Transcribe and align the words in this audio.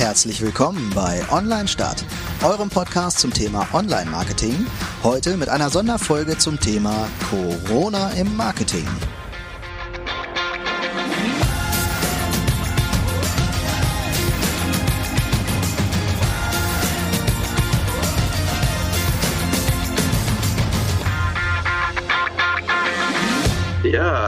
Herzlich 0.00 0.40
willkommen 0.40 0.90
bei 0.94 1.20
Online 1.30 1.68
Start, 1.68 2.06
eurem 2.42 2.70
Podcast 2.70 3.18
zum 3.18 3.34
Thema 3.34 3.68
Online 3.74 4.10
Marketing. 4.10 4.66
Heute 5.02 5.36
mit 5.36 5.50
einer 5.50 5.68
Sonderfolge 5.68 6.38
zum 6.38 6.58
Thema 6.58 7.06
Corona 7.28 8.08
im 8.12 8.34
Marketing. 8.34 8.88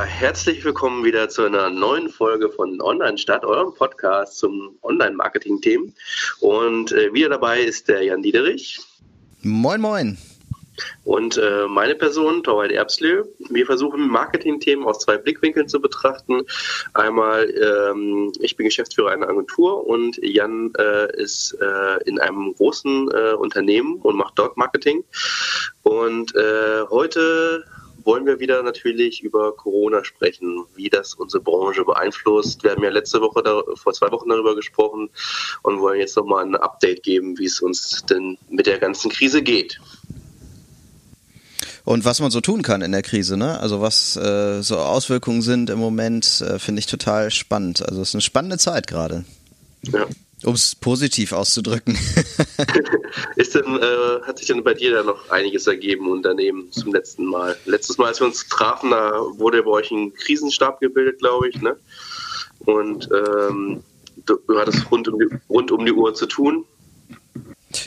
Ja, 0.03 0.09
herzlich 0.09 0.64
willkommen 0.64 1.05
wieder 1.05 1.29
zu 1.29 1.45
einer 1.45 1.71
neuen 1.71 2.09
Folge 2.09 2.50
von 2.50 2.81
Online 2.81 3.17
Stadt, 3.17 3.45
eurem 3.45 3.72
Podcast 3.72 4.36
zum 4.36 4.77
Online-Marketing-Themen. 4.82 5.94
Und 6.40 6.90
äh, 6.90 7.14
wieder 7.14 7.29
dabei 7.29 7.61
ist 7.61 7.86
der 7.86 8.03
Jan 8.03 8.21
Diederich. 8.21 8.80
Moin, 9.43 9.80
moin. 9.80 10.18
Und 11.04 11.36
äh, 11.36 11.68
meine 11.68 11.94
Person, 11.94 12.43
Torwald 12.43 12.72
Erbslö. 12.72 13.22
Wir 13.50 13.64
versuchen 13.64 14.08
Marketing-Themen 14.08 14.85
aus 14.85 14.99
zwei 14.99 15.18
Blickwinkeln 15.18 15.68
zu 15.68 15.80
betrachten. 15.80 16.41
Einmal, 16.94 17.49
ähm, 17.50 18.32
ich 18.41 18.57
bin 18.57 18.66
Geschäftsführer 18.66 19.13
einer 19.13 19.29
Agentur 19.29 19.86
und 19.86 20.19
Jan 20.21 20.72
äh, 20.79 21.16
ist 21.16 21.57
äh, 21.61 22.03
in 22.07 22.19
einem 22.19 22.55
großen 22.55 23.08
äh, 23.13 23.35
Unternehmen 23.35 24.00
und 24.03 24.16
macht 24.16 24.36
dort 24.36 24.57
Marketing. 24.57 25.05
Und 25.85 26.35
äh, 26.35 26.86
heute 26.91 27.64
wollen 28.05 28.27
wir 28.27 28.41
wieder 28.41 28.63
natürlich 28.63 29.23
über 29.23 29.55
Corona 29.57 30.05
sprechen, 30.05 30.65
wie 30.75 30.89
das 30.89 31.15
unsere 31.15 31.43
Branche 31.43 31.85
beeinflusst. 31.85 32.62
Wir 32.62 32.73
haben 32.73 32.83
ja 32.83 32.91
letzte 32.91 33.20
Woche, 33.20 33.42
da, 33.42 33.62
vor 33.75 33.92
zwei 33.92 34.11
Wochen 34.11 34.28
darüber 34.28 34.55
gesprochen 34.55 35.11
und 35.62 35.81
wollen 35.81 36.00
jetzt 36.00 36.17
nochmal 36.17 36.44
ein 36.44 36.56
Update 36.56 37.03
geben, 37.03 37.39
wie 37.39 37.47
es 37.47 37.61
uns 37.61 38.05
denn 38.09 38.39
mit 38.48 38.67
der 38.67 38.78
ganzen 38.78 39.11
Krise 39.11 39.42
geht. 39.42 39.81
Und 41.84 42.05
was 42.05 42.20
man 42.20 42.31
so 42.31 42.41
tun 42.41 42.62
kann 42.62 42.81
in 42.83 42.92
der 42.92 43.03
Krise, 43.03 43.36
ne? 43.36 43.59
Also 43.59 43.81
was 43.81 44.16
äh, 44.16 44.62
so 44.62 44.78
Auswirkungen 44.78 45.42
sind 45.42 45.69
im 45.69 45.81
Moment, 45.81 46.41
äh, 46.41 46.59
finde 46.61 46.78
ich 46.78 46.87
total 46.87 47.31
spannend. 47.31 47.87
Also 47.87 48.03
es 48.03 48.11
ist 48.11 48.14
eine 48.14 48.22
spannende 48.22 48.59
Zeit 48.59 48.87
gerade. 48.87 49.25
Ja. 49.83 50.06
Um 50.44 50.54
es 50.54 50.74
positiv 50.74 51.32
auszudrücken. 51.32 51.96
Ist 53.36 53.54
denn, 53.54 53.78
äh, 53.78 54.20
hat 54.22 54.38
sich 54.38 54.48
denn 54.48 54.64
bei 54.64 54.74
dir 54.74 54.92
da 54.92 55.02
noch 55.02 55.30
einiges 55.30 55.66
ergeben, 55.66 56.10
Unternehmen 56.10 56.70
zum 56.72 56.92
letzten 56.92 57.26
Mal? 57.26 57.56
Letztes 57.64 57.98
Mal, 57.98 58.08
als 58.08 58.20
wir 58.20 58.26
uns 58.26 58.48
trafen, 58.48 58.90
da 58.90 59.12
wurde 59.36 59.62
bei 59.62 59.70
euch 59.70 59.90
ein 59.90 60.12
Krisenstab 60.14 60.80
gebildet, 60.80 61.20
glaube 61.20 61.48
ich, 61.48 61.60
ne? 61.60 61.76
Und 62.60 63.08
ähm, 63.12 63.82
du, 64.26 64.38
du 64.46 64.58
hattest 64.58 64.90
rund 64.90 65.08
um, 65.08 65.18
die, 65.18 65.28
rund 65.48 65.70
um 65.70 65.84
die 65.84 65.92
Uhr 65.92 66.14
zu 66.14 66.26
tun. 66.26 66.64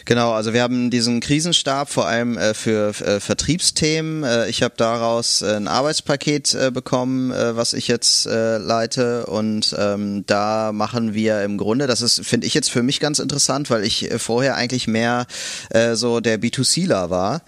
Genau, 0.05 0.33
also 0.33 0.53
wir 0.53 0.61
haben 0.61 0.91
diesen 0.91 1.19
Krisenstab 1.19 1.89
vor 1.89 2.07
allem 2.07 2.37
äh, 2.37 2.53
für 2.53 2.89
äh, 3.01 3.19
Vertriebsthemen. 3.19 4.23
Äh, 4.23 4.49
ich 4.49 4.61
habe 4.61 4.75
daraus 4.77 5.41
äh, 5.41 5.55
ein 5.55 5.67
Arbeitspaket 5.67 6.53
äh, 6.53 6.69
bekommen, 6.71 7.31
äh, 7.31 7.55
was 7.55 7.73
ich 7.73 7.87
jetzt 7.87 8.25
leite 8.25 9.25
und 9.25 9.75
ähm, 9.77 10.23
da 10.25 10.71
machen 10.71 11.13
wir 11.13 11.43
im 11.43 11.57
Grunde, 11.57 11.87
das 11.87 12.01
ist, 12.01 12.25
finde 12.25 12.45
ich 12.45 12.53
jetzt 12.53 12.69
für 12.69 12.83
mich 12.83 12.99
ganz 12.99 13.19
interessant, 13.19 13.69
weil 13.69 13.83
ich 13.83 14.09
vorher 14.17 14.55
eigentlich 14.55 14.87
mehr 14.87 15.25
so 15.93 16.19
der 16.19 16.39
B2Cler 16.39 17.09
war 17.09 17.41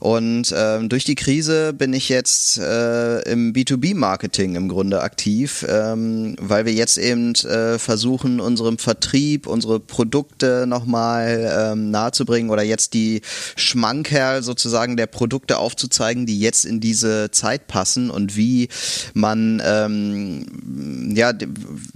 und 0.00 0.54
ähm, 0.56 0.88
durch 0.88 1.04
die 1.04 1.14
Krise 1.14 1.72
bin 1.72 1.92
ich 1.92 2.08
jetzt 2.08 2.58
im 2.58 3.52
B2B-Marketing 3.52 4.54
im 4.56 4.68
Grunde 4.68 5.02
aktiv, 5.02 5.64
ähm, 5.68 6.36
weil 6.40 6.66
wir 6.66 6.72
jetzt 6.72 6.98
eben 6.98 7.34
versuchen, 7.34 8.40
unserem 8.40 8.78
Vertrieb, 8.78 9.46
unsere 9.46 9.80
Produkte 9.80 10.66
nochmal 10.66 11.72
ähm, 11.72 11.90
nahezubringen 12.04 12.50
oder 12.50 12.62
jetzt 12.62 12.94
die 12.94 13.22
Schmankerl 13.56 14.42
sozusagen 14.42 14.96
der 14.96 15.06
Produkte 15.06 15.58
aufzuzeigen, 15.58 16.26
die 16.26 16.38
jetzt 16.38 16.64
in 16.64 16.80
diese 16.80 17.30
Zeit 17.30 17.66
passen 17.66 18.10
und 18.10 18.36
wie 18.36 18.68
man 19.14 19.62
ähm, 19.64 21.14
ja 21.14 21.32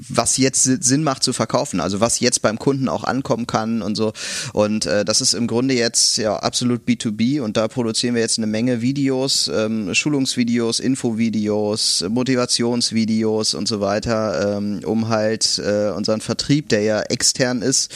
was 0.09 0.37
jetzt 0.37 0.63
Sinn 0.63 1.03
macht 1.03 1.23
zu 1.23 1.33
verkaufen, 1.33 1.81
also 1.81 2.01
was 2.01 2.21
jetzt 2.21 2.43
beim 2.43 2.59
Kunden 2.59 2.89
auch 2.89 3.05
ankommen 3.05 3.47
kann 3.47 3.83
und 3.83 3.97
so. 3.97 4.13
Und 4.53 4.87
äh, 4.87 5.05
das 5.05 5.21
ist 5.21 5.35
im 5.35 5.47
Grunde 5.47 5.75
jetzt 5.75 6.17
ja 6.17 6.37
absolut 6.37 6.83
B2B 6.87 7.41
und 7.41 7.57
da 7.57 7.69
produzieren 7.69 8.15
wir 8.15 8.23
jetzt 8.23 8.39
eine 8.39 8.47
Menge 8.47 8.81
Videos, 8.81 9.51
ähm, 9.53 9.95
Schulungsvideos, 9.95 10.81
Infovideos, 10.81 12.05
Motivationsvideos 12.09 13.55
und 13.55 13.69
so 13.69 13.81
weiter, 13.81 14.57
ähm, 14.57 14.81
um 14.85 15.09
halt 15.09 15.59
äh, 15.59 15.91
unseren 15.91 16.21
Vertrieb, 16.21 16.69
der 16.69 16.83
ja 16.83 17.01
extern 17.01 17.63
ist, 17.63 17.93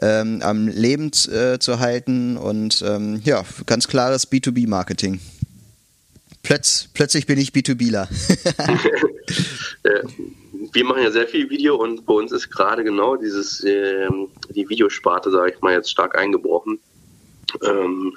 ähm, 0.00 0.40
am 0.42 0.68
Leben 0.68 1.10
äh, 1.30 1.51
zu 1.58 1.80
halten 1.80 2.36
und 2.36 2.82
ähm, 2.86 3.20
ja, 3.24 3.44
ganz 3.66 3.88
klares 3.88 4.30
B2B-Marketing. 4.30 5.20
Plötz, 6.42 6.88
plötzlich 6.92 7.26
bin 7.26 7.38
ich 7.38 7.50
B2Bler. 7.50 8.08
Äh, 9.84 10.02
wir 10.72 10.84
machen 10.84 11.02
ja 11.02 11.10
sehr 11.10 11.26
viel 11.26 11.50
Video 11.50 11.74
und 11.74 12.06
bei 12.06 12.14
uns 12.14 12.30
ist 12.30 12.50
gerade 12.50 12.84
genau 12.84 13.16
dieses, 13.16 13.64
äh, 13.64 14.06
die 14.54 14.68
Videosparte, 14.68 15.32
sage 15.32 15.54
ich 15.54 15.60
mal, 15.60 15.72
jetzt 15.72 15.90
stark 15.90 16.16
eingebrochen 16.16 16.78
ähm, 17.64 18.16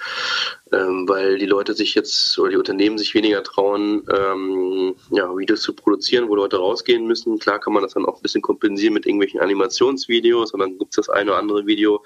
ähm, 0.72 1.08
weil 1.08 1.38
die 1.38 1.46
Leute 1.46 1.74
sich 1.74 1.96
jetzt 1.96 2.38
oder 2.40 2.52
die 2.52 2.58
Unternehmen 2.58 2.98
sich 2.98 3.14
weniger 3.14 3.44
trauen, 3.44 4.04
ähm, 4.12 4.96
ja, 5.12 5.36
Videos 5.36 5.62
zu 5.62 5.74
produzieren, 5.74 6.28
wo 6.28 6.36
Leute 6.36 6.58
rausgehen 6.58 7.06
müssen. 7.06 7.40
Klar 7.40 7.60
kann 7.60 7.74
man 7.74 7.84
das 7.84 7.94
dann 7.94 8.06
auch 8.06 8.18
ein 8.18 8.22
bisschen 8.22 8.42
kompensieren 8.42 8.94
mit 8.94 9.06
irgendwelchen 9.06 9.40
Animationsvideos 9.40 10.54
und 10.54 10.60
dann 10.60 10.78
gibt 10.78 10.94
es 10.94 11.06
das 11.06 11.10
eine 11.10 11.32
oder 11.32 11.40
andere 11.40 11.66
Video, 11.66 12.04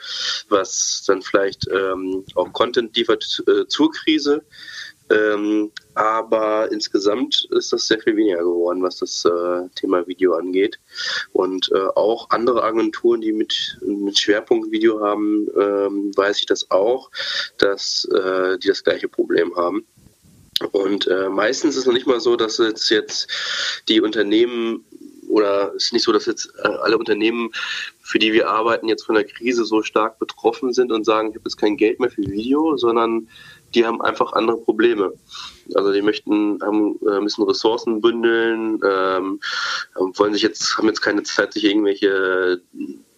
was 0.49 1.03
dann 1.07 1.21
vielleicht 1.21 1.67
ähm, 1.71 2.25
auch 2.35 2.51
Content 2.53 2.95
liefert 2.95 3.43
äh, 3.47 3.67
zur 3.67 3.91
Krise. 3.91 4.43
Ähm, 5.09 5.71
aber 5.95 6.71
insgesamt 6.71 7.47
ist 7.51 7.73
das 7.73 7.87
sehr 7.87 7.99
viel 7.99 8.15
weniger 8.15 8.39
geworden, 8.39 8.83
was 8.83 8.97
das 8.97 9.25
äh, 9.25 9.67
Thema 9.75 10.05
Video 10.07 10.33
angeht. 10.35 10.79
Und 11.33 11.71
äh, 11.73 11.87
auch 11.95 12.29
andere 12.29 12.63
Agenturen, 12.63 13.21
die 13.21 13.31
mit, 13.31 13.77
mit 13.81 14.17
Schwerpunkt 14.17 14.71
Video 14.71 15.01
haben, 15.01 15.47
ähm, 15.59 16.11
weiß 16.15 16.39
ich 16.39 16.45
das 16.45 16.69
auch, 16.71 17.09
dass 17.57 18.07
äh, 18.13 18.57
die 18.59 18.67
das 18.67 18.83
gleiche 18.83 19.07
Problem 19.07 19.55
haben. 19.55 19.85
Und 20.71 21.07
äh, 21.07 21.29
meistens 21.29 21.75
ist 21.75 21.81
es 21.81 21.85
noch 21.85 21.93
nicht 21.93 22.07
mal 22.07 22.19
so, 22.19 22.35
dass 22.35 22.57
jetzt, 22.57 22.89
jetzt 22.89 23.29
die 23.87 24.01
Unternehmen 24.01 24.85
oder 25.29 25.73
es 25.75 25.85
ist 25.85 25.93
nicht 25.93 26.03
so, 26.03 26.11
dass 26.11 26.25
jetzt 26.25 26.51
äh, 26.63 26.67
alle 26.67 26.97
Unternehmen, 26.97 27.51
für 28.01 28.19
die 28.19 28.33
wir 28.33 28.49
arbeiten, 28.49 28.87
jetzt 28.87 29.05
von 29.05 29.15
der 29.15 29.23
Krise 29.23 29.63
so 29.63 29.83
stark 29.83 30.19
betroffen 30.19 30.73
sind 30.73 30.91
und 30.91 31.05
sagen, 31.05 31.29
ich 31.29 31.35
habe 31.35 31.45
jetzt 31.45 31.57
kein 31.57 31.77
Geld 31.77 31.99
mehr 31.99 32.09
für 32.09 32.23
Video, 32.23 32.75
sondern 32.77 33.29
die 33.75 33.85
haben 33.85 34.01
einfach 34.01 34.33
andere 34.33 34.57
Probleme. 34.57 35.13
Also 35.75 35.93
die 35.93 36.01
möchten, 36.01 36.59
haben, 36.61 36.99
äh, 37.07 37.19
müssen 37.19 37.43
Ressourcen 37.43 38.01
bündeln, 38.01 38.79
ähm, 38.83 39.39
wollen 40.15 40.33
sich 40.33 40.41
jetzt, 40.41 40.77
haben 40.77 40.87
jetzt 40.87 41.01
keine 41.01 41.23
Zeit, 41.23 41.53
sich 41.53 41.65
irgendwelche 41.65 42.61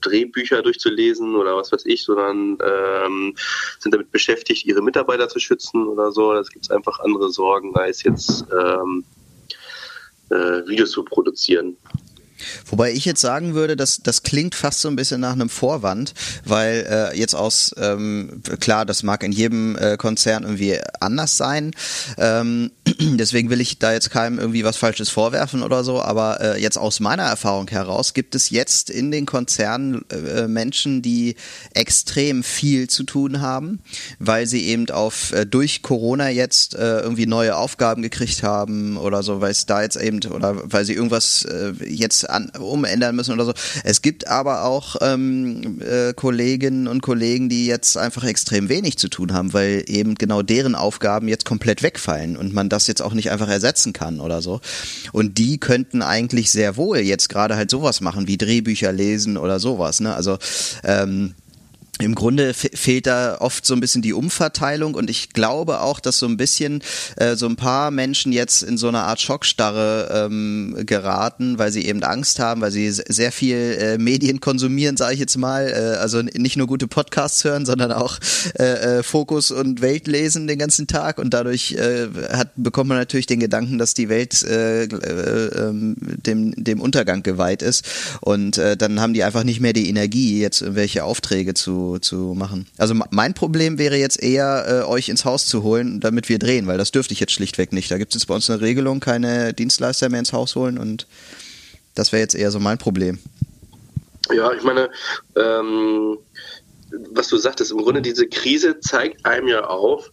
Drehbücher 0.02 0.62
durchzulesen 0.62 1.36
oder 1.36 1.56
was 1.56 1.72
weiß 1.72 1.86
ich, 1.86 2.04
sondern 2.04 2.58
ähm, 2.62 3.36
sind 3.80 3.94
damit 3.94 4.12
beschäftigt, 4.12 4.66
ihre 4.66 4.82
Mitarbeiter 4.82 5.30
zu 5.30 5.40
schützen 5.40 5.88
oder 5.88 6.12
so. 6.12 6.34
Es 6.34 6.50
gibt 6.50 6.70
einfach 6.72 7.00
andere 7.00 7.30
Sorgen, 7.32 7.74
als 7.76 8.04
jetzt 8.04 8.46
ähm, 8.52 9.06
äh, 10.30 10.68
Videos 10.68 10.92
zu 10.92 11.04
produzieren. 11.04 11.78
Wobei 12.66 12.92
ich 12.92 13.06
jetzt 13.06 13.22
sagen 13.22 13.54
würde, 13.54 13.76
dass 13.76 14.02
das 14.04 14.24
klingt 14.24 14.56
fast 14.56 14.82
so 14.82 14.88
ein 14.88 14.96
bisschen 14.96 15.22
nach 15.22 15.34
einem 15.34 15.50
Vorwand, 15.50 16.14
weil 16.46 16.86
äh, 16.90 17.18
jetzt 17.18 17.36
aus 17.36 17.74
ähm, 17.78 18.42
klar, 18.60 18.86
das 18.86 19.04
mag 19.04 19.24
in 19.24 19.32
jedem 19.32 19.76
äh, 19.78 19.98
Konzern 19.98 20.44
irgendwie 20.44 20.80
anders 21.00 21.38
sein. 21.38 21.72
Ähm, 22.18 22.72
deswegen 23.18 23.50
will 23.50 23.62
ich 23.62 23.80
da 23.80 23.94
jetzt 23.94 24.12
keinem 24.12 24.40
irgendwie 24.40 24.64
was 24.64 24.78
Falsches 24.78 25.10
vorwerfen 25.10 25.64
oder 25.64 25.84
so, 25.84 26.02
aber 26.02 26.42
äh, 26.42 26.62
jetzt 26.62 26.78
aus 26.78 27.00
meiner 27.00 27.24
Erfahrung 27.24 27.68
heraus 27.68 28.14
gibt 28.14 28.36
es 28.36 28.50
jetzt 28.50 28.90
in 28.90 29.12
den 29.12 29.26
Konzernen 29.26 30.06
äh, 30.10 30.48
Menschen, 30.48 31.02
die 31.02 31.36
extrem 31.74 32.44
viel 32.44 32.90
zu 32.90 33.04
tun 33.04 33.42
haben, 33.42 33.80
weil 34.20 34.48
sie 34.48 34.66
eben 34.66 34.90
auf 34.90 35.32
äh, 35.34 35.46
durch 35.46 35.82
Corona 35.82 36.30
jetzt 36.30 36.76
äh, 36.76 37.00
irgendwie 37.00 37.26
neue 37.26 37.56
Aufgaben 37.56 38.02
gekriegt 38.02 38.44
haben 38.44 38.98
oder 38.98 39.24
so, 39.24 39.42
weil 39.42 39.52
es 39.52 39.66
da 39.66 39.82
jetzt 39.82 39.98
eben 39.98 40.20
oder 40.32 40.62
weil 40.72 40.86
sie 40.86 40.94
irgendwas 40.94 41.46
äh, 41.46 41.74
jetzt 41.84 42.30
an, 42.30 42.52
umändern 42.60 43.16
müssen 43.16 43.34
oder 43.34 43.46
so. 43.46 43.54
Es 43.84 44.02
gibt 44.02 44.28
aber 44.28 44.64
auch 44.64 44.98
ähm, 45.02 45.82
äh, 45.82 46.14
Kolleginnen 46.14 46.88
und 46.88 47.02
Kollegen, 47.02 47.50
die 47.50 47.66
jetzt 47.66 47.98
einfach 47.98 48.24
extrem 48.24 48.70
wenig 48.70 48.98
zu 48.98 49.08
tun 49.08 49.34
haben, 49.34 49.54
weil 49.54 49.84
eben 49.88 50.16
genau 50.16 50.42
deren 50.42 50.76
Aufgaben 50.76 51.28
jetzt 51.28 51.46
komplett 51.46 51.84
wegfallen 51.84 52.38
und 52.38 52.54
man 52.54 52.70
das 52.70 52.91
jetzt 52.92 53.02
auch 53.02 53.14
nicht 53.14 53.32
einfach 53.32 53.50
ersetzen 53.50 53.94
kann 53.94 54.20
oder 54.20 54.42
so. 54.42 54.62
Und 55.12 55.38
die 55.38 55.58
könnten 55.58 56.02
eigentlich 56.02 56.52
sehr 56.52 56.78
wohl 56.78 57.00
jetzt 57.00 57.30
gerade 57.30 57.56
halt 57.56 57.72
sowas 57.72 58.02
machen 58.02 58.28
wie 58.28 58.38
Drehbücher 58.38 58.92
lesen 58.92 59.38
oder 59.38 59.60
sowas. 59.60 60.00
Ne? 60.00 60.14
Also 60.14 60.38
ähm, 60.84 61.34
im 62.02 62.16
Grunde 62.16 62.54
fehlt 62.54 63.08
da 63.08 63.38
oft 63.40 63.66
so 63.66 63.74
ein 63.74 63.80
bisschen 63.80 64.02
die 64.02 64.14
Umverteilung 64.14 64.96
und 64.96 65.10
ich 65.10 65.30
glaube 65.30 65.82
auch, 65.82 66.00
dass 66.00 66.18
so 66.18 66.26
ein 66.26 66.38
bisschen 66.38 66.82
äh, 67.16 67.36
so 67.36 67.48
ein 67.48 67.56
paar 67.56 67.92
Menschen 67.92 68.32
jetzt 68.32 68.64
in 68.64 68.78
so 68.78 68.88
eine 68.88 69.00
Art 69.00 69.22
Schockstarre 69.22 70.26
ähm, 70.26 70.76
geraten, 70.86 71.58
weil 71.58 71.72
sie 71.72 71.86
eben 71.86 72.04
Angst 72.04 72.40
haben, 72.40 72.62
weil 72.62 72.72
sie 72.72 72.90
sehr 72.92 73.32
viel 73.32 73.78
äh, 73.80 73.98
Medien 73.98 74.40
konsumieren, 74.40 74.98
sage 74.98 75.14
ich 75.14 75.20
jetzt 75.20 75.38
mal. 75.38 75.68
Äh, 75.68 75.98
also 75.98 76.22
nicht 76.22 76.58
nur 76.58 76.68
gute 76.68 76.88
Podcasts 76.88 77.44
hören, 77.44 77.66
sondern 77.66 77.92
auch 77.92 78.18
äh, 78.58 79.00
äh, 79.00 79.04
Fokus 79.04 79.52
und 79.52 79.82
Welt 79.82 80.08
lesen 80.08 80.48
den 80.48 80.60
ganzen 80.60 80.88
Tag 80.88 81.20
und 81.20 81.34
dadurch 81.34 81.74
äh, 81.74 82.08
hat, 82.32 82.52
bekommt 82.56 82.90
man 82.90 82.98
natürlich 82.98 83.28
den 83.28 83.40
Gedanken, 83.40 83.78
dass 83.78 83.94
die 83.94 84.10
Welt 84.10 84.44
äh, 84.44 84.84
äh, 84.84 84.88
ähm, 85.58 85.96
dem, 86.00 86.54
dem 86.56 86.82
Untergang 86.82 87.24
geweiht 87.24 87.62
ist 87.62 87.86
und 88.22 88.58
äh, 88.58 88.78
dann 88.78 89.00
haben 89.00 89.14
die 89.14 89.24
einfach 89.24 89.44
nicht 89.44 89.60
mehr 89.60 89.74
die 89.74 89.90
Energie, 89.90 90.42
jetzt 90.42 90.62
irgendwelche 90.62 91.04
Aufträge 91.04 91.54
zu 91.54 91.91
zu, 92.00 92.34
machen. 92.36 92.68
Also 92.78 92.94
mein 93.10 93.34
Problem 93.34 93.78
wäre 93.78 93.96
jetzt 93.98 94.22
eher, 94.22 94.66
äh, 94.68 94.88
euch 94.88 95.10
ins 95.10 95.26
Haus 95.26 95.46
zu 95.46 95.64
holen, 95.64 96.00
damit 96.00 96.30
wir 96.30 96.40
drehen, 96.40 96.68
weil 96.68 96.78
das 96.78 96.92
dürfte 96.92 97.14
ich 97.14 97.20
jetzt 97.20 97.34
schlichtweg 97.34 97.74
nicht. 97.74 97.92
Da 97.92 97.98
gibt 97.98 98.14
es 98.14 98.22
jetzt 98.22 98.28
bei 98.28 98.36
uns 98.36 98.50
eine 98.50 98.62
Regelung, 98.62 99.00
keine 99.00 99.54
Dienstleister 99.54 100.10
mehr 100.10 100.20
ins 100.20 100.34
Haus 100.34 100.56
holen 100.56 100.78
und 100.78 101.08
das 101.96 102.12
wäre 102.12 102.22
jetzt 102.22 102.36
eher 102.36 102.52
so 102.52 102.60
mein 102.60 102.78
Problem. 102.78 103.20
Ja, 104.32 104.54
ich 104.54 104.64
meine, 104.64 104.90
ähm, 105.36 106.18
was 107.12 107.28
du 107.28 107.38
sagtest, 107.38 107.72
im 107.72 107.78
Grunde 107.78 108.02
diese 108.02 108.28
Krise 108.28 108.80
zeigt 108.80 109.26
einem 109.26 109.48
ja 109.48 109.66
auf, 109.66 110.12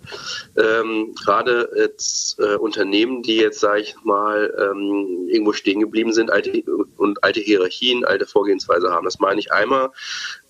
ähm, 0.56 1.14
gerade 1.22 1.70
jetzt 1.76 2.38
äh, 2.38 2.56
Unternehmen, 2.56 3.22
die 3.22 3.36
jetzt, 3.36 3.60
sage 3.60 3.82
ich 3.82 3.96
mal, 4.04 4.54
ähm, 4.58 5.28
irgendwo 5.28 5.52
stehen 5.52 5.80
geblieben 5.80 6.12
sind 6.12 6.30
alte, 6.30 6.62
und 6.96 7.22
alte 7.25 7.40
Hierarchien, 7.40 8.04
alte 8.04 8.26
Vorgehensweise 8.26 8.90
haben. 8.90 9.04
Das 9.04 9.19
meine 9.19 9.40
ich 9.40 9.52
einmal 9.52 9.90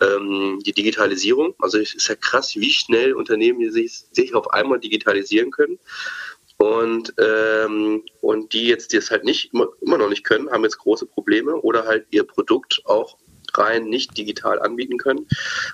ähm, 0.00 0.60
die 0.64 0.72
Digitalisierung. 0.72 1.54
Also 1.58 1.78
es 1.78 1.94
ist 1.94 2.08
ja 2.08 2.14
krass, 2.14 2.56
wie 2.56 2.72
schnell 2.72 3.14
Unternehmen 3.14 3.70
sich, 3.70 4.04
sich 4.12 4.34
auf 4.34 4.52
einmal 4.52 4.81
digitalisieren 4.81 5.50
können. 5.50 5.78
Und, 6.58 7.14
ähm, 7.19 8.02
und 8.20 8.52
die 8.52 8.66
jetzt, 8.66 8.92
die 8.92 8.96
es 8.96 9.12
halt 9.12 9.22
nicht 9.24 9.54
immer, 9.54 9.69
immer 9.81 9.96
noch 9.96 10.08
nicht 10.08 10.24
können, 10.24 10.50
haben 10.50 10.64
jetzt 10.64 10.78
große 10.78 11.06
Probleme 11.06 11.54
oder 11.54 11.86
halt 11.86 12.06
ihr 12.10 12.24
Produkt 12.24 12.82
auch 12.84 13.16
rein 13.58 13.88
nicht 13.88 14.16
digital 14.16 14.60
anbieten 14.60 14.99
können 14.99 15.26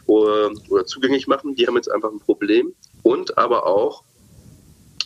oder, 0.06 0.50
oder 0.68 0.86
zugänglich 0.86 1.26
machen. 1.26 1.54
Die 1.54 1.66
haben 1.66 1.76
jetzt 1.76 1.90
einfach 1.90 2.10
ein 2.10 2.20
Problem. 2.20 2.74
Und 3.02 3.36
aber 3.38 3.66
auch, 3.66 4.04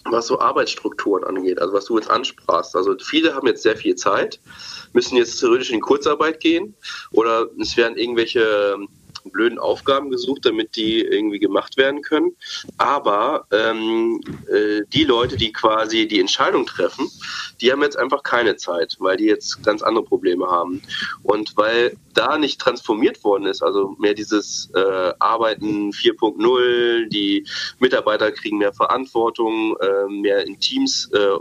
was 0.05 0.27
so 0.27 0.41
Arbeitsstrukturen 0.41 1.25
angeht, 1.25 1.61
also 1.61 1.75
was 1.75 1.87
du 1.87 1.97
jetzt 1.97 2.11
ansprachst. 2.11 2.77
Also 2.77 2.97
viele 2.99 3.35
haben 3.35 3.47
jetzt 3.47 3.63
sehr 3.63 3.77
viel 3.77 3.97
Zeit, 3.97 4.41
müssen 4.93 5.17
jetzt 5.17 5.39
theoretisch 5.41 5.71
in 5.71 5.81
Kurzarbeit 5.81 6.41
gehen 6.41 6.75
oder 7.11 7.49
es 7.61 7.77
werden 7.77 7.99
irgendwelche 7.99 8.79
blöden 9.31 9.59
Aufgaben 9.59 10.11
gesucht, 10.11 10.45
damit 10.45 10.77
die 10.77 11.01
irgendwie 11.01 11.39
gemacht 11.39 11.77
werden 11.77 12.03
können. 12.03 12.37
Aber 12.77 13.47
ähm, 13.53 14.21
äh, 14.49 14.83
die 14.93 15.05
Leute, 15.05 15.37
die 15.37 15.53
quasi 15.53 16.07
die 16.09 16.21
Entscheidung 16.21 16.67
treffen, 16.67 17.09
die 17.61 17.73
haben 17.73 17.83
jetzt 17.83 17.99
einfach 17.99 18.23
keine 18.23 18.57
Zeit, 18.57 18.97
weil 18.99 19.17
die 19.17 19.27
jetzt 19.27 19.63
ganz 19.63 19.83
andere 19.83 20.05
Probleme 20.05 20.47
haben. 20.47 20.83
Und 21.23 21.57
weil 21.57 21.97
da 22.15 22.39
nicht 22.39 22.61
transformiert 22.61 23.23
worden 23.25 23.47
ist, 23.47 23.63
also 23.63 23.97
mehr 23.99 24.15
dieses 24.15 24.71
äh, 24.75 25.13
Arbeiten 25.19 25.91
4.0, 25.91 27.09
die 27.09 27.47
Mitarbeiter 27.79 28.33
kriegen 28.33 28.59
mehr 28.59 28.73
Verantwortung, 28.73 29.77
äh, 29.79 30.09
mehr 30.09 30.47
in 30.47 30.59
Teams 30.59 31.11
äh, 31.13 31.37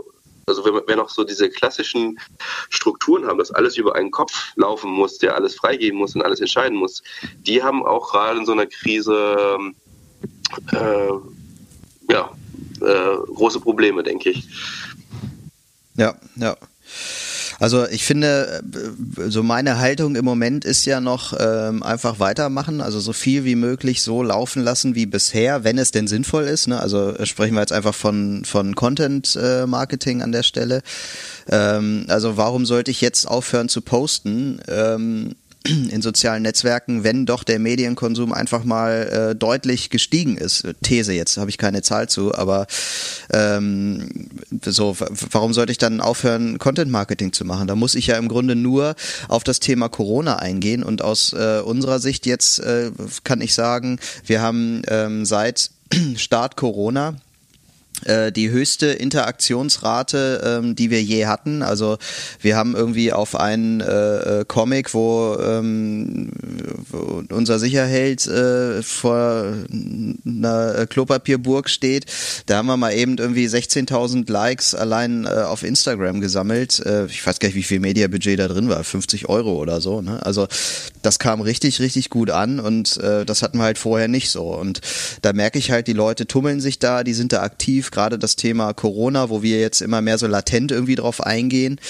also 0.48 0.64
wenn 0.64 0.74
wir 0.86 0.96
noch 0.96 1.10
so 1.10 1.24
diese 1.24 1.48
klassischen 1.50 2.18
Strukturen 2.70 3.26
haben, 3.26 3.38
dass 3.38 3.50
alles 3.50 3.76
über 3.76 3.94
einen 3.94 4.10
Kopf 4.10 4.52
laufen 4.56 4.90
muss, 4.90 5.18
der 5.18 5.34
alles 5.34 5.54
freigeben 5.54 5.98
muss 5.98 6.14
und 6.14 6.22
alles 6.22 6.40
entscheiden 6.40 6.76
muss, 6.76 7.02
die 7.46 7.62
haben 7.62 7.84
auch 7.84 8.10
gerade 8.10 8.38
in 8.38 8.46
so 8.46 8.52
einer 8.52 8.66
Krise 8.66 9.58
äh, 10.72 12.12
ja, 12.12 12.30
äh, 12.80 13.16
große 13.34 13.60
Probleme, 13.60 14.02
denke 14.02 14.30
ich. 14.30 14.48
Ja, 15.96 16.14
ja. 16.36 16.56
Also 17.58 17.86
ich 17.88 18.04
finde, 18.04 18.62
äh, 18.72 19.30
so 19.30 19.42
meine 19.42 19.78
Haltung 19.78 20.14
im 20.14 20.24
Moment 20.24 20.64
ist 20.64 20.84
ja 20.84 21.00
noch 21.00 21.34
ähm, 21.38 21.82
einfach 21.82 22.20
weitermachen, 22.20 22.80
also 22.80 23.00
so 23.00 23.12
viel 23.12 23.44
wie 23.44 23.56
möglich 23.56 24.02
so 24.02 24.22
laufen 24.22 24.62
lassen 24.62 24.94
wie 24.94 25.06
bisher, 25.06 25.64
wenn 25.64 25.78
es 25.78 25.90
denn 25.90 26.06
sinnvoll 26.06 26.44
ist. 26.44 26.68
Ne? 26.68 26.80
Also 26.80 27.14
sprechen 27.24 27.54
wir 27.54 27.60
jetzt 27.60 27.72
einfach 27.72 27.94
von, 27.94 28.44
von 28.44 28.74
Content 28.74 29.36
äh, 29.40 29.66
Marketing 29.66 30.22
an 30.22 30.32
der 30.32 30.44
Stelle. 30.44 30.82
Ähm, 31.48 32.04
also 32.08 32.36
warum 32.36 32.64
sollte 32.64 32.90
ich 32.90 33.00
jetzt 33.00 33.26
aufhören 33.26 33.68
zu 33.68 33.80
posten? 33.80 34.60
Ähm, 34.68 35.34
in 35.90 36.02
sozialen 36.02 36.42
Netzwerken, 36.42 37.04
wenn 37.04 37.26
doch 37.26 37.44
der 37.44 37.58
Medienkonsum 37.58 38.32
einfach 38.32 38.64
mal 38.64 39.30
äh, 39.32 39.34
deutlich 39.36 39.90
gestiegen 39.90 40.36
ist. 40.36 40.66
These 40.82 41.12
jetzt, 41.12 41.36
habe 41.36 41.50
ich 41.50 41.58
keine 41.58 41.82
Zahl 41.82 42.08
zu, 42.08 42.34
aber 42.34 42.66
ähm, 43.32 44.28
so, 44.64 44.96
warum 45.30 45.52
sollte 45.52 45.72
ich 45.72 45.78
dann 45.78 46.00
aufhören, 46.00 46.58
Content 46.58 46.90
Marketing 46.90 47.32
zu 47.32 47.44
machen? 47.44 47.66
Da 47.66 47.74
muss 47.74 47.94
ich 47.94 48.08
ja 48.08 48.16
im 48.16 48.28
Grunde 48.28 48.56
nur 48.56 48.94
auf 49.28 49.44
das 49.44 49.60
Thema 49.60 49.88
Corona 49.88 50.36
eingehen 50.36 50.82
und 50.82 51.02
aus 51.02 51.32
äh, 51.32 51.60
unserer 51.64 51.98
Sicht 51.98 52.26
jetzt 52.26 52.60
äh, 52.60 52.90
kann 53.24 53.40
ich 53.40 53.54
sagen, 53.54 53.98
wir 54.24 54.40
haben 54.40 54.82
ähm, 54.88 55.24
seit 55.24 55.70
Start 56.16 56.56
Corona 56.56 57.16
die 58.06 58.50
höchste 58.50 58.86
Interaktionsrate, 58.86 60.60
ähm, 60.62 60.76
die 60.76 60.90
wir 60.90 61.02
je 61.02 61.26
hatten. 61.26 61.62
Also 61.62 61.98
wir 62.40 62.56
haben 62.56 62.76
irgendwie 62.76 63.12
auf 63.12 63.34
einen 63.34 63.80
äh, 63.80 64.40
äh, 64.40 64.44
Comic, 64.46 64.94
wo, 64.94 65.36
ähm, 65.40 66.30
wo 66.90 67.22
unser 67.34 67.58
Sicherheld 67.58 68.26
äh, 68.26 68.82
vor 68.82 69.54
einer 70.26 70.86
Klopapierburg 70.86 71.68
steht, 71.68 72.06
da 72.46 72.58
haben 72.58 72.66
wir 72.66 72.76
mal 72.76 72.92
eben 72.92 73.18
irgendwie 73.18 73.46
16.000 73.46 74.30
Likes 74.30 74.74
allein 74.74 75.24
äh, 75.24 75.28
auf 75.28 75.62
Instagram 75.62 76.20
gesammelt. 76.20 76.80
Äh, 76.84 77.06
ich 77.06 77.26
weiß 77.26 77.38
gar 77.38 77.48
nicht, 77.48 77.56
wie 77.56 77.62
viel 77.62 77.80
Mediabudget 77.80 78.38
da 78.38 78.48
drin 78.48 78.68
war, 78.68 78.82
50 78.84 79.28
Euro 79.28 79.56
oder 79.56 79.80
so. 79.80 80.00
Ne? 80.00 80.24
Also 80.24 80.46
das 81.02 81.18
kam 81.18 81.40
richtig, 81.40 81.80
richtig 81.80 82.10
gut 82.10 82.30
an 82.30 82.60
und 82.60 82.96
äh, 82.98 83.24
das 83.24 83.42
hatten 83.42 83.58
wir 83.58 83.64
halt 83.64 83.78
vorher 83.78 84.08
nicht 84.08 84.30
so. 84.30 84.54
Und 84.54 84.80
da 85.22 85.32
merke 85.32 85.58
ich 85.58 85.70
halt, 85.70 85.86
die 85.86 85.92
Leute 85.92 86.26
tummeln 86.26 86.60
sich 86.60 86.78
da, 86.78 87.04
die 87.04 87.14
sind 87.14 87.32
da 87.32 87.42
aktiv 87.42 87.87
gerade 87.90 88.18
das 88.18 88.36
Thema 88.36 88.72
Corona, 88.72 89.30
wo 89.30 89.42
wir 89.42 89.60
jetzt 89.60 89.80
immer 89.80 90.00
mehr 90.00 90.18
so 90.18 90.26
latent 90.26 90.70
irgendwie 90.72 90.94
drauf 90.94 91.20
eingehen, 91.20 91.80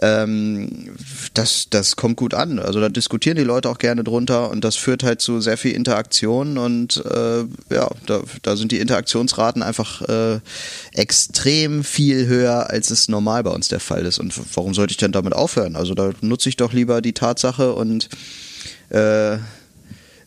ähm, 0.00 0.90
das, 1.34 1.66
das 1.70 1.96
kommt 1.96 2.16
gut 2.16 2.34
an. 2.34 2.58
Also 2.58 2.80
da 2.80 2.88
diskutieren 2.88 3.36
die 3.36 3.44
Leute 3.44 3.68
auch 3.68 3.78
gerne 3.78 4.04
drunter 4.04 4.50
und 4.50 4.64
das 4.64 4.76
führt 4.76 5.02
halt 5.02 5.20
zu 5.20 5.40
sehr 5.40 5.56
viel 5.56 5.72
Interaktion 5.72 6.58
und 6.58 7.04
äh, 7.04 7.44
ja, 7.74 7.90
da, 8.06 8.20
da 8.42 8.56
sind 8.56 8.72
die 8.72 8.80
Interaktionsraten 8.80 9.62
einfach 9.62 10.02
äh, 10.02 10.40
extrem 10.92 11.84
viel 11.84 12.26
höher, 12.26 12.70
als 12.70 12.90
es 12.90 13.08
normal 13.08 13.42
bei 13.42 13.50
uns 13.50 13.68
der 13.68 13.80
Fall 13.80 14.06
ist. 14.06 14.18
Und 14.18 14.34
warum 14.54 14.74
sollte 14.74 14.92
ich 14.92 14.96
denn 14.96 15.12
damit 15.12 15.32
aufhören? 15.32 15.76
Also 15.76 15.94
da 15.94 16.10
nutze 16.20 16.48
ich 16.48 16.56
doch 16.56 16.72
lieber 16.72 17.00
die 17.00 17.12
Tatsache 17.12 17.72
und 17.74 18.08
äh, 18.90 19.38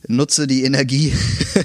nutze 0.07 0.47
die 0.47 0.63
Energie 0.63 1.13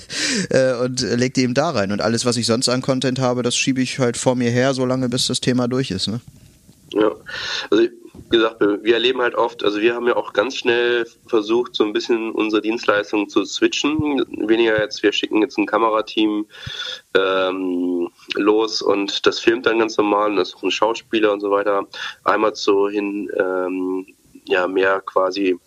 äh, 0.51 0.75
und 0.75 1.01
leg 1.01 1.35
die 1.35 1.43
eben 1.43 1.55
da 1.55 1.71
rein. 1.71 1.93
Und 1.93 2.01
alles, 2.01 2.25
was 2.25 2.37
ich 2.37 2.47
sonst 2.47 2.69
an 2.69 2.83
Content 2.83 3.19
habe, 3.19 3.43
das 3.43 3.57
schiebe 3.57 3.81
ich 3.81 3.99
halt 3.99 4.17
vor 4.17 4.35
mir 4.35 4.51
her, 4.51 4.75
solange 4.75 5.09
bis 5.09 5.27
das 5.27 5.41
Thema 5.41 5.69
durch 5.69 5.91
ist. 5.91 6.09
Ne? 6.09 6.21
Ja, 6.93 7.11
also 7.71 7.85
wie 8.31 8.37
gesagt, 8.37 8.61
wir 8.61 8.95
erleben 8.95 9.21
halt 9.21 9.35
oft, 9.35 9.65
also 9.65 9.81
wir 9.81 9.95
haben 9.95 10.07
ja 10.07 10.17
auch 10.17 10.33
ganz 10.33 10.57
schnell 10.57 11.07
versucht, 11.27 11.75
so 11.75 11.85
ein 11.85 11.93
bisschen 11.93 12.31
unsere 12.33 12.63
Dienstleistungen 12.63 13.29
zu 13.29 13.45
switchen. 13.45 14.25
Weniger 14.49 14.79
jetzt, 14.81 15.03
wir 15.03 15.13
schicken 15.13 15.41
jetzt 15.43 15.59
ein 15.59 15.67
Kamerateam 15.67 16.47
ähm, 17.15 18.09
los 18.35 18.83
und 18.83 19.27
das 19.27 19.39
filmt 19.39 19.67
dann 19.67 19.79
ganz 19.79 19.97
normal 19.97 20.31
und 20.31 20.37
das 20.37 20.49
ist 20.49 20.57
auch 20.57 20.63
ein 20.63 20.71
Schauspieler 20.71 21.33
und 21.33 21.41
so 21.41 21.51
weiter. 21.51 21.87
Einmal 22.25 22.55
so 22.55 22.89
hin, 22.89 23.31
ähm, 23.39 24.07
ja, 24.47 24.67
mehr 24.67 25.01
quasi 25.01 25.59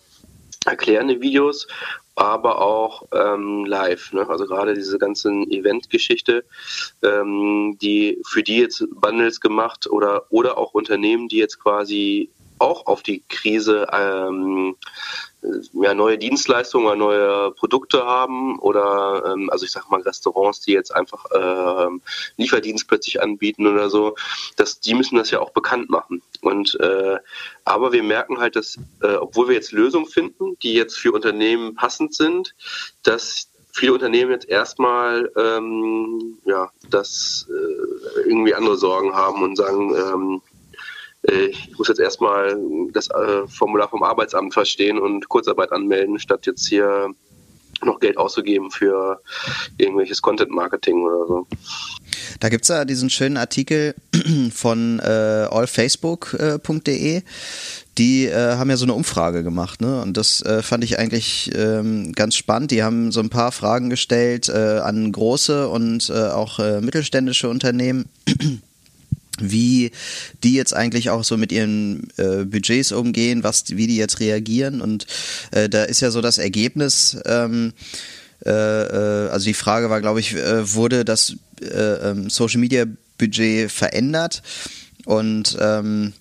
erklärende 0.66 1.20
Videos 1.20 1.66
aber 2.16 2.60
auch 2.62 3.06
ähm, 3.12 3.64
live. 3.66 4.12
Ne? 4.12 4.28
Also 4.28 4.46
gerade 4.46 4.74
diese 4.74 4.98
ganzen 4.98 5.48
Event-Geschichte, 5.50 6.44
ähm, 7.02 7.76
die 7.80 8.20
für 8.26 8.42
die 8.42 8.58
jetzt 8.58 8.84
Bundles 8.90 9.40
gemacht 9.40 9.86
oder 9.88 10.24
oder 10.30 10.58
auch 10.58 10.72
Unternehmen, 10.72 11.28
die 11.28 11.36
jetzt 11.36 11.60
quasi 11.60 12.30
auch 12.58 12.86
auf 12.86 13.02
die 13.02 13.22
Krise 13.28 13.86
ähm, 13.92 14.76
ja, 15.72 15.94
neue 15.94 16.18
Dienstleistungen 16.18 16.86
oder 16.86 16.96
neue 16.96 17.50
Produkte 17.52 18.04
haben 18.04 18.58
oder 18.58 19.32
ähm, 19.32 19.50
also 19.50 19.64
ich 19.64 19.72
sag 19.72 19.90
mal 19.90 20.00
Restaurants, 20.00 20.60
die 20.60 20.72
jetzt 20.72 20.94
einfach 20.94 21.24
ähm, 21.34 22.00
Lieferdienst 22.36 22.88
plötzlich 22.88 23.22
anbieten 23.22 23.66
oder 23.66 23.90
so, 23.90 24.16
dass 24.56 24.80
die 24.80 24.94
müssen 24.94 25.16
das 25.16 25.30
ja 25.30 25.40
auch 25.40 25.50
bekannt 25.50 25.90
machen. 25.90 26.22
Und 26.40 26.78
äh, 26.80 27.16
aber 27.64 27.92
wir 27.92 28.02
merken 28.02 28.38
halt, 28.38 28.56
dass 28.56 28.78
äh, 29.02 29.14
obwohl 29.14 29.48
wir 29.48 29.54
jetzt 29.54 29.72
Lösungen 29.72 30.06
finden, 30.06 30.58
die 30.62 30.74
jetzt 30.74 30.98
für 30.98 31.12
Unternehmen 31.12 31.74
passend 31.74 32.14
sind, 32.14 32.54
dass 33.02 33.48
viele 33.72 33.92
Unternehmen 33.92 34.30
jetzt 34.30 34.48
erstmal 34.48 35.30
ähm, 35.36 36.38
ja, 36.44 36.70
das 36.90 37.46
äh, 37.50 38.20
irgendwie 38.28 38.54
andere 38.54 38.76
Sorgen 38.76 39.14
haben 39.14 39.42
und 39.42 39.56
sagen, 39.56 39.94
ähm, 39.94 40.42
äh, 40.54 40.55
ich 41.32 41.76
muss 41.76 41.88
jetzt 41.88 42.00
erstmal 42.00 42.56
das 42.92 43.08
äh, 43.10 43.46
Formular 43.48 43.88
vom 43.88 44.02
Arbeitsamt 44.02 44.54
verstehen 44.54 44.98
und 44.98 45.28
Kurzarbeit 45.28 45.72
anmelden, 45.72 46.18
statt 46.18 46.46
jetzt 46.46 46.66
hier 46.68 47.10
noch 47.84 48.00
Geld 48.00 48.16
auszugeben 48.16 48.70
für 48.70 49.20
irgendwelches 49.76 50.22
Content-Marketing 50.22 51.02
oder 51.02 51.26
so. 51.26 51.46
Da 52.40 52.48
gibt 52.48 52.64
es 52.64 52.68
ja 52.68 52.84
diesen 52.84 53.10
schönen 53.10 53.36
Artikel 53.36 53.94
von 54.52 54.98
äh, 55.00 55.48
allfacebook.de. 55.50 57.22
Die 57.98 58.26
äh, 58.26 58.56
haben 58.56 58.68
ja 58.68 58.76
so 58.76 58.84
eine 58.84 58.92
Umfrage 58.94 59.42
gemacht, 59.42 59.80
ne? 59.80 60.02
Und 60.02 60.16
das 60.16 60.42
äh, 60.42 60.62
fand 60.62 60.84
ich 60.84 60.98
eigentlich 60.98 61.50
ähm, 61.54 62.12
ganz 62.12 62.36
spannend. 62.36 62.70
Die 62.70 62.82
haben 62.82 63.10
so 63.10 63.20
ein 63.20 63.30
paar 63.30 63.52
Fragen 63.52 63.88
gestellt 63.88 64.48
äh, 64.48 64.78
an 64.78 65.10
große 65.12 65.68
und 65.68 66.10
äh, 66.10 66.28
auch 66.28 66.58
äh, 66.58 66.80
mittelständische 66.80 67.48
Unternehmen 67.48 68.10
wie 69.40 69.90
die 70.42 70.54
jetzt 70.54 70.74
eigentlich 70.74 71.10
auch 71.10 71.24
so 71.24 71.36
mit 71.36 71.52
ihren 71.52 72.08
äh, 72.16 72.44
Budgets 72.44 72.92
umgehen, 72.92 73.42
was, 73.42 73.64
wie 73.68 73.86
die 73.86 73.96
jetzt 73.96 74.20
reagieren. 74.20 74.80
Und 74.80 75.06
äh, 75.50 75.68
da 75.68 75.84
ist 75.84 76.00
ja 76.00 76.10
so 76.10 76.20
das 76.20 76.38
Ergebnis, 76.38 77.16
ähm, 77.24 77.72
äh, 78.44 78.50
äh 78.50 79.28
also 79.28 79.46
die 79.46 79.54
Frage 79.54 79.90
war, 79.90 80.00
glaube 80.00 80.20
ich, 80.20 80.34
äh, 80.34 80.74
wurde 80.74 81.04
das 81.04 81.36
äh, 81.60 82.10
ähm, 82.10 82.30
Social 82.30 82.60
Media 82.60 82.86
Budget 83.18 83.70
verändert? 83.70 84.42
Und 85.04 85.56
ähm, 85.60 86.12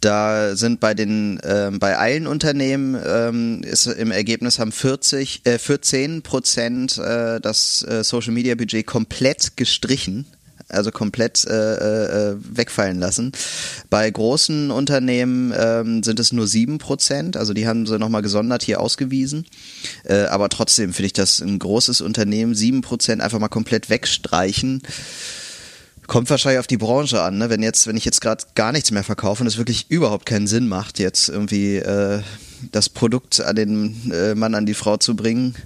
da 0.00 0.54
sind 0.54 0.78
bei 0.78 0.94
den 0.94 1.40
äh, 1.40 1.72
bei 1.72 1.96
allen 1.96 2.26
Unternehmen 2.26 2.96
ähm, 3.04 3.62
ist 3.62 3.86
im 3.86 4.12
Ergebnis 4.12 4.58
haben 4.58 4.70
40 4.70 5.40
äh, 5.44 5.58
14 5.58 6.22
Prozent 6.22 6.98
äh, 6.98 7.40
das 7.40 7.80
Social 8.02 8.32
Media 8.32 8.54
Budget 8.54 8.86
komplett 8.86 9.56
gestrichen 9.56 10.26
also 10.68 10.90
komplett 10.90 11.44
äh, 11.46 12.30
äh, 12.32 12.36
wegfallen 12.38 12.98
lassen. 12.98 13.32
Bei 13.88 14.10
großen 14.10 14.70
Unternehmen 14.70 15.54
ähm, 15.56 16.02
sind 16.02 16.18
es 16.18 16.32
nur 16.32 16.46
sieben 16.46 16.78
Prozent, 16.78 17.36
also 17.36 17.54
die 17.54 17.68
haben 17.68 17.86
sie 17.86 17.98
nochmal 17.98 18.22
gesondert 18.22 18.62
hier 18.62 18.80
ausgewiesen. 18.80 19.46
Äh, 20.04 20.24
aber 20.24 20.48
trotzdem 20.48 20.92
finde 20.92 21.06
ich 21.06 21.12
das 21.12 21.40
ein 21.40 21.58
großes 21.58 22.00
Unternehmen, 22.00 22.54
sieben 22.54 22.80
Prozent 22.80 23.22
einfach 23.22 23.38
mal 23.38 23.48
komplett 23.48 23.90
wegstreichen. 23.90 24.82
Kommt 26.06 26.30
wahrscheinlich 26.30 26.60
auf 26.60 26.68
die 26.68 26.76
Branche 26.76 27.20
an, 27.20 27.38
ne? 27.38 27.50
Wenn 27.50 27.64
jetzt, 27.64 27.88
wenn 27.88 27.96
ich 27.96 28.04
jetzt 28.04 28.20
gerade 28.20 28.44
gar 28.54 28.70
nichts 28.70 28.92
mehr 28.92 29.02
verkaufe 29.02 29.42
und 29.42 29.48
es 29.48 29.58
wirklich 29.58 29.90
überhaupt 29.90 30.24
keinen 30.24 30.46
Sinn 30.46 30.68
macht, 30.68 31.00
jetzt 31.00 31.28
irgendwie 31.28 31.76
äh, 31.76 32.20
das 32.70 32.88
Produkt 32.88 33.40
an 33.40 33.56
den 33.56 34.12
äh, 34.12 34.34
Mann, 34.36 34.54
an 34.54 34.66
die 34.66 34.74
Frau 34.74 34.96
zu 34.98 35.16
bringen, 35.16 35.56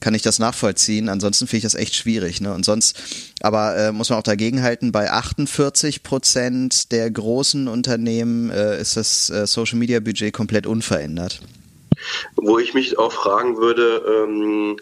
kann 0.00 0.14
ich 0.14 0.22
das 0.22 0.38
nachvollziehen. 0.38 1.08
Ansonsten 1.08 1.46
finde 1.46 1.58
ich 1.58 1.62
das 1.64 1.74
echt 1.74 1.94
schwierig. 1.94 2.40
Ne? 2.40 2.52
Und 2.52 2.64
sonst, 2.64 2.98
aber 3.40 3.76
äh, 3.76 3.92
muss 3.92 4.10
man 4.10 4.18
auch 4.18 4.24
dagegen 4.24 4.62
halten, 4.62 4.92
bei 4.92 5.10
48 5.10 6.02
Prozent 6.02 6.92
der 6.92 7.10
großen 7.10 7.68
Unternehmen 7.68 8.50
äh, 8.50 8.80
ist 8.80 8.96
das 8.96 9.30
äh, 9.30 9.46
Social 9.46 9.78
Media 9.78 10.00
Budget 10.00 10.32
komplett 10.32 10.66
unverändert. 10.66 11.40
Wo 12.36 12.58
ich 12.58 12.74
mich 12.74 12.98
auch 12.98 13.12
fragen 13.12 13.58
würde, 13.58 14.02
ähm, 14.06 14.76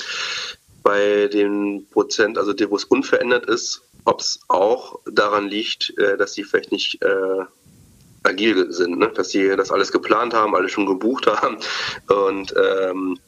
bei 0.83 1.29
den 1.29 1.87
Prozent, 1.91 2.39
also 2.39 2.53
wo 2.71 2.77
es 2.77 2.85
unverändert 2.85 3.47
ist, 3.47 3.83
ob 4.05 4.21
es 4.21 4.41
auch 4.49 5.01
daran 5.11 5.49
liegt, 5.49 5.93
äh, 5.99 6.17
dass 6.17 6.33
die 6.33 6.45
vielleicht 6.45 6.73
nicht 6.73 7.03
äh, 7.03 7.45
agil 8.23 8.73
sind, 8.73 8.99
ne? 8.99 9.11
dass 9.15 9.31
sie 9.31 9.49
das 9.57 9.71
alles 9.71 9.93
geplant 9.93 10.35
haben, 10.35 10.55
alles 10.55 10.73
schon 10.73 10.87
gebucht 10.87 11.27
haben 11.27 11.59
und 12.09 12.55
ähm, 12.57 13.19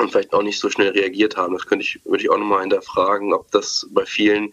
und 0.00 0.10
vielleicht 0.10 0.32
auch 0.32 0.42
nicht 0.42 0.58
so 0.58 0.70
schnell 0.70 0.90
reagiert 0.90 1.36
haben. 1.36 1.54
Das 1.54 1.66
könnte 1.66 1.84
ich, 1.84 2.00
würde 2.04 2.22
ich 2.22 2.30
auch 2.30 2.38
nochmal 2.38 2.62
hinterfragen, 2.62 3.32
ob 3.32 3.50
das 3.50 3.86
bei 3.90 4.04
vielen, 4.06 4.52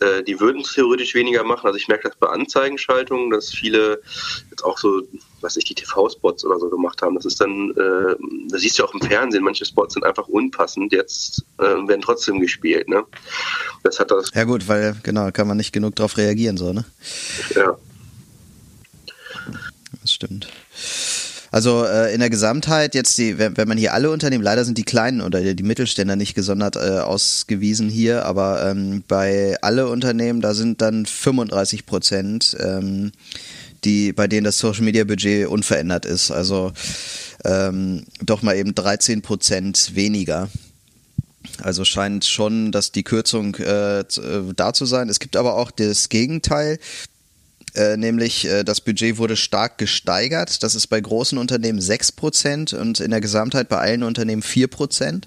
äh, 0.00 0.22
die 0.22 0.40
würden 0.40 0.62
es 0.62 0.72
theoretisch 0.72 1.14
weniger 1.14 1.44
machen. 1.44 1.66
Also 1.66 1.76
ich 1.78 1.88
merke 1.88 2.08
das 2.08 2.16
bei 2.16 2.28
Anzeigenschaltungen, 2.28 3.30
dass 3.30 3.50
viele 3.50 4.00
jetzt 4.50 4.64
auch 4.64 4.78
so, 4.78 5.02
was 5.40 5.56
ich, 5.56 5.64
die 5.64 5.74
TV-Spots 5.74 6.44
oder 6.44 6.58
so 6.58 6.68
gemacht 6.70 7.02
haben. 7.02 7.14
Das 7.14 7.24
ist 7.24 7.40
dann, 7.40 7.70
äh, 7.70 8.16
das 8.48 8.62
siehst 8.62 8.78
du 8.78 8.84
auch 8.84 8.94
im 8.94 9.00
Fernsehen, 9.00 9.44
manche 9.44 9.64
Spots 9.64 9.94
sind 9.94 10.04
einfach 10.04 10.28
unpassend, 10.28 10.92
jetzt 10.92 11.44
äh, 11.58 11.62
werden 11.62 12.02
trotzdem 12.02 12.40
gespielt. 12.40 12.88
Ne? 12.88 13.04
Das 13.82 14.00
hat 14.00 14.10
das. 14.10 14.30
Ja 14.34 14.44
gut, 14.44 14.68
weil 14.68 14.96
genau, 15.02 15.30
kann 15.30 15.48
man 15.48 15.56
nicht 15.56 15.72
genug 15.72 15.96
darauf 15.96 16.16
reagieren, 16.16 16.56
so, 16.56 16.72
ne? 16.72 16.84
Ja. 17.54 17.76
Das 20.00 20.12
stimmt. 20.12 20.48
Also 21.50 21.84
äh, 21.84 22.12
in 22.12 22.20
der 22.20 22.30
Gesamtheit 22.30 22.94
jetzt 22.94 23.16
die, 23.18 23.38
wenn, 23.38 23.56
wenn 23.56 23.68
man 23.68 23.78
hier 23.78 23.94
alle 23.94 24.10
Unternehmen, 24.10 24.44
leider 24.44 24.64
sind 24.64 24.76
die 24.76 24.84
kleinen 24.84 25.20
oder 25.20 25.54
die 25.54 25.62
Mittelständler 25.62 26.16
nicht 26.16 26.34
gesondert 26.34 26.76
äh, 26.76 26.98
ausgewiesen 27.00 27.88
hier, 27.88 28.24
aber 28.26 28.66
ähm, 28.66 29.02
bei 29.08 29.56
alle 29.62 29.88
Unternehmen, 29.88 30.40
da 30.40 30.54
sind 30.54 30.82
dann 30.82 31.06
35 31.06 31.86
Prozent, 31.86 32.56
ähm, 32.60 33.12
die, 33.84 34.12
bei 34.12 34.26
denen 34.26 34.44
das 34.44 34.58
Social 34.58 34.84
Media 34.84 35.04
Budget 35.04 35.46
unverändert 35.46 36.04
ist. 36.04 36.30
Also 36.30 36.72
ähm, 37.44 38.04
doch 38.20 38.42
mal 38.42 38.56
eben 38.56 38.74
13 38.74 39.22
Prozent 39.22 39.94
weniger. 39.94 40.48
Also 41.62 41.84
scheint 41.84 42.24
schon, 42.24 42.72
dass 42.72 42.92
die 42.92 43.04
Kürzung 43.04 43.54
äh, 43.56 44.00
äh 44.00 44.04
da 44.54 44.72
zu 44.72 44.84
sein. 44.84 45.08
Es 45.08 45.18
gibt 45.18 45.36
aber 45.36 45.54
auch 45.54 45.70
das 45.70 46.08
Gegenteil. 46.08 46.78
Äh, 47.78 47.96
nämlich 47.96 48.44
äh, 48.44 48.64
das 48.64 48.80
Budget 48.80 49.18
wurde 49.18 49.36
stark 49.36 49.78
gesteigert. 49.78 50.64
Das 50.64 50.74
ist 50.74 50.88
bei 50.88 51.00
großen 51.00 51.38
Unternehmen 51.38 51.78
6% 51.78 52.74
und 52.74 52.98
in 52.98 53.12
der 53.12 53.20
Gesamtheit 53.20 53.68
bei 53.68 53.78
allen 53.78 54.02
Unternehmen 54.02 54.42
4%. 54.42 55.22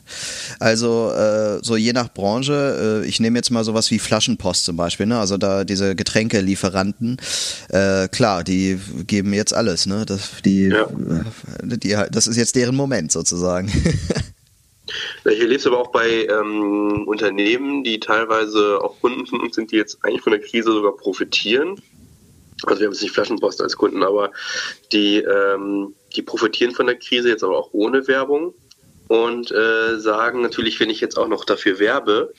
Also 0.59 1.11
äh, 1.11 1.63
so 1.63 1.77
je 1.77 1.93
nach 1.93 2.13
Branche, 2.13 3.03
äh, 3.03 3.07
ich 3.07 3.21
nehme 3.21 3.39
jetzt 3.39 3.51
mal 3.51 3.63
sowas 3.63 3.89
wie 3.89 3.99
Flaschenpost 3.99 4.65
zum 4.65 4.75
Beispiel, 4.75 5.05
ne? 5.05 5.17
also 5.17 5.37
da 5.37 5.63
diese 5.63 5.95
Getränkelieferanten, 5.95 7.21
äh, 7.69 8.09
klar, 8.09 8.43
die 8.43 8.77
geben 9.07 9.33
jetzt 9.33 9.53
alles, 9.53 9.85
ne? 9.85 10.05
das, 10.05 10.31
die, 10.43 10.65
ja. 10.65 10.87
die, 11.63 11.95
das 12.11 12.27
ist 12.27 12.35
jetzt 12.35 12.57
deren 12.57 12.75
Moment 12.75 13.11
sozusagen. 13.13 13.71
Ich 15.23 15.39
erlebe 15.39 15.55
es 15.55 15.65
aber 15.65 15.79
auch 15.79 15.91
bei 15.91 16.25
ähm, 16.25 17.07
Unternehmen, 17.07 17.85
die 17.85 18.01
teilweise 18.01 18.79
auch 18.81 18.99
Kunden 18.99 19.25
von 19.25 19.39
uns 19.39 19.55
sind, 19.55 19.71
die 19.71 19.77
jetzt 19.77 19.99
eigentlich 20.03 20.21
von 20.21 20.31
der 20.31 20.41
Krise 20.41 20.69
sogar 20.69 20.97
profitieren 20.97 21.81
also 22.65 22.79
wir 22.79 22.87
haben 22.87 22.93
jetzt 22.93 23.01
nicht 23.01 23.13
Flaschenpost 23.13 23.61
als 23.61 23.77
Kunden, 23.77 24.03
aber 24.03 24.31
die, 24.91 25.17
ähm, 25.17 25.93
die 26.15 26.21
profitieren 26.21 26.73
von 26.73 26.87
der 26.87 26.97
Krise 26.97 27.29
jetzt 27.29 27.43
aber 27.43 27.57
auch 27.57 27.69
ohne 27.71 28.07
Werbung 28.07 28.53
und 29.07 29.51
äh, 29.51 29.99
sagen 29.99 30.41
natürlich, 30.41 30.79
wenn 30.79 30.89
ich 30.89 31.01
jetzt 31.01 31.17
auch 31.17 31.27
noch 31.27 31.43
dafür 31.43 31.79
werbe, 31.79 32.33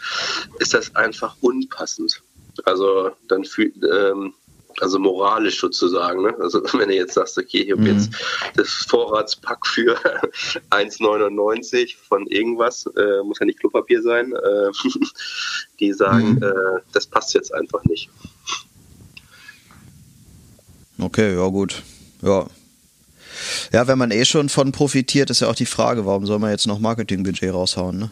ist 0.59 0.73
das 0.73 0.97
einfach 0.97 1.37
unpassend. 1.43 2.23
Also 2.65 3.11
dann 3.29 3.45
fühlt, 3.45 3.75
ähm, 3.85 4.33
also 4.81 4.99
moralisch 4.99 5.61
sozusagen. 5.61 6.23
Ne? 6.23 6.35
Also 6.39 6.63
wenn 6.79 6.89
du 6.89 6.95
jetzt 6.95 7.15
sagst, 7.15 7.37
okay, 7.37 7.59
ich 7.59 7.73
habe 7.73 7.83
mhm. 7.83 7.89
jetzt 7.89 8.11
das 8.57 8.71
Vorratspack 8.89 9.67
für 9.67 9.97
1,99 10.71 11.97
von 12.09 12.27
irgendwas, 12.27 12.87
äh, 12.97 13.23
muss 13.23 13.39
ja 13.39 13.47
nicht 13.47 13.61
Klopapier 13.61 14.03
sein, 14.03 14.33
äh, 14.33 14.71
die 15.81 15.93
sagen, 15.93 16.37
mhm. 16.37 16.43
äh, 16.43 16.81
das 16.93 17.07
passt 17.07 17.35
jetzt 17.35 17.53
einfach 17.53 17.85
nicht. 17.85 18.09
Okay, 20.99 21.35
ja 21.35 21.47
gut. 21.49 21.83
Ja. 22.23 22.47
Ja, 23.73 23.87
wenn 23.87 23.99
man 23.99 24.11
eh 24.11 24.25
schon 24.25 24.49
von 24.49 24.73
profitiert, 24.73 25.31
ist 25.31 25.41
ja 25.41 25.49
auch 25.49 25.55
die 25.55 25.67
Frage, 25.67 26.07
warum 26.07 26.27
soll 26.27 26.39
man 26.39 26.51
jetzt 26.51 26.67
noch 26.67 26.79
Marketingbudget 26.79 27.53
raushauen, 27.53 27.99
ne? 27.99 28.11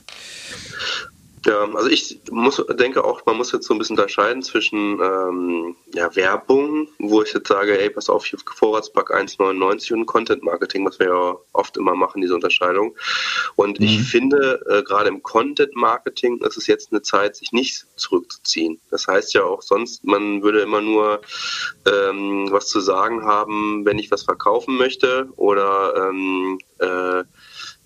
Ja, 1.46 1.66
also 1.74 1.88
ich 1.88 2.20
muss, 2.30 2.62
denke 2.78 3.02
auch, 3.02 3.24
man 3.24 3.38
muss 3.38 3.52
jetzt 3.52 3.66
so 3.66 3.74
ein 3.74 3.78
bisschen 3.78 3.96
unterscheiden 3.96 4.42
zwischen 4.42 5.00
ähm, 5.00 5.74
ja, 5.94 6.14
Werbung, 6.14 6.88
wo 6.98 7.22
ich 7.22 7.32
jetzt 7.32 7.48
sage, 7.48 7.80
ey, 7.80 7.88
pass 7.88 8.10
auf, 8.10 8.26
hier 8.26 8.38
Vorratspack 8.44 9.10
1,99 9.10 9.94
und 9.94 10.04
Content 10.04 10.42
Marketing, 10.42 10.84
was 10.84 10.98
wir 10.98 11.06
ja 11.06 11.36
oft 11.54 11.78
immer 11.78 11.94
machen, 11.94 12.20
diese 12.20 12.34
Unterscheidung. 12.34 12.94
Und 13.56 13.80
mhm. 13.80 13.86
ich 13.86 14.02
finde, 14.02 14.60
äh, 14.68 14.82
gerade 14.82 15.08
im 15.08 15.22
Content 15.22 15.74
Marketing 15.74 16.38
ist 16.44 16.58
es 16.58 16.66
jetzt 16.66 16.92
eine 16.92 17.00
Zeit, 17.00 17.36
sich 17.36 17.52
nicht 17.52 17.86
zurückzuziehen. 17.96 18.78
Das 18.90 19.06
heißt 19.06 19.32
ja 19.32 19.44
auch 19.44 19.62
sonst, 19.62 20.04
man 20.04 20.42
würde 20.42 20.60
immer 20.60 20.82
nur 20.82 21.22
ähm, 21.86 22.48
was 22.50 22.66
zu 22.66 22.80
sagen 22.80 23.24
haben, 23.24 23.86
wenn 23.86 23.98
ich 23.98 24.10
was 24.10 24.24
verkaufen 24.24 24.76
möchte 24.76 25.28
oder 25.36 25.94
ähm, 25.96 26.58
äh, 26.80 27.24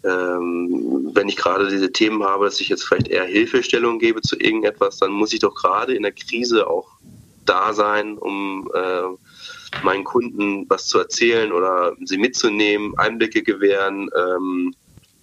ähm, 0.04 1.10
wenn 1.14 1.28
ich 1.28 1.36
gerade 1.36 1.68
diese 1.68 1.92
Themen 1.92 2.22
habe, 2.22 2.44
dass 2.44 2.60
ich 2.60 2.68
jetzt 2.68 2.84
vielleicht 2.84 3.08
eher 3.08 3.24
Hilfestellung 3.24 3.98
gebe 3.98 4.20
zu 4.20 4.36
irgendetwas, 4.38 4.98
dann 4.98 5.12
muss 5.12 5.32
ich 5.32 5.40
doch 5.40 5.54
gerade 5.54 5.94
in 5.94 6.02
der 6.02 6.12
Krise 6.12 6.66
auch 6.68 6.88
da 7.46 7.72
sein, 7.72 8.18
um 8.18 8.70
äh, 8.74 9.82
meinen 9.82 10.04
Kunden 10.04 10.68
was 10.68 10.86
zu 10.86 10.98
erzählen 10.98 11.52
oder 11.52 11.94
sie 12.04 12.18
mitzunehmen, 12.18 12.96
Einblicke 12.98 13.42
gewähren 13.42 14.08
ähm, 14.16 14.74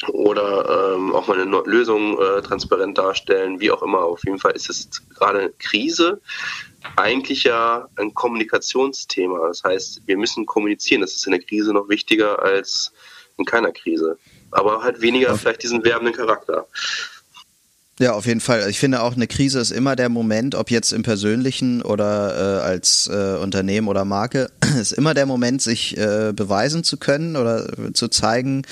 oder 0.09 0.95
ähm, 0.95 1.13
auch 1.13 1.27
mal 1.27 1.39
eine 1.39 1.61
Lösung 1.65 2.19
äh, 2.19 2.41
transparent 2.41 2.97
darstellen, 2.97 3.59
wie 3.59 3.71
auch 3.71 3.83
immer. 3.83 3.99
Auf 3.99 4.23
jeden 4.25 4.39
Fall 4.39 4.53
ist 4.53 4.69
es 4.69 4.89
gerade 5.15 5.39
eine 5.39 5.49
Krise 5.59 6.19
eigentlich 6.95 7.43
ja 7.43 7.87
ein 7.95 8.13
Kommunikationsthema. 8.13 9.47
Das 9.47 9.63
heißt, 9.63 10.01
wir 10.05 10.17
müssen 10.17 10.45
kommunizieren. 10.45 11.01
Das 11.01 11.13
ist 11.15 11.25
in 11.25 11.31
der 11.31 11.41
Krise 11.41 11.73
noch 11.73 11.89
wichtiger 11.89 12.41
als 12.41 12.91
in 13.37 13.45
keiner 13.45 13.71
Krise 13.71 14.17
aber 14.51 14.83
halt 14.83 15.01
weniger 15.01 15.35
vielleicht 15.35 15.63
diesen 15.63 15.83
werbenden 15.83 16.15
Charakter. 16.15 16.67
Ja, 18.01 18.13
auf 18.13 18.25
jeden 18.25 18.39
Fall. 18.39 18.67
Ich 18.67 18.79
finde 18.79 19.03
auch, 19.03 19.15
eine 19.15 19.27
Krise 19.27 19.59
ist 19.59 19.69
immer 19.69 19.95
der 19.95 20.09
Moment, 20.09 20.55
ob 20.55 20.71
jetzt 20.71 20.91
im 20.91 21.03
Persönlichen 21.03 21.83
oder 21.83 22.61
äh, 22.63 22.63
als 22.63 23.05
äh, 23.05 23.37
Unternehmen 23.37 23.87
oder 23.87 24.05
Marke, 24.05 24.49
ist 24.81 24.91
immer 24.91 25.13
der 25.13 25.27
Moment, 25.27 25.61
sich 25.61 25.95
äh, 25.97 26.33
beweisen 26.35 26.83
zu 26.83 26.97
können 26.97 27.35
oder 27.35 27.67
äh, 27.77 27.93
zu 27.93 28.07
zeigen. 28.07 28.63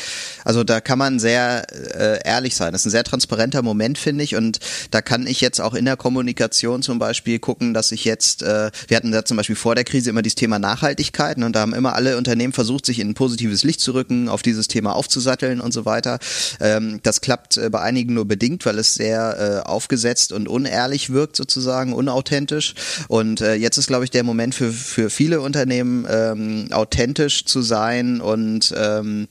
Also 0.46 0.64
da 0.64 0.82
kann 0.82 0.98
man 0.98 1.20
sehr 1.20 1.68
äh, 1.96 2.28
ehrlich 2.28 2.56
sein. 2.56 2.72
Das 2.72 2.82
ist 2.82 2.88
ein 2.88 2.90
sehr 2.90 3.04
transparenter 3.04 3.62
Moment, 3.62 4.00
finde 4.00 4.24
ich. 4.24 4.36
Und 4.36 4.62
da 4.90 5.04
kann 5.04 5.28
ich 5.28 5.42
jetzt 5.42 5.62
auch 5.62 5.76
in 5.76 5.86
der 5.86 5.96
Kommunikation 5.96 6.82
zum 6.82 6.98
Beispiel 6.98 7.38
gucken, 7.38 7.76
dass 7.76 7.92
ich 7.92 8.06
jetzt, 8.06 8.42
äh, 8.42 8.72
wir 8.88 8.98
hatten 8.98 9.12
da 9.12 9.26
zum 9.26 9.38
Beispiel 9.38 9.56
vor 9.56 9.76
der 9.76 9.84
Krise 9.84 10.10
immer 10.10 10.24
dieses 10.24 10.38
Thema 10.38 10.58
Nachhaltigkeit 10.58 11.38
ne, 11.38 11.46
und 11.46 11.56
da 11.56 11.60
haben 11.60 11.76
immer 11.76 11.94
alle 11.94 12.18
Unternehmen 12.18 12.54
versucht, 12.54 12.88
sich 12.88 12.98
in 12.98 13.10
ein 13.10 13.14
positives 13.14 13.62
Licht 13.62 13.80
zu 13.80 13.94
rücken, 13.94 14.28
auf 14.28 14.42
dieses 14.42 14.68
Thema 14.68 14.96
aufzusatteln 14.96 15.62
und 15.62 15.72
so 15.72 15.86
weiter. 15.86 16.18
Ähm, 16.60 17.00
das 17.04 17.22
klappt 17.22 17.58
äh, 17.58 17.70
bei 17.70 17.82
einigen 17.82 18.16
nur 18.16 18.26
bedingt, 18.26 18.66
weil 18.66 18.80
es 18.80 18.96
sehr 18.96 19.19
äh, 19.20 19.68
aufgesetzt 19.68 20.32
und 20.32 20.48
unehrlich 20.48 21.12
wirkt 21.12 21.36
sozusagen, 21.36 21.94
unauthentisch. 21.94 22.76
Und 23.08 23.42
äh, 23.42 23.56
jetzt 23.56 23.78
ist, 23.78 23.88
glaube 23.88 24.06
ich, 24.06 24.12
der 24.12 24.24
Moment 24.24 24.56
für, 24.56 24.72
für 24.72 25.10
viele 25.10 25.42
Unternehmen 25.42 26.06
ähm, 26.10 26.68
authentisch 26.72 27.46
zu 27.46 27.62
sein 27.62 28.22
und 28.22 28.74
ähm, 28.78 29.28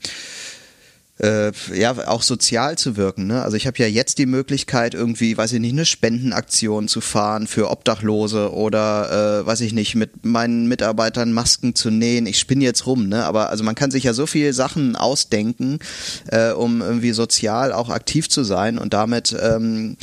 äh, 1.19 1.51
ja 1.73 2.07
auch 2.07 2.21
sozial 2.21 2.77
zu 2.77 2.97
wirken. 2.97 3.27
Ne? 3.27 3.41
Also 3.41 3.57
ich 3.57 3.67
habe 3.67 3.77
ja 3.77 3.87
jetzt 3.87 4.17
die 4.17 4.25
Möglichkeit, 4.25 4.93
irgendwie, 4.93 5.37
weiß 5.37 5.53
ich 5.53 5.59
nicht, 5.59 5.73
eine 5.73 5.85
Spendenaktion 5.85 6.87
zu 6.87 7.01
fahren 7.01 7.47
für 7.47 7.69
Obdachlose 7.69 8.53
oder 8.53 9.41
äh, 9.41 9.45
weiß 9.45 9.61
ich 9.61 9.73
nicht, 9.73 9.95
mit 9.95 10.25
meinen 10.25 10.67
Mitarbeitern 10.67 11.33
Masken 11.33 11.75
zu 11.75 11.89
nähen. 11.89 12.25
Ich 12.25 12.39
spinne 12.39 12.63
jetzt 12.63 12.85
rum, 12.85 13.09
ne? 13.09 13.25
Aber 13.25 13.49
also 13.49 13.63
man 13.63 13.75
kann 13.75 13.91
sich 13.91 14.03
ja 14.03 14.13
so 14.13 14.25
viele 14.25 14.53
Sachen 14.53 14.95
ausdenken, 14.95 15.79
äh, 16.27 16.51
um 16.51 16.81
irgendwie 16.81 17.11
sozial 17.11 17.73
auch 17.73 17.89
aktiv 17.89 18.29
zu 18.29 18.43
sein 18.43 18.77
und 18.77 18.93
damit 18.93 19.35
ähm, 19.41 19.97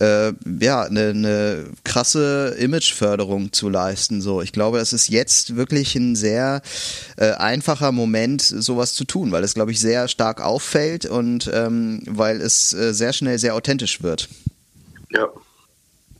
äh, 0.00 0.32
ja, 0.60 0.82
eine, 0.82 1.08
eine 1.08 1.64
krasse 1.84 2.56
Imageförderung 2.58 3.52
zu 3.52 3.68
leisten. 3.68 4.20
So, 4.20 4.42
ich 4.42 4.52
glaube, 4.52 4.78
das 4.78 4.92
ist 4.92 5.08
jetzt 5.08 5.56
wirklich 5.56 5.94
ein 5.94 6.16
sehr 6.16 6.62
äh, 7.16 7.32
einfacher 7.32 7.92
Moment, 7.92 8.42
sowas 8.42 8.94
zu 8.94 9.04
tun, 9.04 9.32
weil 9.32 9.44
es, 9.44 9.54
glaube 9.54 9.72
ich, 9.72 9.80
sehr 9.80 10.08
stark 10.08 10.40
auffällt 10.40 11.06
und 11.06 11.50
ähm, 11.52 12.02
weil 12.06 12.40
es 12.40 12.72
äh, 12.72 12.92
sehr 12.92 13.12
schnell 13.12 13.38
sehr 13.38 13.54
authentisch 13.54 14.02
wird. 14.02 14.28
Ja, 15.12 15.28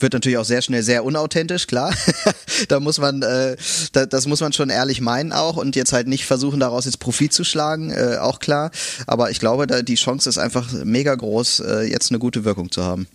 wird 0.04 0.12
natürlich 0.12 0.38
auch 0.38 0.44
sehr 0.44 0.62
schnell 0.62 0.82
sehr 0.82 1.04
unauthentisch, 1.04 1.66
klar. 1.66 1.92
da 2.68 2.80
muss 2.80 2.98
man, 2.98 3.22
äh, 3.22 3.56
da, 3.92 4.06
das 4.06 4.26
muss 4.26 4.40
man 4.40 4.52
schon 4.52 4.70
ehrlich 4.70 5.00
meinen 5.00 5.32
auch 5.32 5.56
und 5.56 5.76
jetzt 5.76 5.92
halt 5.92 6.06
nicht 6.06 6.26
versuchen, 6.26 6.60
daraus 6.60 6.84
jetzt 6.84 6.98
Profit 6.98 7.32
zu 7.32 7.44
schlagen, 7.44 7.90
äh, 7.90 8.18
auch 8.20 8.38
klar. 8.38 8.70
Aber 9.06 9.30
ich 9.30 9.40
glaube, 9.40 9.66
da 9.66 9.82
die 9.82 9.94
Chance 9.94 10.28
ist 10.28 10.38
einfach 10.38 10.70
mega 10.84 11.14
groß, 11.14 11.60
äh, 11.60 11.82
jetzt 11.82 12.10
eine 12.10 12.18
gute 12.18 12.44
Wirkung 12.44 12.70
zu 12.70 12.84
haben. 12.84 13.06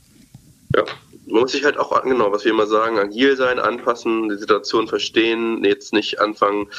Ja, 0.76 0.84
man 1.26 1.42
muss 1.42 1.52
sich 1.52 1.64
halt 1.64 1.78
auch, 1.78 2.02
genau, 2.04 2.32
was 2.32 2.44
wir 2.44 2.52
immer 2.52 2.68
sagen, 2.68 2.98
agil 2.98 3.36
sein, 3.36 3.60
anpassen, 3.60 4.30
die 4.30 4.38
Situation 4.38 4.88
verstehen, 4.88 5.64
jetzt 5.64 5.94
nicht 5.94 6.20
anfangen, 6.20 6.70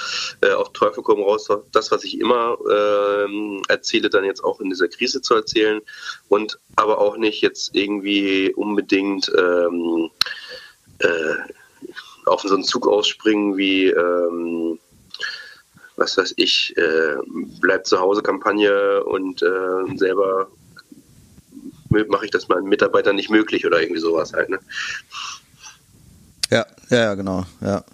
äh, 0.43 0.53
auf 0.53 0.73
Teufel 0.73 1.03
komm 1.03 1.23
raus, 1.23 1.49
das, 1.73 1.91
was 1.91 2.05
ich 2.05 2.19
immer 2.21 2.57
äh, 2.69 3.63
erzähle, 3.69 4.11
dann 4.11 4.25
jetzt 4.25 4.43
auch 4.43 4.61
in 4.61 4.71
dieser 4.71 4.89
Krise 4.89 5.23
zu 5.23 5.35
erzählen 5.35 5.81
und 6.29 6.59
aber 6.77 6.99
auch 6.99 7.17
nicht 7.17 7.41
jetzt 7.43 7.75
irgendwie 7.75 8.53
unbedingt 8.55 9.31
ähm, 9.37 10.11
äh, 10.99 11.35
auf 12.27 12.43
so 12.43 12.55
einen 12.55 12.65
Zug 12.65 12.87
ausspringen 12.89 13.57
wie 13.57 13.87
ähm, 13.87 14.79
was 15.97 16.17
weiß 16.17 16.35
ich, 16.37 16.75
äh, 16.77 17.17
bleibt 17.61 17.87
zu 17.87 18.01
Hause 18.01 18.23
Kampagne 18.23 19.05
und 19.05 19.43
äh, 19.43 19.97
selber 19.97 20.49
mache 22.09 22.25
ich 22.25 22.31
das 22.31 22.49
meinen 22.49 22.67
Mitarbeitern 22.67 23.17
nicht 23.17 23.31
möglich 23.31 23.67
oder 23.67 23.81
irgendwie 23.81 24.01
sowas 24.01 24.33
halt. 24.33 24.49
Ne? 24.49 24.59
Ja, 26.51 26.67
ja, 26.91 27.15
genau, 27.15 27.47
ja. 27.61 27.85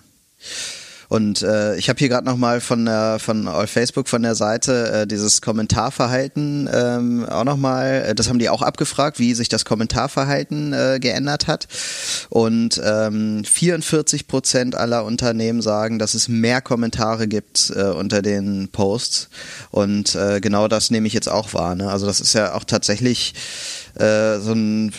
Und 1.09 1.43
äh, 1.43 1.77
ich 1.77 1.89
habe 1.89 1.99
hier 1.99 2.09
gerade 2.09 2.27
nochmal 2.27 2.61
von 2.61 2.85
der, 2.85 3.19
von 3.21 3.49
Facebook 3.67 4.09
von 4.09 4.23
der 4.23 4.35
Seite 4.35 4.91
äh, 4.91 5.07
dieses 5.07 5.41
Kommentarverhalten 5.41 6.69
ähm, 6.73 7.27
auch 7.29 7.45
nochmal, 7.45 8.07
äh, 8.09 8.15
das 8.15 8.29
haben 8.29 8.39
die 8.39 8.49
auch 8.49 8.63
abgefragt, 8.63 9.19
wie 9.19 9.35
sich 9.35 9.49
das 9.49 9.65
Kommentarverhalten 9.65 10.73
äh, 10.73 10.99
geändert 11.01 11.47
hat. 11.47 11.69
Und 12.29 12.81
ähm, 12.85 13.45
44 13.45 14.27
Prozent 14.27 14.75
aller 14.75 15.05
Unternehmen 15.05 15.63
sagen, 15.63 15.99
dass 15.99 16.15
es 16.15 16.29
mehr 16.29 16.61
Kommentare 16.61 17.29
gibt 17.29 17.73
äh, 17.75 17.85
unter 17.85 18.21
den 18.23 18.69
Posts. 18.73 19.29
Und 19.71 20.15
äh, 20.17 20.41
genau 20.41 20.67
das 20.67 20.91
nehme 20.91 21.07
ich 21.07 21.13
jetzt 21.13 21.29
auch 21.29 21.55
wahr. 21.55 21.77
Ne? 21.77 21.89
Also 21.89 22.07
das 22.07 22.21
ist 22.21 22.33
ja 22.33 22.55
auch 22.55 22.65
tatsächlich 22.65 23.35
äh, 23.99 24.39
so 24.41 24.53
ein 24.53 24.93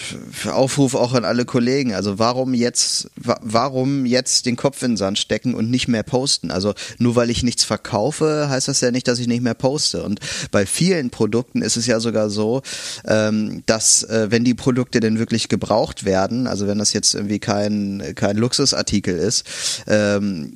Aufruf 0.46 0.96
auch 0.96 1.14
an 1.14 1.26
alle 1.26 1.46
Kollegen. 1.46 1.94
Also 1.94 2.20
warum 2.20 2.54
jetzt, 2.54 3.10
warum 3.16 4.06
jetzt 4.06 4.46
den 4.46 4.56
Kopf 4.56 4.82
in 4.82 4.92
den 4.92 4.98
Sand 4.98 5.20
stecken 5.20 5.54
und 5.54 5.70
nicht 5.70 5.88
mehr 5.88 6.04
posten? 6.04 6.52
Also 6.52 6.74
nur 6.98 7.16
weil 7.16 7.30
ich 7.30 7.44
nichts 7.44 7.64
verkaufe, 7.64 8.48
heißt 8.50 8.68
das 8.68 8.82
ja 8.82 8.92
nicht, 8.92 9.08
dass 9.08 9.20
ich 9.20 9.28
nicht 9.28 9.44
mehr 9.44 9.54
poste. 9.54 10.04
Und 10.04 10.20
bei 10.52 10.66
vielen 10.66 11.10
Produkten 11.10 11.62
ist 11.62 11.78
es 11.78 11.86
ja 11.86 12.00
sogar 12.00 12.30
so, 12.30 12.62
ähm, 13.06 13.64
dass 13.66 14.04
äh, 14.04 14.28
wenn 14.30 14.44
die 14.44 14.56
Produkte 14.56 15.00
denn 15.00 15.20
wirklich 15.20 15.50
gebraucht 15.50 16.06
werden, 16.06 16.48
also 16.48 16.68
wenn 16.68 16.78
das 16.78 16.94
jetzt 16.94 17.14
irgendwie 17.14 17.40
kein, 17.40 18.14
kein 18.16 18.38
Luxusartikel 18.38 19.18
ist, 19.18 19.46
ähm, 19.88 20.54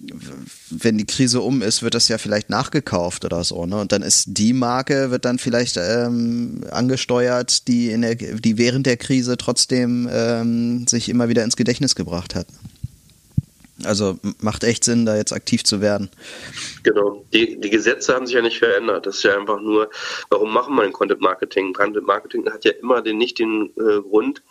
wenn 0.71 0.97
die 0.97 1.05
Krise 1.05 1.41
um 1.41 1.61
ist, 1.61 1.83
wird 1.83 1.93
das 1.93 2.07
ja 2.07 2.17
vielleicht 2.17 2.49
nachgekauft 2.49 3.25
oder 3.25 3.43
so, 3.43 3.65
ne? 3.65 3.79
Und 3.79 3.91
dann 3.91 4.01
ist 4.01 4.25
die 4.27 4.53
Marke, 4.53 5.11
wird 5.11 5.25
dann 5.25 5.39
vielleicht 5.39 5.77
ähm, 5.77 6.63
angesteuert, 6.71 7.67
die 7.67 7.91
in 7.91 8.01
der, 8.01 8.15
die 8.15 8.57
während 8.57 8.85
der 8.85 8.97
Krise 8.97 9.37
trotzdem 9.37 10.09
ähm, 10.11 10.87
sich 10.87 11.09
immer 11.09 11.29
wieder 11.29 11.43
ins 11.43 11.55
Gedächtnis 11.55 11.95
gebracht 11.95 12.35
hat. 12.35 12.47
Also 13.85 14.19
macht 14.39 14.63
echt 14.63 14.83
Sinn, 14.83 15.05
da 15.05 15.15
jetzt 15.15 15.33
aktiv 15.33 15.63
zu 15.63 15.81
werden. 15.81 16.09
Genau. 16.83 17.25
Die, 17.33 17.59
die 17.59 17.69
Gesetze 17.69 18.13
haben 18.13 18.25
sich 18.25 18.35
ja 18.35 18.41
nicht 18.41 18.59
verändert. 18.59 19.05
Das 19.05 19.17
ist 19.17 19.23
ja 19.23 19.37
einfach 19.37 19.59
nur, 19.59 19.89
warum 20.29 20.53
machen 20.53 20.75
wir 20.75 20.83
ein 20.83 20.93
Content 20.93 21.21
Marketing? 21.21 21.73
Content 21.73 22.05
Marketing 22.05 22.49
hat 22.51 22.65
ja 22.65 22.71
immer 22.81 23.01
den, 23.01 23.17
nicht 23.17 23.39
den 23.39 23.71
äh, 23.77 24.01
Grund, 24.01 24.43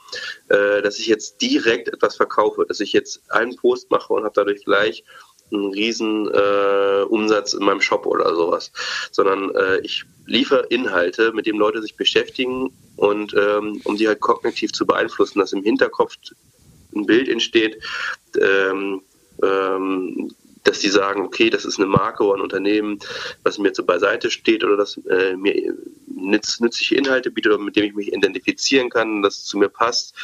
äh, 0.49 0.83
dass 0.83 0.99
ich 0.99 1.07
jetzt 1.07 1.41
direkt 1.43 1.89
etwas 1.89 2.17
verkaufe, 2.17 2.65
dass 2.67 2.81
ich 2.81 2.93
jetzt 2.93 3.23
einen 3.31 3.57
Post 3.57 3.91
mache 3.91 4.13
und 4.13 4.25
habe 4.25 4.33
dadurch 4.35 4.65
gleich 4.65 5.05
einen 5.53 5.73
riesen 5.73 6.29
äh, 6.29 7.03
Umsatz 7.09 7.53
in 7.55 7.65
meinem 7.65 7.81
Shop 7.81 8.07
oder 8.07 8.35
sowas, 8.35 8.73
sondern 9.11 9.55
äh, 9.55 9.81
ich 9.81 10.05
liefere 10.27 10.67
Inhalte, 10.69 11.33
mit 11.33 11.47
denen 11.47 11.59
Leute 11.59 11.83
sich 11.83 11.97
beschäftigen 11.97 12.73
und 12.97 13.35
ähm, 13.35 13.81
um 13.85 13.97
die 13.97 14.07
halt 14.07 14.21
kognitiv 14.21 14.73
zu 14.73 14.87
beeinflussen, 14.87 15.39
dass 15.39 15.53
im 15.53 15.63
Hinterkopf 15.63 16.17
ein 16.95 17.07
Bild 17.07 17.29
entsteht, 17.29 17.83
ähm, 18.41 19.03
ähm, 19.43 20.31
dass 20.65 20.81
die 20.81 20.89
sagen, 20.89 21.23
okay, 21.23 21.51
das 21.51 21.65
ist 21.65 21.79
eine 21.79 21.87
Marke 21.87 22.23
oder 22.23 22.39
ein 22.39 22.43
Unternehmen, 22.43 22.99
was 23.43 23.59
mir 23.59 23.73
zur 23.73 23.87
Beiseite 23.87 24.31
steht 24.31 24.63
oder 24.63 24.77
das 24.77 24.99
äh, 25.09 25.35
mir 25.37 25.75
nütz, 26.07 26.61
nützliche 26.61 26.97
Inhalte 26.97 27.31
bietet 27.31 27.53
oder 27.53 27.63
mit 27.63 27.77
dem 27.77 27.85
ich 27.85 27.95
mich 27.95 28.13
identifizieren 28.13 28.91
kann, 28.91 29.23
das 29.23 29.45
zu 29.45 29.59
mir 29.59 29.69
passt, 29.69 30.15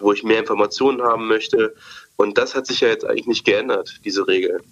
wo 0.00 0.12
ich 0.12 0.24
mehr 0.24 0.40
Informationen 0.40 1.02
haben 1.02 1.28
möchte 1.28 1.74
und 2.16 2.38
das 2.38 2.54
hat 2.54 2.66
sich 2.66 2.80
ja 2.80 2.88
jetzt 2.88 3.04
eigentlich 3.04 3.26
nicht 3.26 3.44
geändert, 3.44 4.00
diese 4.04 4.26
Regel. 4.26 4.62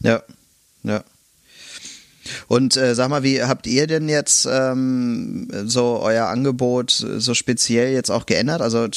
Ja, 0.00 0.22
ja. 0.82 1.04
Und 2.48 2.76
äh, 2.76 2.94
sag 2.94 3.08
mal, 3.08 3.22
wie 3.22 3.42
habt 3.42 3.66
ihr 3.66 3.86
denn 3.86 4.08
jetzt 4.08 4.46
ähm, 4.50 5.48
so 5.66 6.00
euer 6.02 6.26
Angebot 6.26 6.90
so 6.90 7.34
speziell 7.34 7.92
jetzt 7.92 8.10
auch 8.10 8.26
geändert? 8.26 8.60
Also 8.60 8.88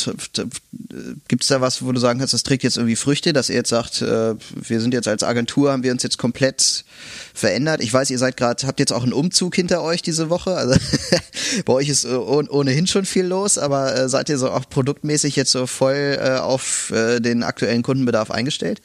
gibt 1.28 1.44
es 1.44 1.48
da 1.48 1.62
was, 1.62 1.84
wo 1.84 1.92
du 1.92 2.00
sagen 2.00 2.20
kannst, 2.20 2.34
das 2.34 2.44
trägt 2.44 2.64
jetzt 2.64 2.78
irgendwie 2.78 2.96
Früchte, 2.96 3.34
dass 3.34 3.50
ihr 3.50 3.56
jetzt 3.56 3.70
sagt, 3.70 4.02
äh, 4.02 4.36
wir 4.56 4.82
sind 4.82 4.94
jetzt 4.94 5.08
als 5.08 5.24
Agentur, 5.24 5.72
haben 5.72 5.84
wir 5.84 5.92
uns 5.92 6.04
jetzt 6.04 6.18
komplett 6.18 6.86
verändert? 7.34 7.82
Ich 7.82 7.94
weiß, 7.94 8.10
ihr 8.10 8.20
seid 8.20 8.38
gerade, 8.38 8.66
habt 8.68 8.80
jetzt 8.80 8.94
auch 8.94 9.04
einen 9.04 9.14
Umzug 9.14 9.56
hinter 9.56 9.82
euch 9.82 10.02
diese 10.02 10.30
Woche. 10.30 10.56
Also 10.56 10.76
bei 11.66 11.74
euch 11.74 11.90
ist 11.90 12.06
ohnehin 12.06 12.88
schon 12.88 13.06
viel 13.06 13.26
los, 13.26 13.58
aber 13.58 13.96
äh, 13.96 14.10
seid 14.10 14.30
ihr 14.30 14.38
so 14.38 14.52
auch 14.52 14.70
produktmäßig 14.70 15.36
jetzt 15.36 15.52
so 15.52 15.68
voll 15.68 16.18
äh, 16.22 16.38
auf 16.38 16.92
äh, 16.92 17.20
den 17.20 17.44
aktuellen 17.44 17.84
Kundenbedarf 17.84 18.32
eingestellt? 18.32 18.82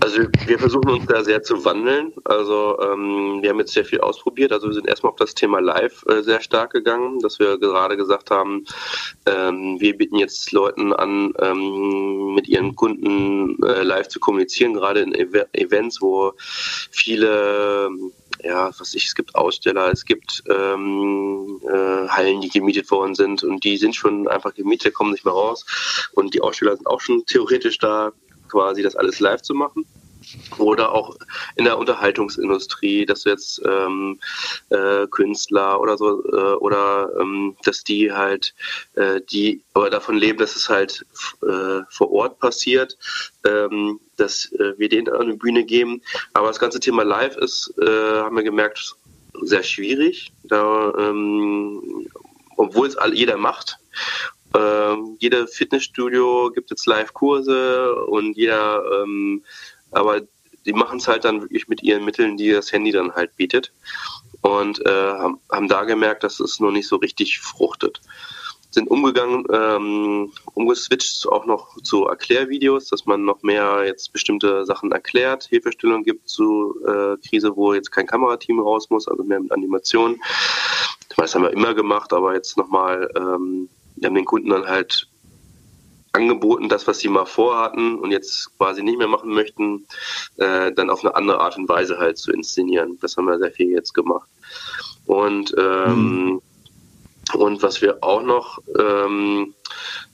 Also 0.00 0.22
wir 0.46 0.58
versuchen 0.58 0.90
uns 0.90 1.06
da 1.06 1.22
sehr 1.22 1.42
zu 1.42 1.64
wandeln. 1.64 2.12
Also 2.24 2.78
ähm, 2.80 3.38
wir 3.42 3.50
haben 3.50 3.58
jetzt 3.58 3.72
sehr 3.72 3.84
viel 3.84 4.00
ausprobiert. 4.00 4.52
Also 4.52 4.68
wir 4.68 4.74
sind 4.74 4.86
erstmal 4.86 5.12
auf 5.12 5.18
das 5.18 5.34
Thema 5.34 5.60
Live 5.60 6.04
äh, 6.08 6.22
sehr 6.22 6.40
stark 6.40 6.72
gegangen, 6.72 7.18
dass 7.20 7.38
wir 7.38 7.58
gerade 7.58 7.96
gesagt 7.96 8.30
haben, 8.30 8.64
ähm, 9.26 9.76
wir 9.80 9.96
bieten 9.96 10.16
jetzt 10.16 10.52
Leuten 10.52 10.92
an, 10.92 11.32
ähm, 11.40 12.34
mit 12.34 12.48
ihren 12.48 12.74
Kunden 12.76 13.62
äh, 13.62 13.82
live 13.82 14.08
zu 14.08 14.20
kommunizieren, 14.20 14.74
gerade 14.74 15.00
in 15.00 15.14
Ev 15.14 15.46
Events, 15.52 16.00
wo 16.00 16.32
viele 16.38 17.90
ja, 18.44 18.70
was 18.78 18.94
ich, 18.94 19.06
es 19.06 19.14
gibt 19.14 19.34
Aussteller, 19.34 19.90
es 19.90 20.04
gibt 20.04 20.44
ähm, 20.48 21.60
äh, 21.68 22.08
Hallen, 22.08 22.40
die 22.40 22.48
gemietet 22.48 22.90
worden 22.90 23.14
sind 23.14 23.42
und 23.42 23.64
die 23.64 23.76
sind 23.78 23.96
schon 23.96 24.28
einfach 24.28 24.54
gemietet, 24.54 24.94
kommen 24.94 25.10
nicht 25.10 25.24
mehr 25.24 25.34
raus 25.34 25.66
und 26.12 26.34
die 26.34 26.40
Aussteller 26.40 26.76
sind 26.76 26.86
auch 26.86 27.00
schon 27.00 27.26
theoretisch 27.26 27.78
da 27.78 28.12
quasi 28.48 28.82
das 28.82 28.96
alles 28.96 29.20
live 29.20 29.42
zu 29.42 29.54
machen. 29.54 29.86
oder 30.58 30.92
auch 30.92 31.16
in 31.56 31.64
der 31.64 31.78
Unterhaltungsindustrie, 31.78 33.06
dass 33.06 33.24
jetzt 33.24 33.62
ähm, 33.64 34.18
äh, 34.70 35.06
Künstler 35.06 35.80
oder 35.80 35.96
so 35.96 36.24
äh, 36.24 36.54
oder 36.56 37.10
ähm, 37.20 37.56
dass 37.64 37.84
die 37.84 38.12
halt 38.12 38.54
äh, 38.94 39.20
die 39.30 39.62
aber 39.74 39.90
davon 39.90 40.16
leben, 40.16 40.38
dass 40.38 40.56
es 40.56 40.68
halt 40.68 41.06
äh, 41.42 41.80
vor 41.90 42.10
Ort 42.10 42.38
passiert, 42.38 42.96
ähm, 43.46 44.00
dass 44.16 44.52
äh, 44.52 44.74
wir 44.78 44.88
denen 44.88 45.08
eine 45.08 45.36
Bühne 45.36 45.64
geben. 45.64 46.02
Aber 46.32 46.48
das 46.48 46.58
ganze 46.58 46.80
Thema 46.80 47.04
Live 47.04 47.36
ist, 47.36 47.72
äh, 47.80 48.20
haben 48.20 48.36
wir 48.36 48.42
gemerkt, 48.42 48.96
sehr 49.42 49.62
schwierig, 49.62 50.32
da 50.44 50.92
ähm, 50.98 52.08
obwohl 52.56 52.88
es 52.88 52.96
jeder 53.12 53.36
macht. 53.36 53.78
Ähm, 54.54 55.16
jeder 55.18 55.46
Fitnessstudio 55.46 56.50
gibt 56.54 56.70
jetzt 56.70 56.86
Live-Kurse 56.86 57.94
und 58.06 58.36
jeder 58.36 58.82
ähm, 59.02 59.42
aber 59.90 60.20
die 60.66 60.72
machen 60.72 60.98
es 60.98 61.08
halt 61.08 61.24
dann 61.24 61.40
wirklich 61.40 61.68
mit 61.68 61.82
ihren 61.82 62.04
Mitteln, 62.04 62.36
die 62.36 62.50
das 62.50 62.72
Handy 62.72 62.92
dann 62.92 63.14
halt 63.14 63.36
bietet. 63.36 63.72
Und 64.42 64.84
äh, 64.86 64.90
haben, 64.90 65.40
haben 65.50 65.68
da 65.68 65.84
gemerkt, 65.84 66.24
dass 66.24 66.40
es 66.40 66.60
noch 66.60 66.70
nicht 66.70 66.86
so 66.86 66.96
richtig 66.96 67.40
fruchtet. 67.40 68.00
Sind 68.70 68.90
umgegangen, 68.90 69.46
ähm, 69.50 70.30
umgeswitcht 70.52 71.26
auch 71.26 71.46
noch 71.46 71.80
zu 71.82 72.06
Erklärvideos, 72.06 72.88
dass 72.88 73.06
man 73.06 73.24
noch 73.24 73.42
mehr 73.42 73.84
jetzt 73.86 74.12
bestimmte 74.12 74.66
Sachen 74.66 74.92
erklärt, 74.92 75.44
Hilfestellung 75.44 76.04
gibt 76.04 76.28
zu 76.28 76.78
äh, 76.86 77.16
Krise, 77.26 77.56
wo 77.56 77.72
jetzt 77.72 77.90
kein 77.90 78.06
Kamerateam 78.06 78.60
raus 78.60 78.90
muss, 78.90 79.08
also 79.08 79.24
mehr 79.24 79.40
mit 79.40 79.52
Animationen. 79.52 80.20
Das 81.16 81.34
haben 81.34 81.42
wir 81.42 81.52
immer 81.52 81.72
gemacht, 81.74 82.12
aber 82.12 82.34
jetzt 82.34 82.58
nochmal, 82.58 83.10
ähm, 83.16 83.70
wir 84.00 84.06
haben 84.08 84.14
den 84.14 84.24
Kunden 84.24 84.50
dann 84.50 84.66
halt 84.66 85.08
angeboten, 86.12 86.68
das, 86.68 86.86
was 86.86 86.98
sie 86.98 87.08
mal 87.08 87.26
vorhatten 87.26 87.96
und 87.96 88.10
jetzt 88.10 88.56
quasi 88.56 88.82
nicht 88.82 88.98
mehr 88.98 89.08
machen 89.08 89.30
möchten, 89.30 89.86
äh, 90.36 90.72
dann 90.72 90.90
auf 90.90 91.04
eine 91.04 91.14
andere 91.14 91.40
Art 91.40 91.56
und 91.58 91.68
Weise 91.68 91.98
halt 91.98 92.18
zu 92.18 92.32
inszenieren. 92.32 92.98
Das 93.00 93.16
haben 93.16 93.26
wir 93.26 93.38
sehr 93.38 93.52
viel 93.52 93.70
jetzt 93.70 93.92
gemacht. 93.94 94.28
Und 95.06 95.54
ähm, 95.58 96.24
mhm. 96.24 96.42
Und 97.34 97.62
was 97.62 97.82
wir 97.82 98.02
auch 98.02 98.22
noch 98.22 98.58
ähm, 98.78 99.54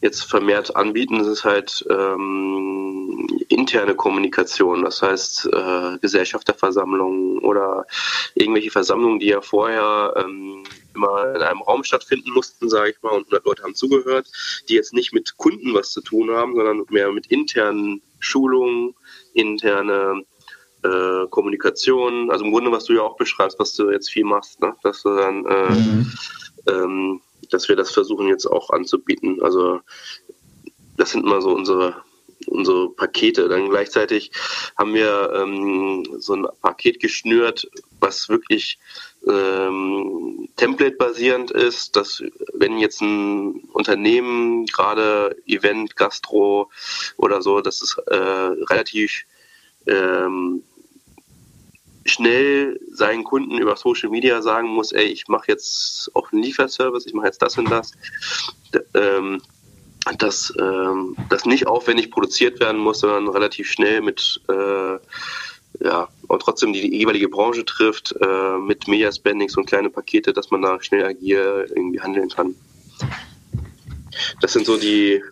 jetzt 0.00 0.24
vermehrt 0.24 0.74
anbieten, 0.74 1.20
ist 1.20 1.44
halt 1.44 1.86
ähm, 1.88 3.28
interne 3.48 3.94
Kommunikation. 3.94 4.82
Das 4.82 5.00
heißt 5.00 5.48
äh, 5.52 5.98
Gesellschafterversammlungen 6.00 7.38
oder 7.38 7.86
irgendwelche 8.34 8.70
Versammlungen, 8.70 9.20
die 9.20 9.28
ja 9.28 9.40
vorher 9.40 10.14
ähm, 10.16 10.64
immer 10.94 11.34
in 11.34 11.42
einem 11.42 11.62
Raum 11.62 11.84
stattfinden 11.84 12.30
mussten, 12.32 12.68
sage 12.68 12.90
ich 12.90 13.02
mal, 13.02 13.10
und 13.10 13.26
100 13.26 13.44
Leute 13.44 13.62
haben 13.62 13.74
zugehört, 13.74 14.26
die 14.68 14.74
jetzt 14.74 14.92
nicht 14.92 15.12
mit 15.12 15.36
Kunden 15.36 15.74
was 15.74 15.92
zu 15.92 16.00
tun 16.00 16.30
haben, 16.30 16.54
sondern 16.54 16.84
mehr 16.90 17.10
mit 17.12 17.26
internen 17.28 18.02
Schulungen, 18.18 18.94
interne 19.32 20.24
äh, 20.82 21.26
Kommunikation, 21.30 22.30
also 22.30 22.44
im 22.44 22.52
Grunde, 22.52 22.72
was 22.72 22.84
du 22.84 22.94
ja 22.94 23.02
auch 23.02 23.16
beschreibst, 23.16 23.58
was 23.58 23.74
du 23.74 23.90
jetzt 23.90 24.10
viel 24.10 24.24
machst, 24.24 24.60
ne? 24.60 24.74
dass 24.82 25.02
du 25.02 25.14
dann, 25.16 25.46
äh, 25.46 25.70
mhm. 25.70 26.12
ähm, 26.68 27.20
dass 27.50 27.68
wir 27.68 27.76
das 27.76 27.92
versuchen 27.92 28.28
jetzt 28.28 28.46
auch 28.46 28.70
anzubieten. 28.70 29.42
Also 29.42 29.80
das 30.96 31.10
sind 31.10 31.24
mal 31.24 31.42
so 31.42 31.50
unsere 31.50 32.02
unsere 32.46 32.90
Pakete. 32.90 33.48
Dann 33.48 33.68
gleichzeitig 33.68 34.30
haben 34.76 34.94
wir 34.94 35.32
ähm, 35.34 36.06
so 36.18 36.34
ein 36.34 36.46
Paket 36.62 37.00
geschnürt, 37.00 37.68
was 38.00 38.28
wirklich 38.28 38.78
ähm, 39.28 40.48
Template-basierend 40.56 41.50
ist, 41.50 41.96
dass 41.96 42.22
wenn 42.52 42.78
jetzt 42.78 43.00
ein 43.00 43.64
Unternehmen, 43.72 44.66
gerade 44.66 45.36
Event, 45.46 45.96
Gastro 45.96 46.70
oder 47.16 47.42
so, 47.42 47.60
dass 47.60 47.82
es 47.82 47.96
äh, 48.06 48.14
relativ 48.14 49.24
ähm, 49.86 50.62
schnell 52.06 52.78
seinen 52.92 53.24
Kunden 53.24 53.58
über 53.58 53.76
Social 53.76 54.10
Media 54.10 54.42
sagen 54.42 54.68
muss, 54.68 54.92
ey, 54.92 55.06
ich 55.06 55.28
mache 55.28 55.48
jetzt 55.48 56.10
auch 56.14 56.30
einen 56.32 56.42
Lieferservice, 56.42 57.06
ich 57.06 57.14
mache 57.14 57.26
jetzt 57.26 57.42
das 57.42 57.56
und 57.58 57.70
das. 57.70 57.92
Ähm, 58.94 59.40
dass 60.18 60.52
ähm, 60.60 61.16
das 61.30 61.46
nicht 61.46 61.66
aufwendig 61.66 62.10
produziert 62.10 62.60
werden 62.60 62.78
muss, 62.78 63.00
sondern 63.00 63.28
relativ 63.28 63.70
schnell 63.70 64.02
mit 64.02 64.40
äh, 64.48 64.98
ja, 65.80 66.08
und 66.28 66.40
trotzdem 66.40 66.72
die, 66.72 66.96
jeweilige 66.96 67.28
Branche 67.28 67.64
trifft, 67.64 68.14
äh, 68.20 68.58
mit 68.58 68.88
Media-Spendings 68.88 69.56
und 69.56 69.66
kleine 69.66 69.90
Pakete, 69.90 70.32
dass 70.32 70.50
man 70.50 70.62
da 70.62 70.80
schnell 70.82 71.04
agil 71.04 71.66
irgendwie 71.74 72.00
handeln 72.00 72.28
kann. 72.28 72.54
Das 74.40 74.52
sind 74.52 74.66
so 74.66 74.76
die 74.76 75.22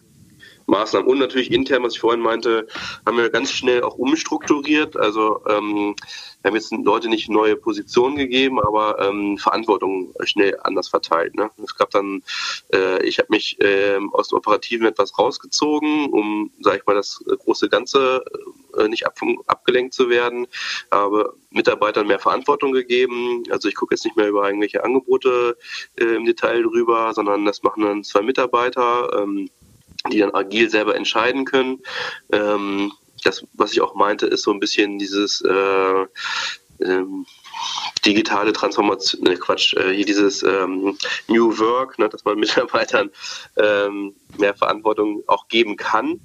Maßnahmen. 0.73 1.09
Und 1.09 1.19
natürlich 1.19 1.53
intern, 1.53 1.83
was 1.83 1.95
ich 1.95 2.01
vorhin 2.01 2.21
meinte, 2.21 2.67
haben 3.07 3.19
wir 3.19 3.31
ganz 3.31 3.53
schnell 3.53 3.83
auch 3.83 3.97
umstrukturiert. 3.97 4.97
Also 4.97 5.43
ähm, 5.47 5.95
wir 6.41 6.49
haben 6.49 6.57
jetzt 6.57 6.73
Leute 6.73 7.09
nicht 7.09 7.29
neue 7.29 7.57
Positionen 7.57 8.17
gegeben, 8.17 8.59
aber 8.59 8.99
ähm, 8.99 9.39
Verantwortung 9.39 10.13
schnell 10.25 10.59
anders 10.65 10.89
verteilt. 10.89 11.37
Ne? 11.37 11.51
Es 11.63 11.77
gab 11.77 11.91
dann, 11.91 12.23
äh, 12.73 13.05
ich 13.07 13.19
habe 13.19 13.29
mich 13.31 13.61
äh, 13.61 13.99
aus 14.13 14.29
dem 14.29 14.39
Operativen 14.39 14.87
etwas 14.87 15.19
rausgezogen, 15.19 16.11
um, 16.11 16.51
sage 16.61 16.79
ich 16.79 16.87
mal, 16.87 16.95
das 16.95 17.23
große 17.45 17.69
Ganze 17.69 18.25
äh, 18.77 18.89
nicht 18.89 19.07
ab, 19.07 19.19
abgelenkt 19.47 19.95
zu 19.95 20.09
werden, 20.09 20.47
habe 20.91 21.35
Mitarbeitern 21.51 22.07
mehr 22.07 22.19
Verantwortung 22.19 22.73
gegeben. 22.73 23.43
Also 23.51 23.69
ich 23.69 23.75
gucke 23.75 23.95
jetzt 23.95 24.05
nicht 24.05 24.17
mehr 24.17 24.29
über 24.29 24.47
irgendwelche 24.47 24.83
Angebote 24.83 25.57
äh, 26.01 26.17
im 26.17 26.25
Detail 26.25 26.63
drüber, 26.63 27.13
sondern 27.15 27.45
das 27.45 27.63
machen 27.63 27.83
dann 27.83 28.05
zwei 28.05 28.23
Mitarbeiter. 28.23 29.23
Ähm, 29.23 29.51
die 30.13 30.19
dann 30.19 30.35
agil 30.35 30.71
selber 30.71 30.95
entscheiden 30.95 31.45
können. 31.45 31.81
Ähm, 32.33 32.93
das, 33.25 33.45
was 33.55 33.73
ich 33.73 33.81
auch 33.81 33.95
meinte, 33.95 34.27
ist 34.27 34.43
so 34.43 34.53
ein 34.53 34.61
bisschen 34.61 34.99
dieses 34.99 35.41
äh, 35.43 36.07
ähm, 36.81 37.27
digitale 38.05 38.53
Transformation, 38.53 39.23
ne 39.23 39.37
Quatsch, 39.37 39.75
äh, 39.75 40.05
dieses 40.05 40.43
ähm, 40.43 40.97
New 41.29 41.57
Work, 41.59 41.99
ne, 41.99 42.09
dass 42.09 42.25
man 42.25 42.39
Mitarbeitern 42.41 43.11
ähm, 43.57 44.15
mehr 44.39 44.55
Verantwortung 44.55 45.23
auch 45.29 45.49
geben 45.49 45.77
kann, 45.77 46.21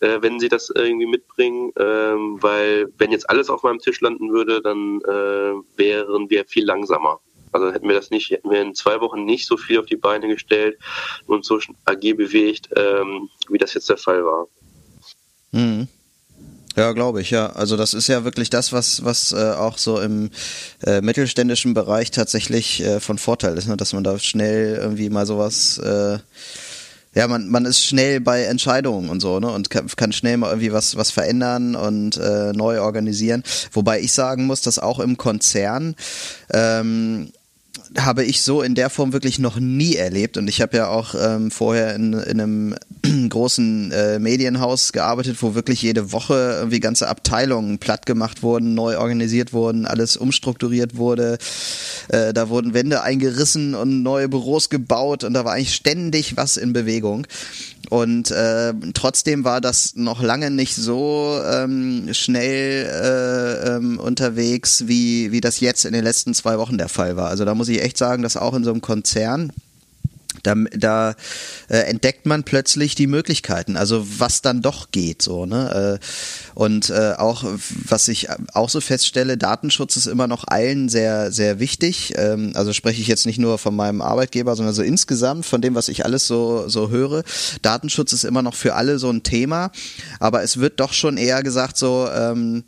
äh, 0.00 0.18
wenn 0.20 0.38
sie 0.40 0.48
das 0.48 0.70
irgendwie 0.70 1.06
mitbringen, 1.06 1.72
ähm, 1.78 2.42
weil 2.42 2.92
wenn 2.98 3.12
jetzt 3.12 3.28
alles 3.30 3.48
auf 3.48 3.62
meinem 3.62 3.78
Tisch 3.78 4.00
landen 4.00 4.32
würde, 4.32 4.60
dann 4.60 5.00
äh, 5.02 5.54
wären 5.76 6.28
wir 6.28 6.44
viel 6.44 6.64
langsamer. 6.64 7.20
Also 7.56 7.72
hätten 7.72 7.88
wir 7.88 7.94
das 7.94 8.10
nicht, 8.10 8.30
hätten 8.30 8.50
wir 8.50 8.60
in 8.60 8.74
zwei 8.74 9.00
Wochen 9.00 9.24
nicht 9.24 9.46
so 9.46 9.56
viel 9.56 9.78
auf 9.78 9.86
die 9.86 9.96
Beine 9.96 10.28
gestellt 10.28 10.78
und 11.26 11.44
so 11.44 11.58
agil 11.84 12.14
bewegt, 12.14 12.68
ähm, 12.76 13.30
wie 13.48 13.58
das 13.58 13.74
jetzt 13.74 13.88
der 13.88 13.96
Fall 13.96 14.24
war. 14.24 14.46
Mhm. 15.52 15.88
Ja, 16.76 16.92
glaube 16.92 17.22
ich, 17.22 17.30
ja. 17.30 17.46
Also 17.46 17.78
das 17.78 17.94
ist 17.94 18.08
ja 18.08 18.24
wirklich 18.24 18.50
das, 18.50 18.74
was, 18.74 19.02
was 19.02 19.32
äh, 19.32 19.52
auch 19.52 19.78
so 19.78 19.98
im 19.98 20.30
äh, 20.84 21.00
mittelständischen 21.00 21.72
Bereich 21.72 22.10
tatsächlich 22.10 22.82
äh, 22.82 23.00
von 23.00 23.16
Vorteil 23.16 23.56
ist, 23.56 23.66
ne? 23.66 23.78
dass 23.78 23.94
man 23.94 24.04
da 24.04 24.18
schnell 24.18 24.76
irgendwie 24.76 25.08
mal 25.08 25.24
sowas 25.24 25.78
äh, 25.78 26.18
ja, 27.16 27.26
man, 27.28 27.48
man 27.48 27.64
ist 27.64 27.82
schnell 27.82 28.20
bei 28.20 28.42
Entscheidungen 28.42 29.08
und 29.08 29.20
so, 29.20 29.40
ne? 29.40 29.50
Und 29.50 29.70
kann, 29.70 29.86
kann 29.96 30.12
schnell 30.12 30.36
mal 30.36 30.50
irgendwie 30.50 30.70
was, 30.70 30.96
was 30.96 31.10
verändern 31.10 31.74
und 31.74 32.18
äh, 32.18 32.52
neu 32.52 32.82
organisieren. 32.82 33.42
Wobei 33.72 34.00
ich 34.00 34.12
sagen 34.12 34.44
muss, 34.44 34.60
dass 34.60 34.78
auch 34.78 35.00
im 35.00 35.16
Konzern 35.16 35.96
ähm, 36.52 37.32
habe 37.98 38.24
ich 38.24 38.42
so 38.42 38.62
in 38.62 38.74
der 38.74 38.90
Form 38.90 39.12
wirklich 39.12 39.38
noch 39.38 39.58
nie 39.58 39.96
erlebt. 39.96 40.36
Und 40.36 40.48
ich 40.48 40.60
habe 40.60 40.76
ja 40.76 40.88
auch 40.88 41.14
ähm, 41.14 41.50
vorher 41.50 41.94
in, 41.94 42.12
in 42.12 42.40
einem 42.40 42.74
großen 43.28 43.92
äh, 43.92 44.18
Medienhaus 44.18 44.92
gearbeitet, 44.92 45.38
wo 45.40 45.54
wirklich 45.54 45.82
jede 45.82 46.12
Woche 46.12 46.56
irgendwie 46.58 46.80
ganze 46.80 47.08
Abteilungen 47.08 47.78
platt 47.78 48.06
gemacht 48.06 48.42
wurden, 48.42 48.74
neu 48.74 48.98
organisiert 48.98 49.52
wurden, 49.52 49.86
alles 49.86 50.16
umstrukturiert 50.16 50.96
wurde. 50.96 51.38
Äh, 52.08 52.32
da 52.32 52.48
wurden 52.48 52.74
Wände 52.74 53.02
eingerissen 53.02 53.74
und 53.74 54.02
neue 54.02 54.28
Büros 54.28 54.70
gebaut 54.70 55.24
und 55.24 55.34
da 55.34 55.44
war 55.44 55.52
eigentlich 55.52 55.74
ständig 55.74 56.36
was 56.36 56.56
in 56.56 56.72
Bewegung. 56.72 57.26
Und 57.88 58.30
äh, 58.30 58.74
trotzdem 58.94 59.44
war 59.44 59.60
das 59.60 59.94
noch 59.94 60.22
lange 60.22 60.50
nicht 60.50 60.74
so 60.74 61.40
ähm, 61.44 62.08
schnell 62.12 62.86
äh, 62.86 63.76
ähm, 63.76 63.98
unterwegs, 63.98 64.84
wie, 64.86 65.32
wie 65.32 65.40
das 65.40 65.60
jetzt 65.60 65.84
in 65.84 65.92
den 65.92 66.04
letzten 66.04 66.34
zwei 66.34 66.58
Wochen 66.58 66.78
der 66.78 66.88
Fall 66.88 67.16
war. 67.16 67.28
Also 67.28 67.44
da 67.44 67.54
muss 67.54 67.68
ich 67.68 67.82
echt 67.82 67.98
sagen, 67.98 68.22
dass 68.22 68.36
auch 68.36 68.54
in 68.54 68.64
so 68.64 68.70
einem 68.70 68.80
Konzern 68.80 69.52
da, 70.46 70.54
da 70.54 71.14
äh, 71.68 71.78
entdeckt 71.78 72.26
man 72.26 72.44
plötzlich 72.44 72.94
die 72.94 73.06
Möglichkeiten, 73.06 73.76
also 73.76 74.06
was 74.18 74.42
dann 74.42 74.62
doch 74.62 74.90
geht, 74.90 75.22
so, 75.22 75.46
ne? 75.46 75.98
Äh, 76.00 76.06
und 76.54 76.90
äh, 76.90 77.14
auch, 77.18 77.44
was 77.88 78.08
ich 78.08 78.28
auch 78.54 78.68
so 78.68 78.80
feststelle, 78.80 79.36
Datenschutz 79.36 79.96
ist 79.96 80.06
immer 80.06 80.26
noch 80.26 80.44
allen 80.46 80.88
sehr, 80.88 81.32
sehr 81.32 81.58
wichtig. 81.58 82.14
Ähm, 82.16 82.52
also 82.54 82.72
spreche 82.72 83.00
ich 83.00 83.08
jetzt 83.08 83.26
nicht 83.26 83.38
nur 83.38 83.58
von 83.58 83.74
meinem 83.74 84.00
Arbeitgeber, 84.00 84.56
sondern 84.56 84.74
so 84.74 84.82
insgesamt 84.82 85.44
von 85.44 85.60
dem, 85.60 85.74
was 85.74 85.88
ich 85.88 86.04
alles 86.04 86.26
so, 86.26 86.68
so 86.68 86.90
höre. 86.90 87.24
Datenschutz 87.62 88.12
ist 88.12 88.24
immer 88.24 88.42
noch 88.42 88.54
für 88.54 88.74
alle 88.74 88.98
so 88.98 89.10
ein 89.10 89.22
Thema, 89.22 89.70
aber 90.20 90.42
es 90.42 90.58
wird 90.58 90.80
doch 90.80 90.92
schon 90.92 91.16
eher 91.16 91.42
gesagt, 91.42 91.76
so, 91.76 92.08
ähm, 92.14 92.64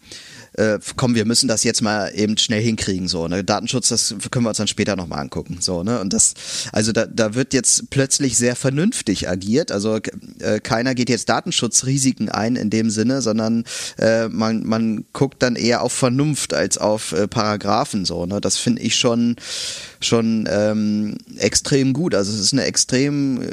äh, 0.59 0.81
komm, 0.97 1.14
wir 1.14 1.25
müssen 1.25 1.49
das 1.49 1.62
jetzt 1.62 1.83
mal 1.83 2.11
eben 2.14 2.37
schnell 2.37 2.61
hinkriegen, 2.61 3.07
so, 3.07 3.29
ne? 3.29 3.44
Datenschutz, 3.44 3.88
das 3.88 4.14
können 4.31 4.44
wir 4.44 4.49
uns 4.49 4.59
dann 4.59 4.66
später 4.66 4.97
nochmal 4.97 5.21
angucken, 5.21 5.59
so, 5.61 5.85
ne? 5.85 6.01
Und 6.01 6.12
das, 6.12 6.35
also 6.73 6.90
da, 6.90 7.07
da 7.07 7.35
wird 7.35 7.55
jetzt 7.55 7.90
plötzlich 7.90 8.37
sehr 8.37 8.57
vernünftig 8.57 9.29
agiert, 9.29 9.71
also 9.71 10.01
äh, 10.40 10.59
keiner 10.61 10.97
geht 10.97 11.11
jetzt 11.11 11.29
Datenschutzrisiken 11.29 12.29
ein 12.29 12.57
in 12.57 12.71
dem 12.71 12.90
Sinne, 12.90 13.23
sondern 13.23 13.64
äh, 13.99 14.29
man, 14.29 14.66
man 14.66 15.05
guckt 15.12 15.42
dann 15.42 15.55
eher 15.55 15.83
auf 15.83 15.92
Vernunft 15.92 16.53
als 16.55 16.77
auf 16.77 17.12
äh, 17.12 17.29
Paragraphen, 17.29 18.05
so, 18.05 18.27
ne? 18.27 18.40
Das 18.40 18.57
finde 18.57 18.83
ich 18.83 18.97
schon, 18.97 19.37
schon 20.01 20.49
ähm, 20.51 21.18
extrem 21.37 21.92
gut, 21.92 22.16
also 22.16 22.33
es 22.33 22.40
ist 22.40 22.53
eine 22.53 22.64
extrem 22.64 23.42
äh, 23.42 23.49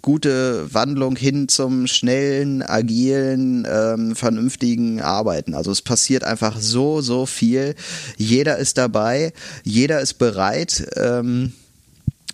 gute 0.00 0.72
Wandlung 0.72 1.16
hin 1.16 1.48
zum 1.48 1.86
schnellen, 1.86 2.62
agilen, 2.62 3.66
ähm, 3.70 4.16
vernünftigen 4.16 5.02
Arbeiten, 5.02 5.52
also 5.52 5.70
es 5.70 5.82
passiert 5.82 6.24
einfach 6.24 6.37
so, 6.58 7.00
so 7.00 7.26
viel. 7.26 7.74
Jeder 8.16 8.58
ist 8.58 8.78
dabei, 8.78 9.32
jeder 9.64 10.00
ist 10.00 10.14
bereit. 10.14 10.88
Ähm, 10.96 11.52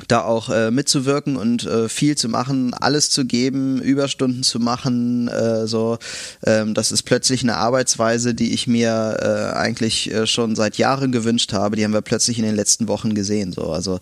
da 0.08 0.22
auch 0.22 0.50
äh, 0.50 0.70
mitzuwirken 0.70 1.36
und 1.36 1.64
äh, 1.64 1.88
viel 1.88 2.16
zu 2.16 2.28
machen, 2.28 2.74
alles 2.74 3.10
zu 3.10 3.24
geben, 3.24 3.80
Überstunden 3.80 4.42
zu 4.42 4.58
machen, 4.58 5.28
äh, 5.28 5.68
so 5.68 5.98
ähm, 6.44 6.74
das 6.74 6.90
ist 6.90 7.04
plötzlich 7.04 7.42
eine 7.42 7.56
Arbeitsweise, 7.56 8.34
die 8.34 8.52
ich 8.52 8.66
mir 8.66 9.16
äh, 9.20 9.56
eigentlich 9.56 10.12
äh, 10.12 10.26
schon 10.26 10.56
seit 10.56 10.78
Jahren 10.78 11.12
gewünscht 11.12 11.52
habe. 11.52 11.76
Die 11.76 11.84
haben 11.84 11.92
wir 11.92 12.02
plötzlich 12.02 12.38
in 12.38 12.44
den 12.44 12.56
letzten 12.56 12.88
Wochen 12.88 13.14
gesehen. 13.14 13.52
So 13.52 13.70
also 13.70 14.00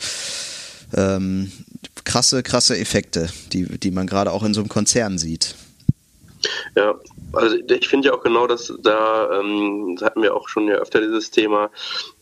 ähm, 0.94 1.52
krasse, 2.04 2.42
krasse 2.42 2.78
Effekte, 2.78 3.28
die 3.52 3.78
die 3.78 3.90
man 3.90 4.06
gerade 4.06 4.32
auch 4.32 4.44
in 4.44 4.54
so 4.54 4.60
einem 4.60 4.70
Konzern 4.70 5.18
sieht. 5.18 5.56
Ja, 6.74 6.94
also 7.32 7.56
ich 7.56 7.88
finde 7.88 8.08
ja 8.08 8.14
auch 8.14 8.22
genau, 8.22 8.46
dass 8.46 8.72
da, 8.82 9.40
ähm, 9.40 9.96
das 9.96 10.06
hatten 10.06 10.22
wir 10.22 10.34
auch 10.34 10.48
schon 10.48 10.68
ja 10.68 10.74
öfter 10.74 11.00
dieses 11.00 11.30
Thema, 11.30 11.70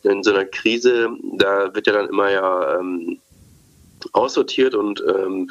in 0.03 0.23
so 0.23 0.33
einer 0.33 0.45
Krise, 0.45 1.11
da 1.35 1.75
wird 1.75 1.87
ja 1.87 1.93
dann 1.93 2.09
immer 2.09 2.31
ja 2.31 2.79
ähm, 2.79 3.21
aussortiert 4.13 4.75
und 4.75 5.03
ähm, 5.07 5.51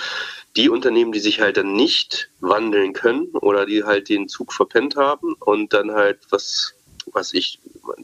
die 0.56 0.70
Unternehmen, 0.70 1.12
die 1.12 1.20
sich 1.20 1.40
halt 1.40 1.58
dann 1.58 1.74
nicht 1.74 2.30
wandeln 2.40 2.94
können 2.94 3.28
oder 3.34 3.66
die 3.66 3.84
halt 3.84 4.10
den 4.10 4.28
Zug 4.28 4.54
verpennt 4.54 4.96
haben 4.96 5.36
und 5.40 5.74
dann 5.74 5.92
halt 5.92 6.20
was 6.32 6.74
was 7.14 7.34
ich, 7.34 7.60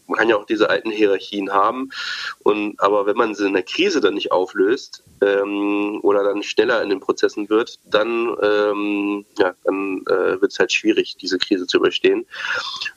man 0.07 0.17
kann 0.17 0.29
ja 0.29 0.37
auch 0.37 0.45
diese 0.45 0.69
alten 0.69 0.91
Hierarchien 0.91 1.51
haben. 1.51 1.89
Und 2.43 2.79
aber 2.79 3.05
wenn 3.05 3.17
man 3.17 3.35
sie 3.35 3.47
in 3.47 3.53
der 3.53 3.63
Krise 3.63 4.01
dann 4.01 4.15
nicht 4.15 4.31
auflöst 4.31 5.03
ähm, 5.21 5.99
oder 6.01 6.23
dann 6.23 6.43
schneller 6.43 6.81
in 6.81 6.89
den 6.89 6.99
Prozessen 6.99 7.49
wird, 7.49 7.79
dann, 7.85 8.35
ähm, 8.41 9.25
ja, 9.37 9.53
dann 9.63 10.01
äh, 10.07 10.41
wird 10.41 10.51
es 10.51 10.59
halt 10.59 10.71
schwierig, 10.71 11.17
diese 11.17 11.37
Krise 11.37 11.67
zu 11.67 11.77
überstehen. 11.77 12.25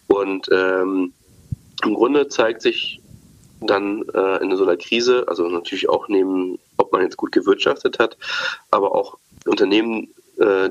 Und 0.07 0.49
ähm, 0.53 1.13
im 1.85 1.95
Grunde 1.95 2.29
zeigt 2.29 2.63
sich 2.63 3.01
dann 3.61 4.05
äh, 4.15 4.43
in 4.43 4.57
so 4.57 4.65
einer 4.65 4.77
Krise, 4.77 5.25
also 5.27 5.49
natürlich 5.49 5.89
auch 5.89 6.09
neben, 6.09 6.59
ob 6.77 6.93
man 6.93 7.03
jetzt 7.03 7.17
gut 7.17 7.33
gewirtschaftet 7.33 7.99
hat, 7.99 8.17
aber 8.71 8.95
auch 8.95 9.19
Unternehmen, 9.47 10.15
äh, 10.39 10.71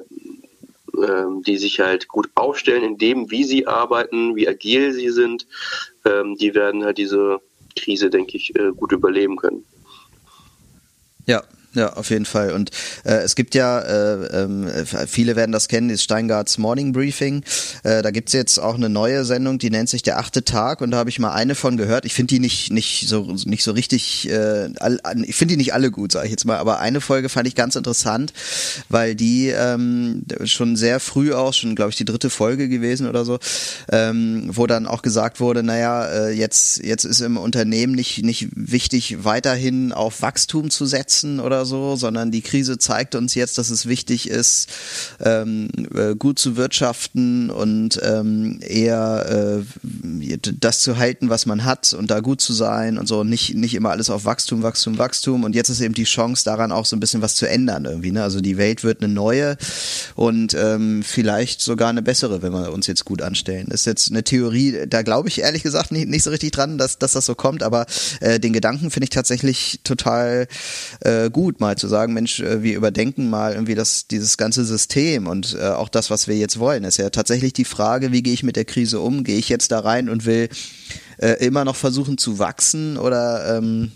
ähm, 1.04 1.44
die 1.44 1.58
sich 1.58 1.80
halt 1.80 2.08
gut 2.08 2.30
aufstellen 2.36 2.84
in 2.84 2.98
dem, 2.98 3.32
wie 3.32 3.44
sie 3.44 3.68
arbeiten, 3.68 4.36
wie 4.36 4.48
agil 4.48 4.92
sie 4.94 5.10
sind, 5.10 5.48
ähm, 6.06 6.36
die 6.36 6.54
werden 6.56 6.84
halt 6.84 6.98
diese 6.98 7.40
Krise, 7.76 8.10
denke 8.10 8.38
ich, 8.38 8.56
äh, 8.56 8.72
gut 8.72 8.92
überleben 8.92 9.38
können. 9.38 9.66
Ja, 11.26 11.44
ja, 11.78 11.94
auf 11.94 12.10
jeden 12.10 12.26
Fall. 12.26 12.52
Und 12.52 12.72
äh, 13.04 13.18
es 13.18 13.36
gibt 13.36 13.56
ja, 13.56 13.80
äh, 13.80 14.44
äh, 14.44 15.08
viele 15.08 15.36
werden 15.36 15.52
das 15.52 15.68
kennen, 15.68 15.90
das 15.90 16.02
Steingarts 16.04 16.58
Morning 16.58 16.92
Briefing. 16.92 17.44
Äh, 17.84 18.02
da 18.02 18.12
gibt's 18.12 18.34
jetzt 18.34 18.58
auch 18.58 18.76
eine 18.76 18.90
neue 18.90 19.26
Sendung, 19.26 19.60
die 19.60 19.70
nennt 19.70 19.90
sich 19.90 20.02
Der 20.02 20.18
achte 20.18 20.44
Tag 20.44 20.82
und 20.82 20.92
da 20.92 20.98
habe 20.98 21.10
ich 21.10 21.20
mal 21.20 21.34
eine 21.34 21.56
von 21.56 21.78
gehört. 21.78 22.06
Ich 22.06 22.14
finde 22.14 22.36
die 22.36 22.40
nicht, 22.40 22.72
nicht, 22.72 23.08
so, 23.08 23.36
nicht 23.46 23.64
so 23.64 23.72
richtig, 23.72 24.30
äh, 24.30 24.70
all, 24.80 25.00
ich 25.24 25.36
finde 25.36 25.54
die 25.54 25.58
nicht 25.58 25.74
alle 25.74 25.92
gut, 25.92 26.12
sage 26.12 26.26
ich 26.26 26.32
jetzt 26.32 26.46
mal, 26.46 26.58
aber 26.58 26.80
eine 26.80 27.02
Folge 27.02 27.30
fand 27.30 27.48
ich 27.48 27.56
ganz 27.56 27.76
interessant, 27.76 28.34
weil 28.90 29.16
die 29.16 29.50
ähm, 29.50 30.24
schon 30.46 30.76
sehr 30.76 31.00
früh 31.00 31.34
auch, 31.34 31.54
schon 31.54 31.76
glaube 31.76 31.92
ich 31.92 31.98
die 31.98 32.06
dritte 32.06 32.30
Folge 32.30 32.70
gewesen 32.70 33.08
oder 33.08 33.26
so, 33.26 33.40
ähm, 33.92 34.50
wo 34.52 34.66
dann 34.66 34.88
auch 34.88 35.02
gesagt 35.02 35.40
wurde, 35.40 35.62
naja, 35.62 36.06
äh, 36.06 36.32
jetzt, 36.32 36.84
jetzt 36.84 37.04
ist 37.04 37.22
im 37.22 37.38
Unternehmen 37.38 37.94
nicht, 37.94 38.24
nicht 38.24 38.48
wichtig, 38.56 39.24
weiterhin 39.24 39.92
auf 39.92 40.22
Wachstum 40.22 40.70
zu 40.70 40.86
setzen 40.86 41.40
oder 41.40 41.66
so, 41.66 41.67
sondern 41.68 42.32
die 42.32 42.42
Krise 42.42 42.78
zeigt 42.78 43.16
uns 43.16 43.36
jetzt, 43.36 43.58
dass 43.58 43.70
es 43.70 43.86
wichtig 43.86 44.30
ist, 44.30 44.70
ähm, 45.20 45.70
äh, 45.94 46.16
gut 46.16 46.40
zu 46.40 46.58
wirtschaften 46.58 47.50
und 47.50 48.00
ähm, 48.04 48.60
eher 48.62 49.64
äh, 49.64 50.38
das 50.60 50.80
zu 50.80 50.98
halten, 50.98 51.30
was 51.30 51.46
man 51.46 51.66
hat 51.66 51.94
und 51.94 52.12
da 52.12 52.20
gut 52.20 52.42
zu 52.42 52.54
sein 52.54 52.98
und 52.98 53.08
so, 53.08 53.24
nicht, 53.24 53.56
nicht 53.56 53.76
immer 53.76 53.92
alles 53.92 54.10
auf 54.10 54.26
Wachstum, 54.26 54.64
Wachstum, 54.64 54.98
Wachstum. 54.98 55.44
Und 55.44 55.56
jetzt 55.56 55.70
ist 55.70 55.82
eben 55.82 55.94
die 55.94 56.04
Chance, 56.04 56.44
daran 56.46 56.72
auch 56.72 56.86
so 56.86 56.96
ein 56.96 57.00
bisschen 57.00 57.22
was 57.22 57.36
zu 57.36 57.48
ändern 57.48 57.86
irgendwie. 57.86 58.12
Ne? 58.12 58.24
Also 58.24 58.42
die 58.42 58.58
Welt 58.58 58.84
wird 58.84 59.02
eine 59.02 59.14
neue 59.14 59.58
und 60.16 60.54
ähm, 60.54 61.04
vielleicht 61.04 61.62
sogar 61.62 61.90
eine 61.90 62.02
bessere, 62.02 62.42
wenn 62.42 62.54
wir 62.54 62.72
uns 62.72 62.88
jetzt 62.88 63.06
gut 63.06 63.22
anstellen. 63.22 63.68
Das 63.70 63.82
ist 63.82 63.86
jetzt 63.86 64.12
eine 64.12 64.24
Theorie, 64.24 64.86
da 64.88 65.02
glaube 65.02 65.30
ich 65.30 65.42
ehrlich 65.42 65.64
gesagt 65.64 65.92
nicht, 65.92 66.08
nicht 66.08 66.24
so 66.24 66.30
richtig 66.30 66.52
dran, 66.52 66.78
dass, 66.78 67.00
dass 67.00 67.14
das 67.14 67.26
so 67.26 67.36
kommt, 67.36 67.64
aber 67.64 67.86
äh, 68.20 68.40
den 68.40 68.54
Gedanken 68.54 68.92
finde 68.92 69.06
ich 69.06 69.10
tatsächlich 69.10 69.80
total 69.84 70.48
äh, 71.02 71.30
gut 71.30 71.47
gut, 71.48 71.62
mal 71.62 71.78
zu 71.78 71.88
sagen, 71.88 72.14
Mensch, 72.14 72.42
äh, 72.42 72.62
wir 72.62 72.76
überdenken 72.76 73.30
mal 73.30 73.54
irgendwie 73.54 73.74
das, 73.74 74.06
dieses 74.06 74.36
ganze 74.36 74.66
System 74.66 75.28
und 75.28 75.56
äh, 75.58 75.70
auch 75.70 75.88
das, 75.88 76.10
was 76.10 76.28
wir 76.28 76.36
jetzt 76.36 76.60
wollen. 76.60 76.84
ist 76.84 76.98
ja 76.98 77.10
tatsächlich 77.10 77.54
die 77.54 77.64
Frage, 77.64 78.12
wie 78.12 78.22
gehe 78.22 78.34
ich 78.34 78.44
mit 78.44 78.58
der 78.58 78.66
Krise 78.66 79.00
um? 79.00 79.24
Gehe 79.24 79.38
ich 79.38 79.48
jetzt 79.48 79.72
da 79.72 79.80
rein 79.80 80.10
und 80.10 80.26
will 80.26 80.50
äh, 81.20 81.46
immer 81.46 81.64
noch 81.64 81.78
versuchen 81.78 82.18
zu 82.18 82.38
wachsen 82.38 82.98
oder 82.98 83.58
ähm, 83.58 83.94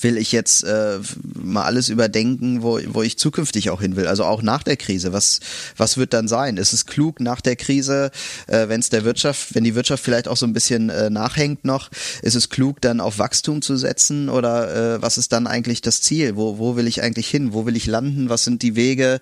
will 0.00 0.16
ich 0.16 0.32
jetzt 0.32 0.64
äh, 0.64 0.98
mal 1.34 1.64
alles 1.64 1.88
überdenken, 1.88 2.62
wo, 2.62 2.78
wo 2.86 3.02
ich 3.02 3.18
zukünftig 3.18 3.70
auch 3.70 3.80
hin 3.80 3.96
will, 3.96 4.06
also 4.06 4.24
auch 4.24 4.42
nach 4.42 4.62
der 4.62 4.76
Krise. 4.76 5.12
Was, 5.12 5.40
was 5.76 5.96
wird 5.96 6.12
dann 6.12 6.28
sein? 6.28 6.56
Ist 6.56 6.72
es 6.72 6.86
klug 6.86 7.20
nach 7.20 7.40
der 7.40 7.56
Krise, 7.56 8.10
äh, 8.46 8.68
wenn 8.68 8.80
es 8.80 8.90
der 8.90 9.04
Wirtschaft, 9.04 9.54
wenn 9.54 9.64
die 9.64 9.74
Wirtschaft 9.74 10.02
vielleicht 10.04 10.28
auch 10.28 10.36
so 10.36 10.46
ein 10.46 10.52
bisschen 10.52 10.90
äh, 10.90 11.10
nachhängt 11.10 11.64
noch, 11.64 11.90
ist 12.22 12.34
es 12.34 12.48
klug, 12.48 12.80
dann 12.80 13.00
auf 13.00 13.18
Wachstum 13.18 13.62
zu 13.62 13.76
setzen 13.76 14.28
oder 14.28 14.96
äh, 14.96 15.02
was 15.02 15.18
ist 15.18 15.32
dann 15.32 15.46
eigentlich 15.46 15.82
das 15.82 16.00
Ziel? 16.00 16.36
Wo, 16.36 16.58
wo 16.58 16.76
will 16.76 16.86
ich 16.86 17.02
eigentlich 17.02 17.28
hin? 17.28 17.52
Wo 17.52 17.66
will 17.66 17.76
ich 17.76 17.86
landen? 17.86 18.28
Was 18.28 18.44
sind 18.44 18.62
die 18.62 18.76
Wege, 18.76 19.20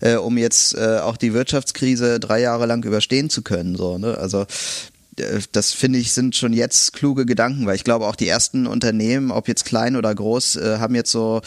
äh, 0.00 0.14
um 0.14 0.38
jetzt 0.38 0.74
äh, 0.74 0.98
auch 0.98 1.16
die 1.16 1.34
Wirtschaftskrise 1.34 2.20
drei 2.20 2.40
Jahre 2.40 2.66
lang 2.66 2.84
überstehen 2.84 3.30
zu 3.30 3.42
können? 3.42 3.76
So, 3.76 3.98
ne? 3.98 4.18
Also 4.18 4.46
das 5.52 5.72
finde 5.72 5.98
ich 5.98 6.12
sind 6.12 6.36
schon 6.36 6.52
jetzt 6.52 6.92
kluge 6.92 7.26
Gedanken, 7.26 7.66
weil 7.66 7.76
ich 7.76 7.84
glaube 7.84 8.06
auch 8.06 8.16
die 8.16 8.28
ersten 8.28 8.66
Unternehmen, 8.66 9.30
ob 9.30 9.48
jetzt 9.48 9.64
klein 9.64 9.96
oder 9.96 10.14
groß, 10.14 10.56
äh, 10.56 10.78
haben 10.78 10.94
jetzt 10.94 11.10
so 11.10 11.40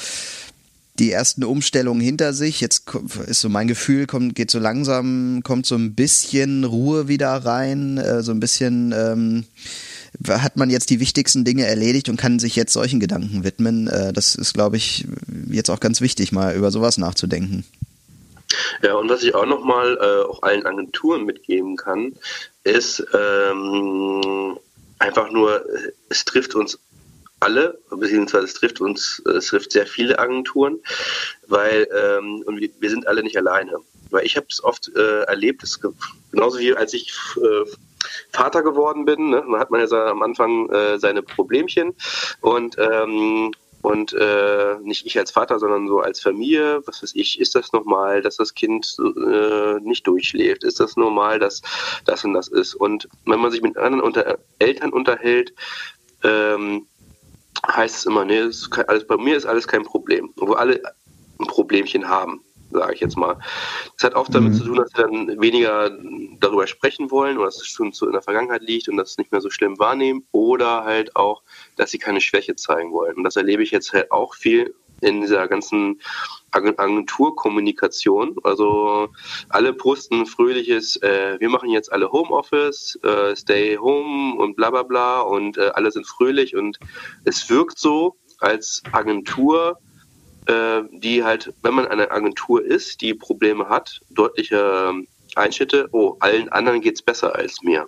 die 0.99 1.11
ersten 1.11 1.43
Umstellungen 1.43 2.01
hinter 2.01 2.33
sich. 2.33 2.59
Jetzt 2.59 2.83
ist 3.27 3.41
so 3.41 3.49
mein 3.49 3.67
Gefühl, 3.67 4.07
kommt, 4.07 4.35
geht 4.35 4.49
so 4.49 4.59
langsam, 4.59 5.41
kommt 5.43 5.65
so 5.65 5.75
ein 5.75 5.93
bisschen 5.93 6.63
Ruhe 6.63 7.07
wieder 7.07 7.29
rein, 7.29 7.97
äh, 7.97 8.23
so 8.23 8.31
ein 8.31 8.39
bisschen 8.39 8.93
ähm, 8.93 9.45
hat 10.27 10.57
man 10.57 10.69
jetzt 10.69 10.89
die 10.89 10.99
wichtigsten 10.99 11.45
Dinge 11.45 11.65
erledigt 11.65 12.09
und 12.09 12.17
kann 12.17 12.39
sich 12.39 12.55
jetzt 12.55 12.73
solchen 12.73 12.99
Gedanken 12.99 13.43
widmen. 13.43 13.87
Äh, 13.87 14.13
das 14.13 14.35
ist, 14.35 14.53
glaube 14.53 14.77
ich, 14.77 15.05
jetzt 15.49 15.69
auch 15.69 15.79
ganz 15.79 16.01
wichtig, 16.01 16.31
mal 16.31 16.55
über 16.55 16.71
sowas 16.71 16.97
nachzudenken. 16.97 17.63
Ja, 18.81 18.95
und 18.95 19.09
was 19.09 19.23
ich 19.23 19.35
auch 19.35 19.45
nochmal 19.45 19.97
äh, 19.99 20.29
auch 20.29 20.41
allen 20.43 20.65
Agenturen 20.65 21.25
mitgeben 21.25 21.75
kann, 21.75 22.15
ist 22.63 23.05
ähm, 23.13 24.57
einfach 24.99 25.31
nur, 25.31 25.65
es 26.09 26.25
trifft 26.25 26.55
uns 26.55 26.79
alle, 27.39 27.77
beziehungsweise 27.89 28.45
es 28.45 28.53
trifft 28.53 28.81
uns, 28.81 29.21
es 29.25 29.47
trifft 29.47 29.71
sehr 29.71 29.85
viele 29.85 30.17
Agenturen, 30.17 30.79
weil 31.47 31.87
ähm, 31.95 32.43
und 32.45 32.59
wir, 32.59 32.89
sind 32.89 33.07
alle 33.07 33.23
nicht 33.23 33.37
alleine. 33.37 33.77
Weil 34.09 34.25
ich 34.25 34.37
habe 34.37 34.47
es 34.49 34.63
oft 34.63 34.89
äh, 34.95 35.23
erlebt, 35.23 35.63
das, 35.63 35.79
genauso 36.31 36.59
wie 36.59 36.73
als 36.73 36.93
ich 36.93 37.13
äh, 37.37 37.69
Vater 38.31 38.63
geworden 38.63 39.05
bin, 39.05 39.31
ne, 39.31 39.43
hat 39.57 39.69
man 39.69 39.85
ja 39.85 40.07
am 40.07 40.23
Anfang 40.23 40.69
äh, 40.69 40.97
seine 40.97 41.21
Problemchen 41.21 41.93
und 42.41 42.77
ähm, 42.79 43.51
und 43.81 44.13
äh, 44.13 44.75
nicht 44.81 45.05
ich 45.05 45.17
als 45.17 45.31
Vater, 45.31 45.59
sondern 45.59 45.87
so 45.87 45.99
als 45.99 46.19
Familie, 46.19 46.81
was 46.85 47.01
weiß 47.03 47.11
ich, 47.15 47.39
ist 47.39 47.55
das 47.55 47.71
normal, 47.73 48.21
dass 48.21 48.37
das 48.37 48.53
Kind 48.53 48.97
äh, 48.99 49.79
nicht 49.81 50.05
durchschläft? 50.07 50.63
Ist 50.63 50.79
das 50.79 50.97
normal, 50.97 51.39
dass 51.39 51.61
das 52.05 52.25
und 52.25 52.33
das 52.33 52.47
ist? 52.47 52.75
Und 52.75 53.07
wenn 53.25 53.39
man 53.39 53.51
sich 53.51 53.61
mit 53.61 53.77
anderen 53.77 54.01
unter 54.01 54.39
Eltern 54.59 54.91
unterhält, 54.91 55.53
ähm, 56.23 56.87
heißt 57.65 57.97
es 57.97 58.05
immer, 58.05 58.25
nee, 58.25 58.39
alles, 58.87 59.07
bei 59.07 59.17
mir 59.17 59.37
ist 59.37 59.45
alles 59.45 59.67
kein 59.67 59.83
Problem, 59.83 60.33
wo 60.35 60.53
alle 60.53 60.81
ein 61.39 61.47
Problemchen 61.47 62.07
haben 62.07 62.41
sage 62.71 62.93
ich 62.93 62.99
jetzt 62.99 63.17
mal. 63.17 63.37
Das 63.95 64.03
hat 64.03 64.15
auch 64.15 64.27
damit 64.27 64.53
mhm. 64.53 64.57
zu 64.57 64.63
tun, 64.65 64.75
dass 64.77 64.89
sie 64.89 65.01
dann 65.01 65.41
weniger 65.41 65.91
darüber 66.39 66.67
sprechen 66.67 67.11
wollen 67.11 67.37
oder 67.37 67.47
dass 67.47 67.57
es 67.57 67.67
schon 67.67 67.91
so 67.91 68.05
in 68.05 68.13
der 68.13 68.21
Vergangenheit 68.21 68.61
liegt 68.61 68.89
und 68.89 68.97
das 68.97 69.17
nicht 69.17 69.31
mehr 69.31 69.41
so 69.41 69.49
schlimm 69.49 69.79
wahrnehmen 69.79 70.25
oder 70.31 70.83
halt 70.83 71.15
auch, 71.15 71.43
dass 71.75 71.91
sie 71.91 71.97
keine 71.97 72.21
Schwäche 72.21 72.55
zeigen 72.55 72.91
wollen. 72.91 73.15
Und 73.15 73.23
das 73.23 73.35
erlebe 73.35 73.63
ich 73.63 73.71
jetzt 73.71 73.93
halt 73.93 74.11
auch 74.11 74.35
viel 74.35 74.73
in 75.01 75.21
dieser 75.21 75.47
ganzen 75.47 76.01
Agenturkommunikation. 76.51 78.35
Also 78.43 79.09
alle 79.49 79.73
posten 79.73 80.25
fröhliches, 80.25 80.95
äh, 80.97 81.39
wir 81.39 81.49
machen 81.49 81.69
jetzt 81.69 81.91
alle 81.91 82.11
Homeoffice, 82.11 82.97
äh, 83.03 83.35
Stay 83.35 83.77
Home 83.77 84.35
und 84.35 84.55
bla 84.55 84.71
bla 84.71 84.83
bla 84.83 85.21
und 85.21 85.57
äh, 85.57 85.71
alle 85.73 85.91
sind 85.91 86.07
fröhlich 86.07 86.55
und 86.55 86.79
es 87.25 87.49
wirkt 87.49 87.77
so 87.77 88.15
als 88.39 88.81
Agentur, 88.91 89.79
die 90.91 91.23
halt, 91.23 91.53
wenn 91.61 91.73
man 91.73 91.87
eine 91.87 92.11
Agentur 92.11 92.63
ist, 92.63 93.01
die 93.01 93.13
Probleme 93.13 93.69
hat, 93.69 94.01
deutliche 94.09 94.89
ähm, 94.89 95.07
Einschnitte, 95.35 95.89
oh, 95.91 96.15
allen 96.19 96.49
anderen 96.49 96.81
geht 96.81 96.95
es 96.95 97.01
besser 97.01 97.35
als 97.35 97.61
mir. 97.61 97.87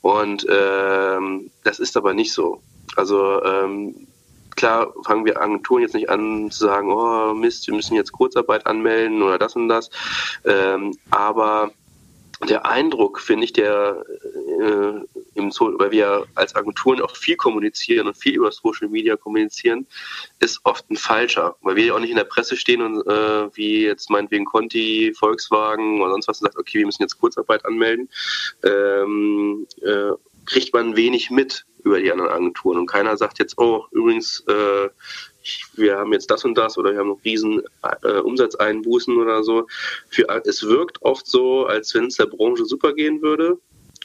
Und 0.00 0.46
ähm, 0.50 1.50
das 1.64 1.78
ist 1.78 1.96
aber 1.96 2.14
nicht 2.14 2.32
so. 2.32 2.62
Also 2.96 3.42
ähm, 3.42 4.06
klar 4.54 4.92
fangen 5.04 5.24
wir 5.24 5.40
Agenturen 5.40 5.82
jetzt 5.82 5.94
nicht 5.94 6.10
an 6.10 6.50
zu 6.50 6.66
sagen, 6.66 6.92
oh 6.92 7.34
Mist, 7.34 7.66
wir 7.66 7.74
müssen 7.74 7.96
jetzt 7.96 8.12
Kurzarbeit 8.12 8.66
anmelden 8.66 9.22
oder 9.22 9.38
das 9.38 9.56
und 9.56 9.68
das. 9.68 9.90
Ähm, 10.44 10.96
aber 11.10 11.72
der 12.48 12.66
Eindruck, 12.66 13.20
finde 13.20 13.44
ich, 13.44 13.52
der 13.52 14.04
äh, 14.60 15.13
im 15.34 15.50
so 15.50 15.72
weil 15.78 15.90
wir 15.90 16.26
als 16.34 16.54
Agenturen 16.54 17.00
auch 17.00 17.16
viel 17.16 17.36
kommunizieren 17.36 18.06
und 18.06 18.16
viel 18.16 18.34
über 18.34 18.52
Social 18.52 18.88
Media 18.88 19.16
kommunizieren, 19.16 19.86
ist 20.40 20.60
oft 20.64 20.88
ein 20.90 20.96
falscher, 20.96 21.56
weil 21.62 21.76
wir 21.76 21.84
ja 21.86 21.94
auch 21.94 22.00
nicht 22.00 22.10
in 22.10 22.16
der 22.16 22.24
Presse 22.24 22.56
stehen 22.56 22.82
und 22.82 23.06
äh, 23.06 23.56
wie 23.56 23.84
jetzt 23.84 24.10
meinetwegen 24.10 24.44
Conti, 24.44 25.12
Volkswagen 25.14 26.00
oder 26.00 26.12
sonst 26.12 26.28
was 26.28 26.40
und 26.40 26.46
sagt, 26.46 26.58
okay, 26.58 26.78
wir 26.78 26.86
müssen 26.86 27.02
jetzt 27.02 27.18
Kurzarbeit 27.18 27.64
anmelden, 27.64 28.08
ähm, 28.62 29.66
äh, 29.82 30.12
kriegt 30.46 30.72
man 30.72 30.96
wenig 30.96 31.30
mit 31.30 31.64
über 31.84 32.00
die 32.00 32.10
anderen 32.10 32.30
Agenturen. 32.30 32.78
Und 32.78 32.86
keiner 32.86 33.16
sagt 33.16 33.38
jetzt, 33.38 33.58
oh, 33.58 33.84
übrigens, 33.92 34.42
äh, 34.48 34.88
wir 35.74 35.98
haben 35.98 36.12
jetzt 36.12 36.30
das 36.30 36.44
und 36.44 36.56
das 36.56 36.78
oder 36.78 36.92
wir 36.92 36.98
haben 36.98 37.08
noch 37.08 37.24
riesen 37.24 37.62
äh, 38.02 38.18
Umsatzeinbußen 38.18 39.16
oder 39.16 39.44
so. 39.44 39.66
Für, 40.08 40.26
es 40.44 40.62
wirkt 40.62 41.02
oft 41.02 41.26
so, 41.26 41.66
als 41.66 41.94
wenn 41.94 42.06
es 42.06 42.16
der 42.16 42.26
Branche 42.26 42.64
super 42.64 42.94
gehen 42.94 43.20
würde 43.20 43.58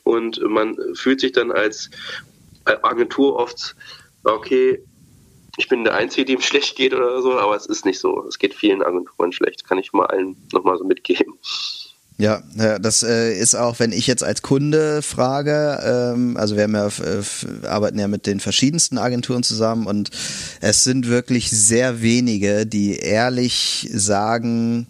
und 0.09 0.41
man 0.41 0.75
fühlt 0.95 1.19
sich 1.21 1.31
dann 1.31 1.51
als 1.51 1.89
Agentur 2.65 3.35
oft, 3.35 3.75
okay, 4.23 4.83
ich 5.57 5.67
bin 5.67 5.83
der 5.83 5.95
Einzige, 5.95 6.25
dem 6.25 6.41
schlecht 6.41 6.75
geht 6.75 6.93
oder 6.93 7.21
so, 7.21 7.33
aber 7.33 7.55
es 7.55 7.65
ist 7.65 7.85
nicht 7.85 7.99
so. 7.99 8.25
Es 8.27 8.39
geht 8.39 8.53
vielen 8.53 8.81
Agenturen 8.81 9.31
schlecht, 9.31 9.65
kann 9.65 9.77
ich 9.77 9.93
mal 9.93 10.07
allen 10.07 10.35
nochmal 10.53 10.77
so 10.77 10.83
mitgeben. 10.83 11.37
Ja, 12.19 12.43
das 12.81 13.01
äh, 13.01 13.33
ist 13.33 13.55
auch, 13.55 13.79
wenn 13.79 13.93
ich 13.93 14.05
jetzt 14.05 14.25
als 14.25 14.41
Kunde 14.41 15.01
frage, 15.01 15.79
ähm, 15.85 16.35
also 16.35 16.57
wir 16.57 16.63
haben 16.63 16.75
ja, 16.75 16.89
arbeiten 17.63 17.97
ja 17.97 18.09
mit 18.09 18.25
den 18.25 18.41
verschiedensten 18.41 18.97
Agenturen 18.97 19.41
zusammen 19.41 19.87
und 19.87 20.09
es 20.59 20.83
sind 20.83 21.07
wirklich 21.07 21.49
sehr 21.49 22.01
wenige, 22.01 22.65
die 22.65 22.97
ehrlich 22.97 23.89
sagen, 23.93 24.87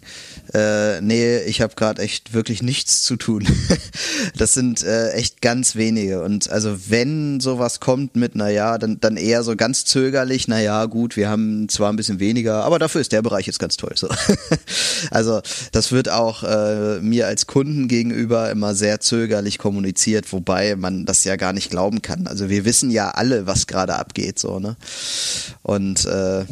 äh, 0.54 1.00
nee, 1.00 1.38
ich 1.42 1.60
habe 1.60 1.74
gerade 1.76 2.02
echt 2.02 2.32
wirklich 2.32 2.62
nichts 2.62 3.02
zu 3.02 3.14
tun. 3.14 3.46
das 4.36 4.54
sind 4.54 4.82
äh, 4.82 5.12
echt 5.12 5.40
ganz 5.40 5.76
wenige. 5.76 6.22
Und 6.22 6.50
also 6.50 6.76
wenn 6.88 7.38
sowas 7.38 7.78
kommt 7.78 8.16
mit, 8.16 8.34
naja, 8.34 8.76
dann, 8.78 8.98
dann 8.98 9.16
eher 9.16 9.44
so 9.44 9.54
ganz 9.54 9.84
zögerlich, 9.84 10.48
naja, 10.48 10.86
gut, 10.86 11.16
wir 11.16 11.28
haben 11.28 11.68
zwar 11.68 11.92
ein 11.92 11.96
bisschen 11.96 12.18
weniger, 12.18 12.64
aber 12.64 12.80
dafür 12.80 13.00
ist 13.00 13.12
der 13.12 13.22
Bereich 13.22 13.46
jetzt 13.46 13.60
ganz 13.60 13.76
toll. 13.76 13.92
So. 13.94 14.08
also 15.12 15.40
das 15.70 15.92
wird 15.92 16.08
auch 16.08 16.42
äh, 16.42 16.98
mir 17.00 17.19
als 17.26 17.46
Kunden 17.46 17.88
gegenüber 17.88 18.50
immer 18.50 18.74
sehr 18.74 19.00
zögerlich 19.00 19.58
kommuniziert, 19.58 20.32
wobei 20.32 20.76
man 20.76 21.06
das 21.06 21.24
ja 21.24 21.36
gar 21.36 21.52
nicht 21.52 21.70
glauben 21.70 22.02
kann. 22.02 22.26
Also 22.26 22.48
wir 22.48 22.64
wissen 22.64 22.90
ja 22.90 23.10
alle, 23.10 23.46
was 23.46 23.66
gerade 23.66 23.96
abgeht, 23.96 24.38
so, 24.38 24.58
ne? 24.58 24.76
Und 25.62 26.06
äh, 26.06 26.44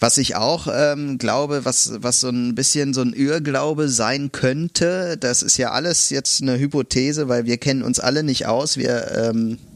was 0.00 0.18
ich 0.18 0.36
auch 0.36 0.66
ähm, 0.72 1.18
glaube, 1.18 1.64
was, 1.64 1.92
was 1.96 2.20
so 2.20 2.28
ein 2.28 2.54
bisschen 2.54 2.94
so 2.94 3.02
ein 3.02 3.12
Irrglaube 3.12 3.88
sein 3.88 4.32
könnte, 4.32 5.16
das 5.18 5.42
ist 5.42 5.56
ja 5.56 5.72
alles 5.72 6.10
jetzt 6.10 6.42
eine 6.42 6.58
Hypothese, 6.58 7.28
weil 7.28 7.44
wir 7.44 7.58
kennen 7.58 7.82
uns 7.82 8.00
alle 8.00 8.22
nicht 8.22 8.46
aus. 8.46 8.76
Wir 8.76 9.10
ähm, 9.12 9.52
äh, 9.52 9.73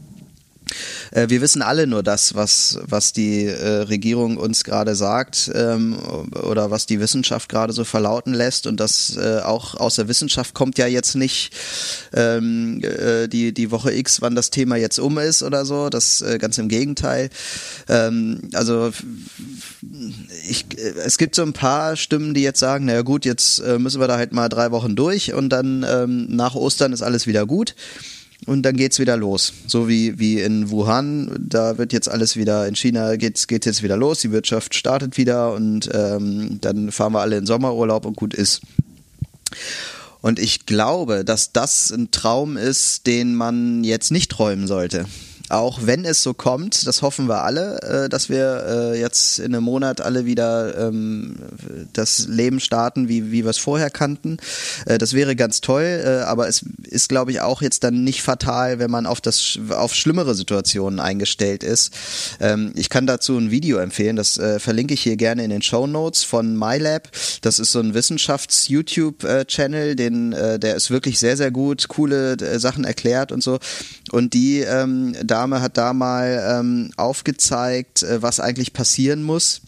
wir 1.11 1.41
wissen 1.41 1.61
alle 1.61 1.87
nur 1.87 2.03
das, 2.03 2.35
was, 2.35 2.79
was 2.83 3.13
die 3.13 3.45
äh, 3.45 3.81
Regierung 3.83 4.37
uns 4.37 4.63
gerade 4.63 4.95
sagt 4.95 5.51
ähm, 5.53 5.97
oder 6.43 6.71
was 6.71 6.85
die 6.85 6.99
Wissenschaft 6.99 7.49
gerade 7.49 7.73
so 7.73 7.83
verlauten 7.83 8.33
lässt. 8.33 8.67
Und 8.67 8.79
das 8.79 9.17
äh, 9.17 9.39
auch 9.39 9.75
aus 9.75 9.95
der 9.95 10.07
Wissenschaft 10.07 10.53
kommt 10.53 10.77
ja 10.77 10.87
jetzt 10.87 11.15
nicht 11.15 11.53
ähm, 12.13 12.81
äh, 12.83 13.27
die, 13.27 13.53
die 13.53 13.71
Woche 13.71 13.93
X, 13.93 14.21
wann 14.21 14.35
das 14.35 14.49
Thema 14.49 14.75
jetzt 14.75 14.99
um 14.99 15.17
ist 15.17 15.43
oder 15.43 15.65
so. 15.65 15.89
Das 15.89 16.21
äh, 16.21 16.37
ganz 16.37 16.57
im 16.57 16.69
Gegenteil. 16.69 17.29
Ähm, 17.87 18.49
also 18.53 18.91
ich, 20.47 20.65
äh, 20.77 20.93
es 21.05 21.17
gibt 21.17 21.35
so 21.35 21.43
ein 21.43 21.53
paar 21.53 21.95
Stimmen, 21.95 22.33
die 22.33 22.41
jetzt 22.41 22.59
sagen, 22.59 22.85
naja 22.85 23.01
gut, 23.01 23.25
jetzt 23.25 23.59
äh, 23.59 23.79
müssen 23.79 23.99
wir 23.99 24.07
da 24.07 24.17
halt 24.17 24.33
mal 24.33 24.49
drei 24.49 24.71
Wochen 24.71 24.95
durch 24.95 25.33
und 25.33 25.49
dann 25.49 25.85
ähm, 25.87 26.27
nach 26.29 26.55
Ostern 26.55 26.93
ist 26.93 27.01
alles 27.01 27.27
wieder 27.27 27.45
gut 27.45 27.75
und 28.45 28.63
dann 28.63 28.75
geht's 28.75 28.99
wieder 28.99 29.17
los. 29.17 29.53
So 29.67 29.87
wie, 29.87 30.19
wie 30.19 30.41
in 30.41 30.69
Wuhan, 30.69 31.35
da 31.39 31.77
wird 31.77 31.93
jetzt 31.93 32.09
alles 32.09 32.35
wieder, 32.35 32.67
in 32.67 32.75
China 32.75 33.15
geht's, 33.15 33.47
geht 33.47 33.65
jetzt 33.65 33.83
wieder 33.83 33.97
los, 33.97 34.19
die 34.19 34.31
Wirtschaft 34.31 34.75
startet 34.75 35.17
wieder 35.17 35.53
und 35.53 35.89
ähm, 35.93 36.59
dann 36.61 36.91
fahren 36.91 37.13
wir 37.13 37.21
alle 37.21 37.37
in 37.37 37.45
Sommerurlaub 37.45 38.05
und 38.05 38.15
gut 38.15 38.33
ist. 38.33 38.61
Und 40.21 40.39
ich 40.39 40.65
glaube, 40.65 41.23
dass 41.23 41.53
das 41.53 41.91
ein 41.91 42.11
Traum 42.11 42.57
ist, 42.57 43.07
den 43.07 43.35
man 43.35 43.83
jetzt 43.83 44.11
nicht 44.11 44.31
träumen 44.31 44.67
sollte 44.67 45.05
auch 45.49 45.79
wenn 45.81 46.05
es 46.05 46.21
so 46.21 46.35
kommt, 46.35 46.85
das 46.85 47.01
hoffen 47.01 47.27
wir 47.27 47.43
alle, 47.43 47.81
äh, 47.81 48.09
dass 48.09 48.29
wir 48.29 48.65
äh, 48.67 48.99
jetzt 48.99 49.39
in 49.39 49.55
einem 49.55 49.63
Monat 49.63 49.99
alle 49.99 50.25
wieder 50.25 50.77
ähm, 50.77 51.37
das 51.93 52.27
Leben 52.27 52.59
starten, 52.59 53.09
wie, 53.09 53.31
wie 53.31 53.43
wir 53.43 53.49
es 53.49 53.57
vorher 53.57 53.89
kannten. 53.89 54.37
Äh, 54.85 54.99
das 54.99 55.13
wäre 55.13 55.35
ganz 55.35 55.61
toll, 55.61 56.03
äh, 56.05 56.21
aber 56.21 56.47
es 56.47 56.63
ist, 56.83 57.09
glaube 57.09 57.31
ich, 57.31 57.41
auch 57.41 57.63
jetzt 57.63 57.83
dann 57.83 58.03
nicht 58.03 58.21
fatal, 58.21 58.77
wenn 58.77 58.91
man 58.91 59.07
auf 59.07 59.21
das 59.21 59.57
auf 59.71 59.95
schlimmere 59.95 60.35
Situationen 60.35 60.99
eingestellt 60.99 61.63
ist. 61.63 61.93
Ähm, 62.39 62.71
ich 62.75 62.89
kann 62.89 63.07
dazu 63.07 63.35
ein 63.35 63.49
Video 63.49 63.79
empfehlen, 63.79 64.15
das 64.15 64.37
äh, 64.37 64.59
verlinke 64.59 64.93
ich 64.93 65.01
hier 65.01 65.17
gerne 65.17 65.43
in 65.43 65.49
den 65.49 65.63
Show 65.63 65.87
Notes 65.87 66.23
von 66.23 66.55
MyLab. 66.55 67.09
Das 67.41 67.57
ist 67.57 67.71
so 67.71 67.79
ein 67.79 67.95
Wissenschafts-YouTube-Channel, 67.95 69.95
den 69.95 70.33
äh, 70.33 70.59
der 70.59 70.75
ist 70.75 70.91
wirklich 70.91 71.17
sehr, 71.17 71.37
sehr 71.37 71.49
gut, 71.49 71.87
coole 71.87 72.59
Sachen 72.59 72.83
erklärt 72.83 73.31
und 73.31 73.41
so. 73.41 73.57
Und 74.11 74.33
die 74.33 74.59
ähm, 74.59 75.15
da 75.23 75.38
Dame 75.39 75.61
hat 75.61 75.77
da 75.77 75.93
mal 75.93 76.59
ähm, 76.59 76.91
aufgezeigt, 76.97 78.03
äh, 78.03 78.21
was 78.21 78.41
eigentlich 78.41 78.73
passieren 78.73 79.23
muss, 79.23 79.61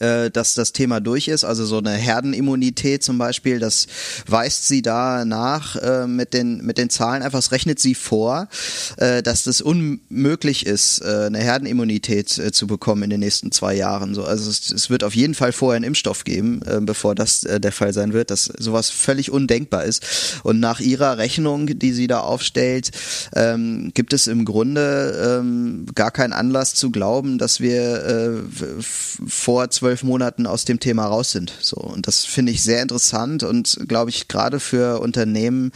äh, 0.00 0.30
dass 0.30 0.54
das 0.54 0.72
Thema 0.72 1.00
durch 1.00 1.28
ist. 1.28 1.44
Also 1.44 1.64
so 1.64 1.78
eine 1.78 1.92
Herdenimmunität 1.92 3.02
zum 3.02 3.18
Beispiel, 3.18 3.58
das 3.58 3.86
weist 4.26 4.68
sie 4.68 4.82
da 4.82 5.24
nach 5.24 5.76
äh, 5.76 6.06
mit, 6.06 6.34
den, 6.34 6.64
mit 6.64 6.78
den 6.78 6.90
Zahlen 6.90 7.22
einfach, 7.22 7.38
es 7.38 7.52
rechnet 7.52 7.78
sie 7.78 7.94
vor, 7.94 8.48
äh, 8.96 9.22
dass 9.22 9.44
das 9.44 9.60
unmöglich 9.60 10.66
ist, 10.66 11.00
äh, 11.00 11.26
eine 11.26 11.38
Herdenimmunität 11.38 12.38
äh, 12.38 12.52
zu 12.52 12.66
bekommen 12.66 13.02
in 13.04 13.10
den 13.10 13.20
nächsten 13.20 13.52
zwei 13.52 13.74
Jahren. 13.74 14.14
So, 14.14 14.24
also 14.24 14.50
es, 14.50 14.70
es 14.70 14.90
wird 14.90 15.04
auf 15.04 15.14
jeden 15.14 15.34
Fall 15.34 15.52
vorher 15.52 15.76
einen 15.76 15.84
Impfstoff 15.84 16.24
geben, 16.24 16.62
äh, 16.62 16.80
bevor 16.80 17.14
das 17.14 17.44
äh, 17.44 17.60
der 17.60 17.72
Fall 17.72 17.92
sein 17.92 18.12
wird, 18.12 18.30
dass 18.30 18.44
sowas 18.44 18.90
völlig 18.90 19.30
undenkbar 19.30 19.84
ist. 19.84 20.40
Und 20.42 20.60
nach 20.60 20.80
ihrer 20.80 21.18
Rechnung, 21.18 21.78
die 21.78 21.92
sie 21.92 22.06
da 22.06 22.20
aufstellt, 22.20 22.90
ähm, 23.34 23.92
gibt 23.94 24.12
es 24.12 24.26
im 24.26 24.44
Grunde 24.44 25.38
ähm, 25.40 25.86
gar 25.94 26.10
keinen 26.10 26.32
Anlass 26.32 26.74
zu 26.74 26.90
glauben, 26.90 27.38
dass 27.38 27.60
wir 27.60 28.04
äh, 28.04 28.82
vor 29.26 29.70
zwölf 29.70 29.85
zwölf 29.86 30.02
Monaten 30.02 30.48
aus 30.48 30.64
dem 30.64 30.80
Thema 30.80 31.06
raus 31.06 31.30
sind. 31.30 31.52
So 31.60 31.76
und 31.76 32.08
das 32.08 32.24
finde 32.24 32.50
ich 32.50 32.64
sehr 32.64 32.82
interessant 32.82 33.44
und 33.44 33.78
glaube 33.86 34.10
ich 34.10 34.26
gerade 34.26 34.58
für 34.58 35.00
Unternehmen 35.00 35.70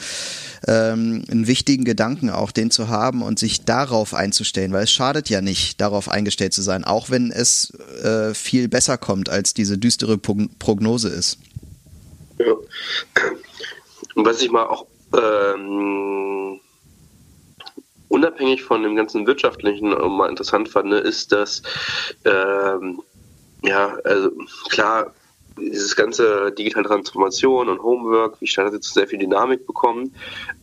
ähm, 0.67 1.23
einen 1.31 1.47
wichtigen 1.47 1.85
Gedanken 1.85 2.29
auch, 2.29 2.51
den 2.51 2.73
zu 2.73 2.89
haben 2.89 3.23
und 3.23 3.39
sich 3.39 3.65
darauf 3.65 4.13
einzustellen, 4.13 4.73
weil 4.73 4.83
es 4.83 4.91
schadet 4.91 5.29
ja 5.29 5.41
nicht, 5.41 5.81
darauf 5.81 6.09
eingestellt 6.09 6.53
zu 6.53 6.61
sein, 6.61 6.83
auch 6.83 7.11
wenn 7.11 7.31
es 7.31 7.73
äh, 8.03 8.35
viel 8.35 8.67
besser 8.67 8.99
kommt, 8.99 9.29
als 9.29 9.55
diese 9.55 9.79
düstere 9.79 10.19
Prognose 10.19 11.09
ist. 11.09 11.39
Ja. 12.39 12.55
Und 14.17 14.27
was 14.27 14.43
ich 14.43 14.51
mal 14.51 14.67
auch 14.67 14.87
ähm, 15.17 16.59
unabhängig 18.09 18.65
von 18.65 18.83
dem 18.83 18.97
ganzen 18.97 19.25
wirtschaftlichen 19.29 19.91
mal 19.91 20.29
interessant 20.29 20.69
fand, 20.69 20.93
ist, 20.95 21.31
dass 21.31 21.63
ähm, 22.25 23.01
ja, 23.63 23.99
also 24.05 24.31
klar, 24.69 25.13
dieses 25.59 25.95
ganze 25.95 26.53
digitale 26.53 26.87
Transformation 26.87 27.69
und 27.69 27.83
Homework, 27.83 28.41
wie 28.41 28.47
startet 28.47 28.75
jetzt 28.75 28.95
sehr 28.95 29.07
viel 29.07 29.19
Dynamik 29.19 29.67
bekommen, 29.67 30.15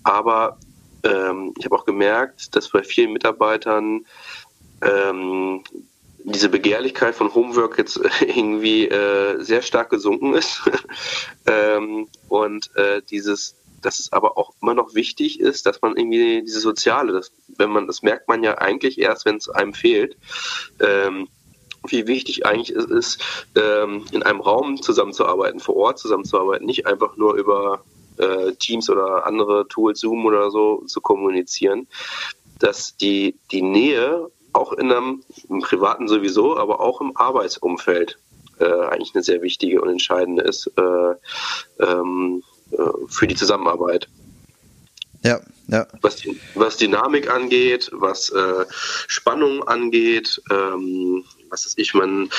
aber 0.04 0.58
ähm, 1.04 1.54
ich 1.58 1.66
habe 1.66 1.76
auch 1.76 1.86
gemerkt, 1.86 2.56
dass 2.56 2.70
bei 2.70 2.84
vielen 2.84 3.14
Mitarbeitern 3.14 4.06
ähm, 4.82 5.64
diese 6.24 6.50
Begehrlichkeit 6.50 7.16
von 7.16 7.34
Homework 7.34 7.78
jetzt 7.78 8.00
irgendwie 8.22 8.88
äh, 8.88 9.42
sehr 9.42 9.62
stark 9.62 9.90
gesunken 9.90 10.34
ist. 10.34 10.62
Ähm, 11.50 12.10
und 12.28 12.76
äh, 12.76 13.02
dieses 13.10 13.56
dass 13.82 14.00
es 14.00 14.12
aber 14.12 14.38
auch 14.38 14.52
immer 14.62 14.74
noch 14.74 14.96
wichtig 14.96 15.40
ist, 15.40 15.66
dass 15.66 15.82
man 15.82 15.96
irgendwie 15.96 16.42
diese 16.42 16.60
soziale, 16.60 17.14
das, 17.14 17.32
wenn 17.58 17.70
man 17.70 17.88
das 17.88 18.02
merkt 18.02 18.28
man 18.28 18.44
ja 18.44 18.58
eigentlich 18.58 19.00
erst, 19.00 19.26
wenn 19.26 19.38
es 19.38 19.50
einem 19.50 19.74
fehlt, 19.74 20.18
ähm, 20.80 21.28
wie 21.92 22.08
wichtig 22.08 22.46
eigentlich 22.46 22.76
es 22.76 22.86
ist, 22.86 23.22
ähm, 23.56 24.06
in 24.12 24.24
einem 24.24 24.42
Raum 24.42 24.82
zusammenzuarbeiten, 24.82 25.60
vor 25.60 25.76
Ort 25.76 26.00
zusammenzuarbeiten, 26.00 26.66
nicht 26.66 26.86
einfach 26.88 27.18
nur 27.18 27.36
über 27.36 27.82
äh, 28.18 28.54
Teams 28.54 28.90
oder 28.90 29.26
andere 29.26 29.68
Tools, 29.68 30.00
Zoom 30.00 30.26
oder 30.26 30.52
so 30.52 30.84
zu 30.88 31.02
kommunizieren, 31.02 31.88
dass 32.60 32.98
die, 32.98 33.36
die 33.52 33.62
Nähe 33.62 34.30
auch 34.54 34.74
in 34.74 34.92
einem 34.92 35.24
im 35.50 35.62
privaten 35.62 36.08
sowieso, 36.08 36.58
aber 36.58 36.80
auch 36.80 37.02
im 37.02 37.16
Arbeitsumfeld 37.16 38.18
äh, 38.60 38.66
eigentlich 38.66 39.14
eine 39.14 39.24
sehr 39.24 39.42
wichtige 39.42 39.82
und 39.82 39.90
entscheidende 39.90 40.44
ist 40.44 40.72
äh, 40.78 41.84
ähm, 41.84 42.44
äh, 42.72 42.78
für 43.08 43.28
die 43.28 43.36
Zusammenarbeit. 43.36 44.08
Ja, 45.24 45.40
ja. 45.68 45.88
Was, 46.02 46.24
was 46.56 46.78
Dynamik 46.78 47.30
angeht, 47.30 47.90
was 47.94 48.30
äh, 48.30 48.66
Spannung 49.08 49.68
angeht, 49.68 50.42
ähm, 50.50 51.24
was 51.50 51.66
ist 51.66 51.78
ich, 51.78 51.94
man, 51.94 52.30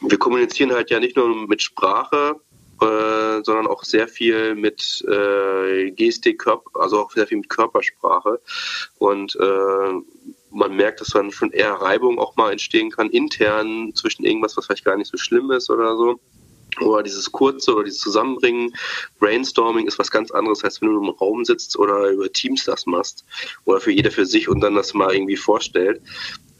wir 0.00 0.18
kommunizieren 0.18 0.72
halt 0.72 0.90
ja 0.90 1.00
nicht 1.00 1.16
nur 1.16 1.46
mit 1.46 1.62
Sprache, 1.62 2.36
äh, 2.80 3.42
sondern 3.44 3.66
auch 3.66 3.84
sehr 3.84 4.08
viel 4.08 4.54
mit 4.54 5.04
äh, 5.08 5.90
Gestik, 5.92 6.40
Körper, 6.40 6.80
also 6.80 7.00
auch 7.00 7.12
sehr 7.12 7.26
viel 7.26 7.38
mit 7.38 7.48
Körpersprache. 7.48 8.40
Und 8.98 9.36
äh, 9.36 9.92
man 10.50 10.76
merkt, 10.76 11.00
dass 11.00 11.08
dann 11.08 11.30
schon 11.30 11.50
eher 11.52 11.72
Reibung 11.72 12.18
auch 12.18 12.36
mal 12.36 12.52
entstehen 12.52 12.90
kann, 12.90 13.10
intern 13.10 13.92
zwischen 13.94 14.24
irgendwas, 14.24 14.56
was 14.56 14.66
vielleicht 14.66 14.84
gar 14.84 14.96
nicht 14.96 15.10
so 15.10 15.16
schlimm 15.16 15.50
ist 15.50 15.70
oder 15.70 15.96
so. 15.96 16.20
Oder 16.80 17.02
dieses 17.02 17.30
kurze 17.30 17.74
oder 17.74 17.84
dieses 17.84 18.00
Zusammenbringen, 18.00 18.74
Brainstorming 19.18 19.86
ist 19.86 19.98
was 19.98 20.10
ganz 20.10 20.30
anderes, 20.30 20.64
als 20.64 20.80
wenn 20.80 20.88
du 20.88 21.00
im 21.02 21.10
Raum 21.10 21.44
sitzt 21.44 21.78
oder 21.78 22.08
über 22.10 22.32
Teams 22.32 22.64
das 22.64 22.86
machst 22.86 23.24
oder 23.64 23.80
für 23.80 23.92
jeder 23.92 24.10
für 24.10 24.26
sich 24.26 24.48
und 24.48 24.60
dann 24.60 24.74
das 24.74 24.94
mal 24.94 25.14
irgendwie 25.14 25.36
vorstellt. 25.36 26.00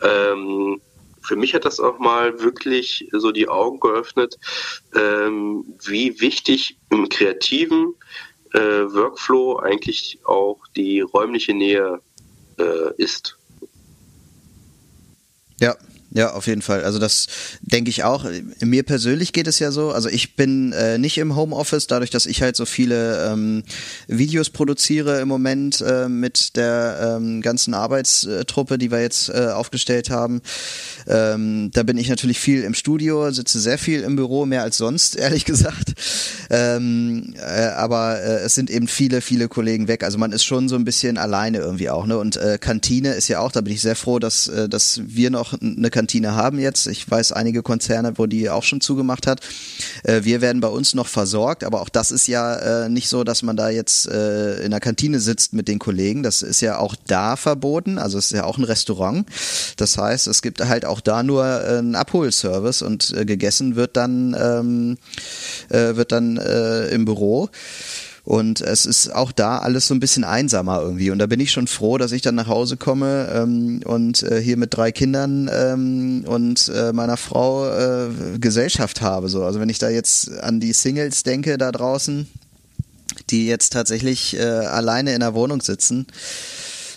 Ähm, 0.02 0.80
für 1.22 1.36
mich 1.36 1.54
hat 1.54 1.64
das 1.64 1.80
auch 1.80 1.98
mal 1.98 2.40
wirklich 2.40 3.08
so 3.12 3.30
die 3.30 3.48
Augen 3.48 3.80
geöffnet, 3.80 4.38
ähm, 4.94 5.64
wie 5.84 6.20
wichtig 6.20 6.76
im 6.90 7.08
kreativen 7.08 7.94
äh, 8.52 8.58
Workflow 8.58 9.58
eigentlich 9.58 10.18
auch 10.24 10.58
die 10.76 11.00
räumliche 11.00 11.54
Nähe 11.54 12.00
äh, 12.58 12.94
ist. 12.96 13.38
Ja, 15.60 15.76
ja, 16.14 16.32
auf 16.32 16.46
jeden 16.46 16.60
Fall. 16.60 16.84
Also 16.84 16.98
das 16.98 17.26
denke 17.62 17.88
ich 17.88 18.04
auch. 18.04 18.26
Mir 18.60 18.82
persönlich 18.82 19.32
geht 19.32 19.46
es 19.46 19.58
ja 19.60 19.70
so. 19.70 19.92
Also 19.92 20.10
ich 20.10 20.36
bin 20.36 20.72
äh, 20.72 20.98
nicht 20.98 21.16
im 21.16 21.36
Homeoffice, 21.36 21.86
dadurch, 21.86 22.10
dass 22.10 22.26
ich 22.26 22.42
halt 22.42 22.54
so 22.54 22.66
viele 22.66 23.30
ähm, 23.32 23.62
Videos 24.08 24.50
produziere 24.50 25.20
im 25.20 25.28
Moment 25.28 25.80
äh, 25.80 26.10
mit 26.10 26.56
der 26.56 27.16
ähm, 27.16 27.40
ganzen 27.40 27.72
Arbeitstruppe, 27.72 28.76
die 28.76 28.90
wir 28.90 29.00
jetzt 29.00 29.30
äh, 29.30 29.48
aufgestellt 29.54 30.10
haben. 30.10 30.42
Ähm, 31.06 31.70
da 31.72 31.82
bin 31.82 31.96
ich 31.96 32.10
natürlich 32.10 32.38
viel 32.38 32.62
im 32.62 32.74
Studio, 32.74 33.30
sitze 33.30 33.58
sehr 33.58 33.78
viel 33.78 34.02
im 34.02 34.16
Büro, 34.16 34.44
mehr 34.44 34.62
als 34.62 34.76
sonst, 34.76 35.16
ehrlich 35.16 35.46
gesagt. 35.46 35.94
Ähm, 36.50 37.32
äh, 37.38 37.68
aber 37.68 38.20
äh, 38.20 38.40
es 38.40 38.54
sind 38.54 38.68
eben 38.68 38.86
viele, 38.86 39.22
viele 39.22 39.48
Kollegen 39.48 39.88
weg. 39.88 40.04
Also 40.04 40.18
man 40.18 40.32
ist 40.32 40.44
schon 40.44 40.68
so 40.68 40.76
ein 40.76 40.84
bisschen 40.84 41.16
alleine 41.16 41.58
irgendwie 41.58 41.88
auch. 41.88 42.04
Ne? 42.04 42.18
Und 42.18 42.36
äh, 42.36 42.58
Kantine 42.60 43.14
ist 43.14 43.28
ja 43.28 43.40
auch, 43.40 43.50
da 43.50 43.62
bin 43.62 43.72
ich 43.72 43.80
sehr 43.80 43.96
froh, 43.96 44.18
dass, 44.18 44.50
dass 44.68 45.00
wir 45.06 45.30
noch 45.30 45.54
eine 45.58 45.88
Kantine 45.88 46.01
Kantine 46.02 46.34
haben 46.34 46.58
jetzt. 46.58 46.88
Ich 46.88 47.08
weiß 47.08 47.30
einige 47.30 47.62
Konzerne, 47.62 48.14
wo 48.16 48.26
die 48.26 48.50
auch 48.50 48.64
schon 48.64 48.80
zugemacht 48.80 49.28
hat. 49.28 49.38
Äh, 50.02 50.24
wir 50.24 50.40
werden 50.40 50.60
bei 50.60 50.66
uns 50.66 50.94
noch 50.94 51.06
versorgt, 51.06 51.62
aber 51.62 51.80
auch 51.80 51.88
das 51.88 52.10
ist 52.10 52.26
ja 52.26 52.56
äh, 52.56 52.88
nicht 52.88 53.08
so, 53.08 53.22
dass 53.22 53.44
man 53.44 53.56
da 53.56 53.68
jetzt 53.68 54.08
äh, 54.08 54.64
in 54.64 54.72
der 54.72 54.80
Kantine 54.80 55.20
sitzt 55.20 55.52
mit 55.52 55.68
den 55.68 55.78
Kollegen. 55.78 56.24
Das 56.24 56.42
ist 56.42 56.60
ja 56.60 56.78
auch 56.78 56.96
da 57.06 57.36
verboten. 57.36 57.98
Also 57.98 58.18
es 58.18 58.32
ist 58.32 58.36
ja 58.36 58.42
auch 58.42 58.58
ein 58.58 58.64
Restaurant. 58.64 59.28
Das 59.76 59.96
heißt, 59.96 60.26
es 60.26 60.42
gibt 60.42 60.60
halt 60.60 60.84
auch 60.84 61.00
da 61.00 61.22
nur 61.22 61.44
einen 61.44 61.94
Abholservice 61.94 62.82
und 62.82 63.14
gegessen 63.24 63.76
wird 63.76 63.96
dann 63.96 64.34
ähm, 64.36 64.98
wird 65.68 66.10
dann 66.10 66.36
im 66.36 67.04
Büro. 67.04 67.48
Und 68.24 68.60
es 68.60 68.86
ist 68.86 69.12
auch 69.12 69.32
da 69.32 69.58
alles 69.58 69.88
so 69.88 69.94
ein 69.94 70.00
bisschen 70.00 70.22
einsamer 70.22 70.80
irgendwie. 70.80 71.10
Und 71.10 71.18
da 71.18 71.26
bin 71.26 71.40
ich 71.40 71.50
schon 71.50 71.66
froh, 71.66 71.98
dass 71.98 72.12
ich 72.12 72.22
dann 72.22 72.36
nach 72.36 72.46
Hause 72.46 72.76
komme 72.76 73.28
ähm, 73.34 73.80
und 73.84 74.22
äh, 74.22 74.40
hier 74.40 74.56
mit 74.56 74.76
drei 74.76 74.92
Kindern 74.92 75.50
ähm, 75.52 76.24
und 76.26 76.68
äh, 76.68 76.92
meiner 76.92 77.16
Frau 77.16 77.68
äh, 77.68 78.10
Gesellschaft 78.38 79.00
habe. 79.00 79.28
So. 79.28 79.44
Also 79.44 79.58
wenn 79.58 79.68
ich 79.68 79.78
da 79.78 79.88
jetzt 79.88 80.30
an 80.38 80.60
die 80.60 80.72
Singles 80.72 81.24
denke 81.24 81.58
da 81.58 81.72
draußen, 81.72 82.28
die 83.30 83.46
jetzt 83.46 83.72
tatsächlich 83.72 84.36
äh, 84.36 84.42
alleine 84.42 85.14
in 85.14 85.20
der 85.20 85.34
Wohnung 85.34 85.60
sitzen 85.60 86.06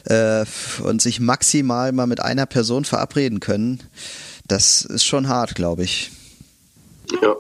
äh, 0.04 0.46
und 0.84 1.02
sich 1.02 1.20
maximal 1.20 1.92
mal 1.92 2.06
mit 2.06 2.20
einer 2.20 2.46
Person 2.46 2.86
verabreden 2.86 3.40
können, 3.40 3.82
das 4.48 4.84
ist 4.84 5.06
schon 5.06 5.28
hart, 5.28 5.56
glaube 5.56 5.84
ich. 5.84 6.12
Ja, 7.20 7.36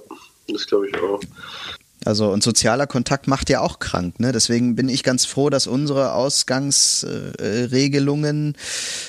das 0.47 0.65
glaube 0.65 0.87
ich 0.89 0.95
auch. 0.95 1.19
Also 2.05 2.31
und 2.31 2.41
sozialer 2.43 2.87
Kontakt 2.87 3.27
macht 3.27 3.49
ja 3.49 3.59
auch 3.61 3.79
krank. 3.79 4.19
Ne? 4.19 4.31
Deswegen 4.31 4.75
bin 4.75 4.89
ich 4.89 5.01
ganz 5.03 5.25
froh, 5.25 5.49
dass 5.49 5.65
unsere 5.65 6.13
Ausgangsregelungen 6.13 8.53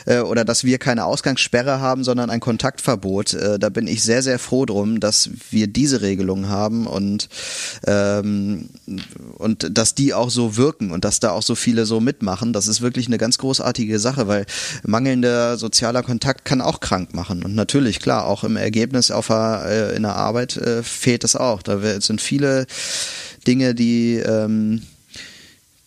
äh, 0.07 0.20
oder 0.20 0.47
dass 0.47 0.64
wir 0.64 0.78
keine 0.78 1.05
Ausgangssperre 1.05 1.78
haben, 1.80 2.05
sondern 2.05 2.30
ein 2.30 2.40
Kontaktverbot. 2.40 3.34
Äh, 3.34 3.59
da 3.59 3.68
bin 3.68 3.86
ich 3.86 4.03
sehr, 4.03 4.22
sehr 4.22 4.38
froh 4.38 4.64
drum, 4.64 5.01
dass 5.01 5.28
wir 5.51 5.66
diese 5.66 6.01
Regelungen 6.01 6.49
haben 6.49 6.86
und, 6.86 7.28
ähm, 7.86 8.70
und 9.36 9.76
dass 9.76 9.94
die 9.94 10.14
auch 10.14 10.30
so 10.30 10.57
wirken 10.57 10.90
und 10.90 11.05
dass 11.05 11.20
da 11.20 11.32
auch 11.32 11.42
so 11.42 11.55
viele 11.55 11.84
so 11.84 12.01
mitmachen. 12.01 12.55
Das 12.55 12.66
ist 12.66 12.80
wirklich 12.80 13.09
eine 13.09 13.18
ganz 13.18 13.36
großartige 13.36 13.99
Sache, 13.99 14.26
weil 14.26 14.47
mangelnder 14.84 15.59
sozialer 15.59 16.03
Kontakt 16.03 16.47
kann 16.47 16.62
auch 16.62 16.80
krank 16.80 17.12
machen. 17.14 17.44
Und 17.44 17.55
natürlich, 17.55 18.01
klar, 18.01 18.24
auch 18.24 18.42
im 18.42 18.57
Ergebnis 18.57 19.11
auf 19.11 19.26
der, 19.26 19.66
äh, 19.66 19.94
in 19.97 20.05
der 20.05 20.16
Arbeit 20.16 20.57
äh, 20.57 20.82
fehlt 20.82 21.24
es 21.24 21.36
auch. 21.36 21.62
Da 21.62 22.01
sind 22.01 22.22
viele 22.22 22.64
Dinge, 23.47 23.74
die, 23.74 24.16
ähm, 24.16 24.82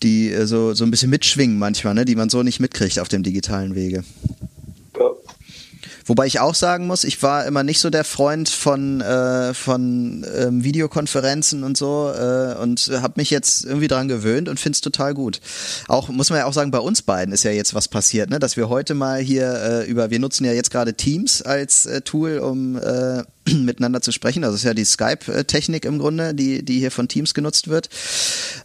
die 0.04 0.32
äh, 0.32 0.46
so, 0.46 0.74
so 0.74 0.84
ein 0.84 0.92
bisschen 0.92 1.10
mitschwingen 1.10 1.60
manchmal, 1.60 1.94
ne? 1.94 2.06
die 2.06 2.16
man 2.16 2.30
so 2.30 2.44
nicht 2.44 2.60
mitkriegt 2.60 3.00
auf 3.00 3.10
dem 3.10 3.24
digitalen 3.24 3.76
Wege. 3.76 4.04
Wobei 6.10 6.26
ich 6.26 6.40
auch 6.40 6.56
sagen 6.56 6.88
muss, 6.88 7.04
ich 7.04 7.22
war 7.22 7.46
immer 7.46 7.62
nicht 7.62 7.80
so 7.80 7.92
der 7.92 8.04
Freund 8.04 8.50
von, 8.50 9.00
äh, 9.00 9.54
von 9.54 10.26
ähm, 10.36 10.64
Videokonferenzen 10.64 11.64
und 11.64 11.78
so 11.78 12.12
äh, 12.12 12.56
und 12.60 12.90
habe 12.92 13.14
mich 13.18 13.30
jetzt 13.30 13.64
irgendwie 13.64 13.88
dran 13.88 14.08
gewöhnt 14.08 14.50
und 14.50 14.60
finde 14.60 14.76
es 14.76 14.82
total 14.82 15.14
gut. 15.14 15.40
Auch 15.88 16.10
muss 16.10 16.32
man 16.32 16.40
ja 16.40 16.46
auch 16.46 16.54
sagen, 16.54 16.72
bei 16.72 16.80
uns 16.80 17.04
beiden 17.04 17.32
ist 17.32 17.44
ja 17.44 17.52
jetzt 17.52 17.76
was 17.76 17.88
passiert, 17.88 18.32
ne? 18.32 18.40
dass 18.40 18.58
wir 18.58 18.70
heute 18.70 18.96
mal 18.96 19.20
hier 19.20 19.54
äh, 19.54 19.86
über, 19.86 20.10
wir 20.10 20.18
nutzen 20.18 20.46
ja 20.46 20.52
jetzt 20.52 20.72
gerade 20.72 20.96
Teams 20.96 21.44
als 21.44 21.86
äh, 21.86 22.02
Tool, 22.02 22.40
um 22.40 22.76
äh, 22.76 23.22
miteinander 23.48 24.02
zu 24.02 24.12
sprechen. 24.12 24.44
Also 24.44 24.54
das 24.54 24.62
ist 24.62 24.68
ja 24.68 24.74
die 24.74 24.86
Skype-Technik 24.86 25.86
im 25.86 26.00
Grunde, 26.00 26.34
die, 26.34 26.64
die 26.64 26.80
hier 26.80 26.92
von 26.92 27.08
Teams 27.08 27.34
genutzt 27.34 27.68
wird. 27.68 27.90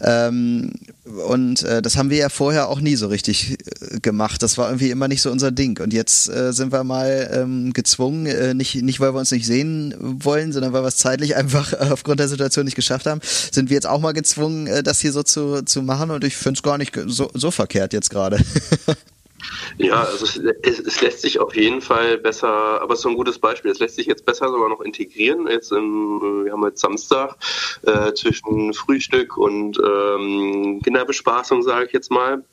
Ähm, 0.01 0.72
und 1.27 1.62
äh, 1.62 1.83
das 1.83 1.97
haben 1.97 2.11
wir 2.11 2.18
ja 2.18 2.29
vorher 2.29 2.68
auch 2.68 2.81
nie 2.81 2.97
so 2.97 3.09
richtig 3.09 3.53
äh, 3.53 4.01
gemacht. 4.01 4.43
Das 4.43 4.59
war 4.59 4.68
irgendwie 4.68 4.91
immer 4.91 5.09
nicht 5.09 5.22
so 5.22 5.31
unser 5.31 5.51
Ding. 5.51 5.81
Und 5.81 5.93
jetzt 5.93 6.29
äh, 6.29 6.53
sind 6.53 6.72
wir 6.72 6.85
mal 6.85 7.31
ähm, 7.33 7.72
gezwungen, 7.72 8.27
äh, 8.27 8.55
nicht, 8.55 8.77
nicht 8.83 9.01
weil 9.01 9.14
wir 9.14 9.18
uns 9.20 9.31
nicht 9.31 9.47
sehen 9.47 9.95
wollen, 9.99 10.53
sondern 10.53 10.72
weil 10.72 10.83
wir 10.83 10.89
es 10.89 10.97
zeitlich 10.97 11.37
einfach 11.37 11.72
aufgrund 11.91 12.20
der 12.20 12.29
Situation 12.29 12.64
nicht 12.64 12.77
geschafft 12.77 13.07
haben, 13.07 13.20
sind 13.53 13.70
wir 13.70 13.75
jetzt 13.75 13.87
auch 13.87 14.01
mal 14.01 14.12
gezwungen, 14.12 14.66
äh, 14.66 14.83
das 14.83 15.01
hier 15.01 15.12
so 15.12 15.22
zu, 15.22 15.62
zu 15.62 15.83
machen. 15.83 16.11
Und 16.11 16.25
ich 16.25 16.37
finde 16.37 16.59
es 16.59 16.62
gar 16.62 16.79
nicht 16.79 16.99
so, 17.07 17.31
so 17.35 17.51
verkehrt 17.51 17.93
jetzt 17.93 18.11
gerade. 18.11 18.39
Ja, 19.78 20.05
also 20.05 20.24
es, 20.24 20.80
es, 20.80 21.01
lässt 21.01 21.20
sich 21.20 21.40
auf 21.40 21.57
jeden 21.57 21.80
Fall 21.80 22.18
besser, 22.18 22.49
aber 22.49 22.95
es 22.95 23.01
ist 23.01 23.03
so 23.03 23.09
ein 23.09 23.16
gutes 23.16 23.38
Beispiel. 23.38 23.70
Es 23.70 23.78
lässt 23.78 23.97
sich 23.97 24.07
jetzt 24.07 24.24
besser 24.24 24.49
sogar 24.49 24.68
noch 24.68 24.80
integrieren. 24.80 25.49
Jetzt 25.49 25.72
im, 25.72 26.45
wir 26.45 26.53
haben 26.53 26.64
jetzt 26.64 26.80
Samstag 26.80 27.36
äh, 27.82 28.12
zwischen 28.14 28.72
Frühstück 28.74 29.36
und 29.36 29.78
ähm, 29.78 30.80
Kinderbespaßung, 30.82 31.62
sage 31.62 31.86
ich 31.86 31.92
jetzt 31.92 32.11
mal 32.11 32.45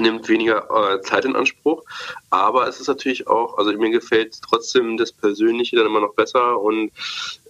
nimmt 0.00 0.28
weniger 0.28 0.68
äh, 0.70 1.00
Zeit 1.02 1.24
in 1.24 1.36
Anspruch, 1.36 1.82
aber 2.30 2.68
es 2.68 2.80
ist 2.80 2.88
natürlich 2.88 3.26
auch, 3.26 3.58
also 3.58 3.72
mir 3.72 3.90
gefällt 3.90 4.40
trotzdem 4.42 4.96
das 4.96 5.12
Persönliche 5.12 5.76
dann 5.76 5.86
immer 5.86 6.00
noch 6.00 6.14
besser. 6.14 6.60
Und 6.60 6.90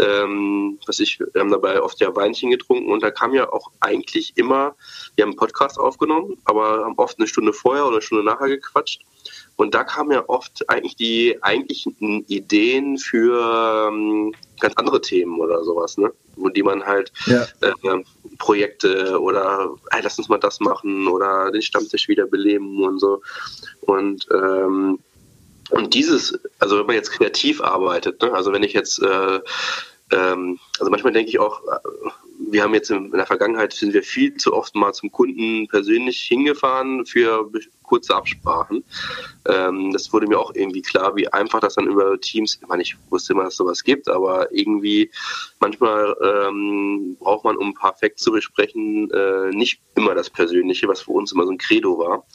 ähm, 0.00 0.78
was 0.86 1.00
ich, 1.00 1.20
wir 1.20 1.40
haben 1.40 1.50
dabei 1.50 1.82
oft 1.82 2.00
ja 2.00 2.14
Weinchen 2.14 2.50
getrunken. 2.50 2.90
Und 2.90 3.02
da 3.02 3.10
kam 3.10 3.34
ja 3.34 3.52
auch 3.52 3.70
eigentlich 3.80 4.32
immer, 4.36 4.74
wir 5.16 5.22
haben 5.22 5.30
einen 5.30 5.38
Podcast 5.38 5.78
aufgenommen, 5.78 6.36
aber 6.44 6.84
haben 6.84 6.94
oft 6.96 7.18
eine 7.18 7.28
Stunde 7.28 7.52
vorher 7.52 7.84
oder 7.84 7.96
eine 7.96 8.02
Stunde 8.02 8.24
nachher 8.24 8.48
gequatscht 8.48 9.02
und 9.58 9.74
da 9.74 9.82
kamen 9.82 10.12
ja 10.12 10.24
oft 10.28 10.68
eigentlich 10.70 10.94
die 10.94 11.36
eigentlichen 11.42 12.24
Ideen 12.28 12.96
für 12.96 13.88
ähm, 13.90 14.32
ganz 14.60 14.76
andere 14.76 15.00
Themen 15.00 15.40
oder 15.40 15.64
sowas, 15.64 15.98
ne? 15.98 16.12
Und 16.36 16.56
die 16.56 16.62
man 16.62 16.86
halt 16.86 17.12
ja. 17.26 17.42
äh, 17.60 18.04
Projekte 18.38 19.20
oder 19.20 19.74
hey, 19.90 20.00
lass 20.04 20.16
uns 20.16 20.28
mal 20.28 20.38
das 20.38 20.60
machen 20.60 21.08
oder 21.08 21.50
den 21.50 21.60
Stammtisch 21.60 22.06
wiederbeleben 22.06 22.84
und 22.84 23.00
so. 23.00 23.20
Und 23.80 24.28
ähm, 24.32 25.00
und 25.70 25.92
dieses, 25.92 26.38
also 26.60 26.78
wenn 26.78 26.86
man 26.86 26.94
jetzt 26.94 27.10
kreativ 27.10 27.60
arbeitet, 27.60 28.22
ne? 28.22 28.32
also 28.32 28.52
wenn 28.52 28.62
ich 28.62 28.74
jetzt, 28.74 29.02
äh, 29.02 29.40
ähm, 30.12 30.60
also 30.78 30.88
manchmal 30.88 31.12
denke 31.12 31.30
ich 31.30 31.40
auch, 31.40 31.60
äh, 31.64 32.08
wir 32.50 32.62
haben 32.62 32.74
jetzt 32.74 32.90
in 32.90 33.10
der 33.10 33.26
Vergangenheit 33.26 33.72
sind 33.72 33.92
wir 33.94 34.02
viel 34.02 34.34
zu 34.36 34.52
oft 34.52 34.74
mal 34.74 34.92
zum 34.92 35.10
Kunden 35.10 35.68
persönlich 35.68 36.18
hingefahren 36.20 37.04
für 37.06 37.50
kurze 37.82 38.14
Absprachen. 38.14 38.84
Ähm, 39.46 39.92
das 39.92 40.12
wurde 40.12 40.26
mir 40.26 40.38
auch 40.38 40.54
irgendwie 40.54 40.82
klar, 40.82 41.16
wie 41.16 41.28
einfach 41.32 41.60
das 41.60 41.74
dann 41.74 41.86
über 41.86 42.20
Teams, 42.20 42.58
ich 42.60 42.68
meine, 42.68 42.82
ich 42.82 42.96
wusste 43.10 43.32
immer, 43.32 43.44
dass 43.44 43.56
sowas 43.56 43.82
gibt, 43.82 44.08
aber 44.08 44.52
irgendwie 44.52 45.10
manchmal 45.58 46.14
ähm, 46.22 47.16
braucht 47.18 47.44
man, 47.44 47.56
um 47.56 47.68
ein 47.68 47.74
paar 47.74 47.96
Facts 47.96 48.22
zu 48.22 48.30
besprechen, 48.30 49.10
äh, 49.10 49.50
nicht 49.50 49.80
immer 49.94 50.14
das 50.14 50.30
Persönliche, 50.30 50.88
was 50.88 51.02
für 51.02 51.12
uns 51.12 51.32
immer 51.32 51.44
so 51.44 51.52
ein 51.52 51.58
Credo 51.58 51.98
war. 51.98 52.26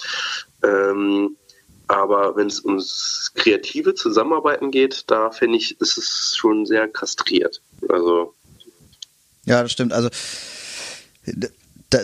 Ähm, 0.64 1.38
aber 1.88 2.36
wenn 2.36 2.48
es 2.48 2.64
ums 2.64 3.32
kreative 3.36 3.94
Zusammenarbeiten 3.94 4.72
geht, 4.72 5.04
da 5.12 5.32
finde 5.32 5.58
ich, 5.58 5.80
ist 5.80 5.98
es 5.98 6.36
schon 6.36 6.66
sehr 6.66 6.88
kastriert. 6.88 7.62
Also 7.90 8.34
ja, 9.46 9.62
das 9.62 9.72
stimmt. 9.72 9.94
Also 9.94 10.10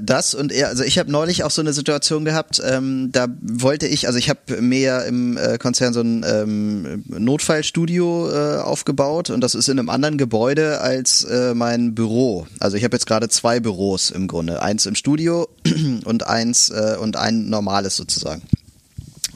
das 0.02 0.34
und 0.36 0.52
er, 0.52 0.68
also 0.68 0.84
ich 0.84 1.00
habe 1.00 1.12
neulich 1.12 1.44
auch 1.44 1.52
so 1.52 1.62
eine 1.62 1.74
Situation 1.74 2.26
gehabt, 2.26 2.62
ähm, 2.64 3.12
da 3.12 3.28
wollte 3.42 3.88
ich, 3.88 4.08
also 4.08 4.20
ich 4.20 4.30
habe 4.30 4.62
mir 4.62 5.06
im 5.06 5.38
äh, 5.38 5.58
Konzern 5.58 5.94
so 5.94 6.02
ein 6.02 6.24
ähm, 6.28 7.04
Notfallstudio 7.08 8.30
äh, 8.30 8.58
aufgebaut 8.60 9.30
und 9.30 9.42
das 9.42 9.56
ist 9.56 9.68
in 9.68 9.80
einem 9.80 9.90
anderen 9.90 10.18
Gebäude 10.18 10.82
als 10.82 11.24
äh, 11.24 11.54
mein 11.54 11.96
Büro. 11.96 12.48
Also 12.60 12.78
ich 12.78 12.84
habe 12.84 12.96
jetzt 12.96 13.08
gerade 13.08 13.30
zwei 13.30 13.60
Büros 13.60 14.12
im 14.12 14.28
Grunde, 14.28 14.62
eins 14.62 14.86
im 14.86 14.96
Studio 14.96 15.48
und 16.06 16.28
eins 16.28 16.70
äh, 16.70 16.98
und 17.00 17.18
ein 17.18 17.50
normales 17.50 17.96
sozusagen. 17.96 18.44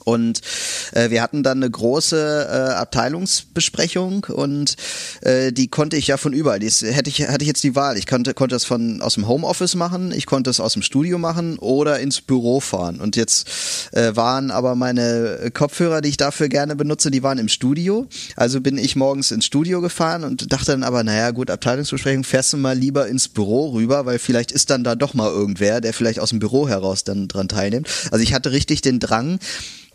Und 0.06 0.42
äh, 0.94 1.10
wir 1.10 1.22
hatten 1.22 1.44
dann 1.44 1.58
eine 1.58 1.70
große 1.70 2.48
äh, 2.50 2.74
Abteilungsbesprechung 2.74 4.26
und 4.26 4.76
äh, 5.22 5.52
die 5.52 5.68
konnte 5.68 5.98
ich 5.98 6.08
ja 6.08 6.18
von 6.18 6.34
überall. 6.34 6.60
Dies 6.60 6.82
hätte 6.82 7.10
ich 7.10 7.28
hatte 7.28 7.44
ich 7.44 7.48
jetzt 7.48 7.64
die 7.64 7.76
Wahl. 7.76 7.98
Ich 7.98 8.08
konnte 8.08 8.34
konnte 8.34 8.56
das 8.56 8.66
von 8.66 9.02
aus 9.02 9.16
dem 9.16 9.28
Homeoffice 9.28 9.76
machen, 9.76 10.12
ich 10.12 10.26
konnte 10.26 10.50
es 10.50 10.60
aus 10.60 10.74
dem 10.74 10.82
Studio 10.82 11.18
machen 11.18 11.58
oder 11.60 12.00
ins 12.00 12.22
Büro 12.22 12.60
fahren. 12.60 13.00
Und 13.00 13.16
jetzt 13.16 13.48
äh, 13.92 14.16
waren 14.16 14.52
aber 14.52 14.76
meine 14.76 15.52
Kopfhörer, 15.54 16.02
die 16.02 16.10
ich 16.10 16.18
dafür 16.18 16.50
gerne 16.50 16.76
benutze, 16.76 17.12
die 17.12 17.24
waren 17.24 17.38
im 17.38 17.48
Studio. 17.48 18.08
Also 18.36 18.62
bin 18.62 18.78
ich 18.78 18.96
morgens 18.96 19.32
ins 19.32 19.46
Studio 19.46 19.82
gefahren 19.82 20.24
und 20.24 20.52
dachte 20.52 20.72
dann 20.72 20.84
aber, 20.84 21.04
naja 21.04 21.32
gut, 21.32 21.50
Abteilungsbesprechung, 21.50 22.24
fährst 22.24 22.54
du 22.54 22.58
mal 22.58 22.78
lieber 22.78 23.08
ins 23.08 23.28
Büro 23.28 23.70
rüber, 23.70 24.06
weil 24.06 24.20
vielleicht 24.20 24.52
ist 24.52 24.70
dann 24.70 24.84
da 24.84 24.96
doch 24.96 25.14
mal 25.14 25.30
irgendwer, 25.30 25.82
der 25.82 25.94
vielleicht 25.94 26.20
aus 26.20 26.30
dem 26.30 26.40
Büro 26.40 26.68
heraus 26.68 27.04
dann 27.04 27.28
dran 27.28 27.48
teilnimmt. 27.48 27.88
Also 28.12 28.24
ich 28.24 28.34
hatte 28.34 28.52
richtig 28.52 28.82
den 28.82 29.00
Drang, 29.00 29.40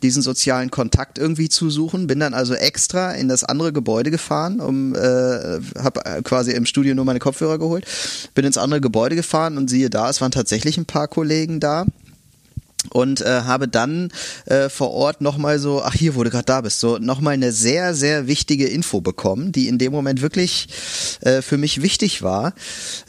diesen 0.02 0.22
sozialen 0.22 0.70
Kontakt 0.70 1.18
irgendwie 1.18 1.48
zu 1.48 1.70
suchen. 1.70 2.06
Bin 2.06 2.20
dann 2.20 2.34
also 2.34 2.54
extra 2.54 3.12
in 3.12 3.28
das 3.28 3.44
andere 3.44 3.72
Gebäude 3.72 4.10
gefahren, 4.10 4.60
um 4.60 4.94
äh, 4.94 5.60
habe 5.78 6.22
quasi 6.22 6.52
im 6.52 6.66
Studio 6.66 6.94
nur 6.94 7.04
meine 7.04 7.18
Kopfhörer 7.18 7.58
geholt, 7.58 7.86
bin 8.34 8.44
ins 8.44 8.58
andere 8.58 8.80
Gebäude 8.80 9.16
gefahren 9.16 9.56
und 9.58 9.68
siehe 9.68 9.90
da, 9.90 10.08
es 10.10 10.20
waren 10.20 10.30
tatsächlich 10.30 10.76
ein 10.78 10.86
paar 10.86 11.08
Kollegen 11.08 11.60
da 11.60 11.86
und 12.90 13.20
äh, 13.20 13.42
habe 13.42 13.68
dann 13.68 14.10
äh, 14.46 14.68
vor 14.68 14.92
Ort 14.92 15.20
nochmal 15.20 15.58
so, 15.58 15.82
ach 15.82 15.94
hier, 15.94 16.14
wo 16.14 16.24
du 16.24 16.30
gerade 16.30 16.44
da 16.44 16.60
bist, 16.60 16.80
so 16.80 16.98
nochmal 16.98 17.34
eine 17.34 17.52
sehr, 17.52 17.94
sehr 17.94 18.26
wichtige 18.26 18.66
Info 18.66 19.00
bekommen, 19.00 19.52
die 19.52 19.68
in 19.68 19.78
dem 19.78 19.92
Moment 19.92 20.22
wirklich 20.22 20.68
äh, 21.20 21.42
für 21.42 21.58
mich 21.58 21.82
wichtig 21.82 22.22
war, 22.22 22.54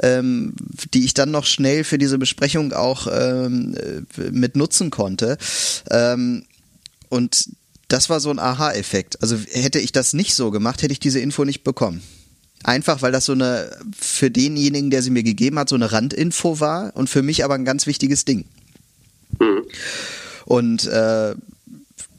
ähm, 0.02 0.54
die 0.94 1.06
ich 1.06 1.14
dann 1.14 1.32
noch 1.32 1.46
schnell 1.46 1.84
für 1.84 1.98
diese 1.98 2.18
Besprechung 2.18 2.74
auch 2.74 3.08
ähm, 3.12 3.76
äh, 3.76 4.32
mit 4.32 4.56
nutzen 4.56 4.90
konnte. 4.90 5.38
Ähm, 5.90 6.46
und 7.10 7.50
das 7.88 8.10
war 8.10 8.20
so 8.20 8.30
ein 8.30 8.40
Aha-Effekt. 8.40 9.22
Also 9.22 9.38
hätte 9.52 9.80
ich 9.80 9.92
das 9.92 10.14
nicht 10.14 10.36
so 10.36 10.52
gemacht, 10.52 10.82
hätte 10.82 10.94
ich 10.94 11.00
diese 11.00 11.20
Info 11.20 11.44
nicht 11.44 11.64
bekommen. 11.64 12.04
Einfach, 12.64 13.02
weil 13.02 13.12
das 13.12 13.26
so 13.26 13.32
eine, 13.32 13.76
für 13.98 14.30
denjenigen, 14.30 14.90
der 14.90 15.02
sie 15.02 15.10
mir 15.10 15.24
gegeben 15.24 15.58
hat, 15.58 15.70
so 15.70 15.76
eine 15.76 15.92
Randinfo 15.92 16.60
war 16.60 16.96
und 16.96 17.10
für 17.10 17.24
mich 17.24 17.44
aber 17.44 17.56
ein 17.56 17.66
ganz 17.66 17.88
wichtiges 17.88 18.26
Ding. 18.26 18.46
Mhm. 19.40 19.64
Und 20.46 20.86
äh, 20.88 21.36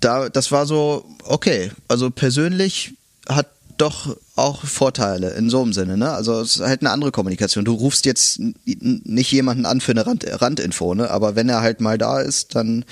da, 0.01 0.29
das 0.29 0.51
war 0.51 0.67
so, 0.67 1.05
okay, 1.25 1.71
also 1.89 2.11
persönlich 2.11 2.95
hat 3.29 3.49
doch 3.77 4.17
auch 4.37 4.65
Vorteile 4.65 5.31
in 5.31 5.49
so 5.49 5.63
einem 5.63 5.73
Sinne, 5.73 5.97
ne? 5.97 6.11
Also 6.11 6.41
es 6.41 6.57
ist 6.57 6.63
halt 6.63 6.83
eine 6.83 6.91
andere 6.91 7.13
Kommunikation. 7.13 7.65
Du 7.65 7.73
rufst 7.73 8.05
jetzt 8.05 8.41
nicht 8.65 9.33
jemanden 9.33 9.65
an 9.65 9.81
für 9.81 9.93
eine 9.93 10.07
Rand, 10.07 10.25
Randinfo, 10.27 10.95
ne? 10.95 11.11
Aber 11.11 11.35
wenn 11.35 11.49
er 11.49 11.63
halt 11.63 11.81
mal 11.81 11.97
da 11.97 12.21
ist, 12.21 12.55
dann 12.55 12.85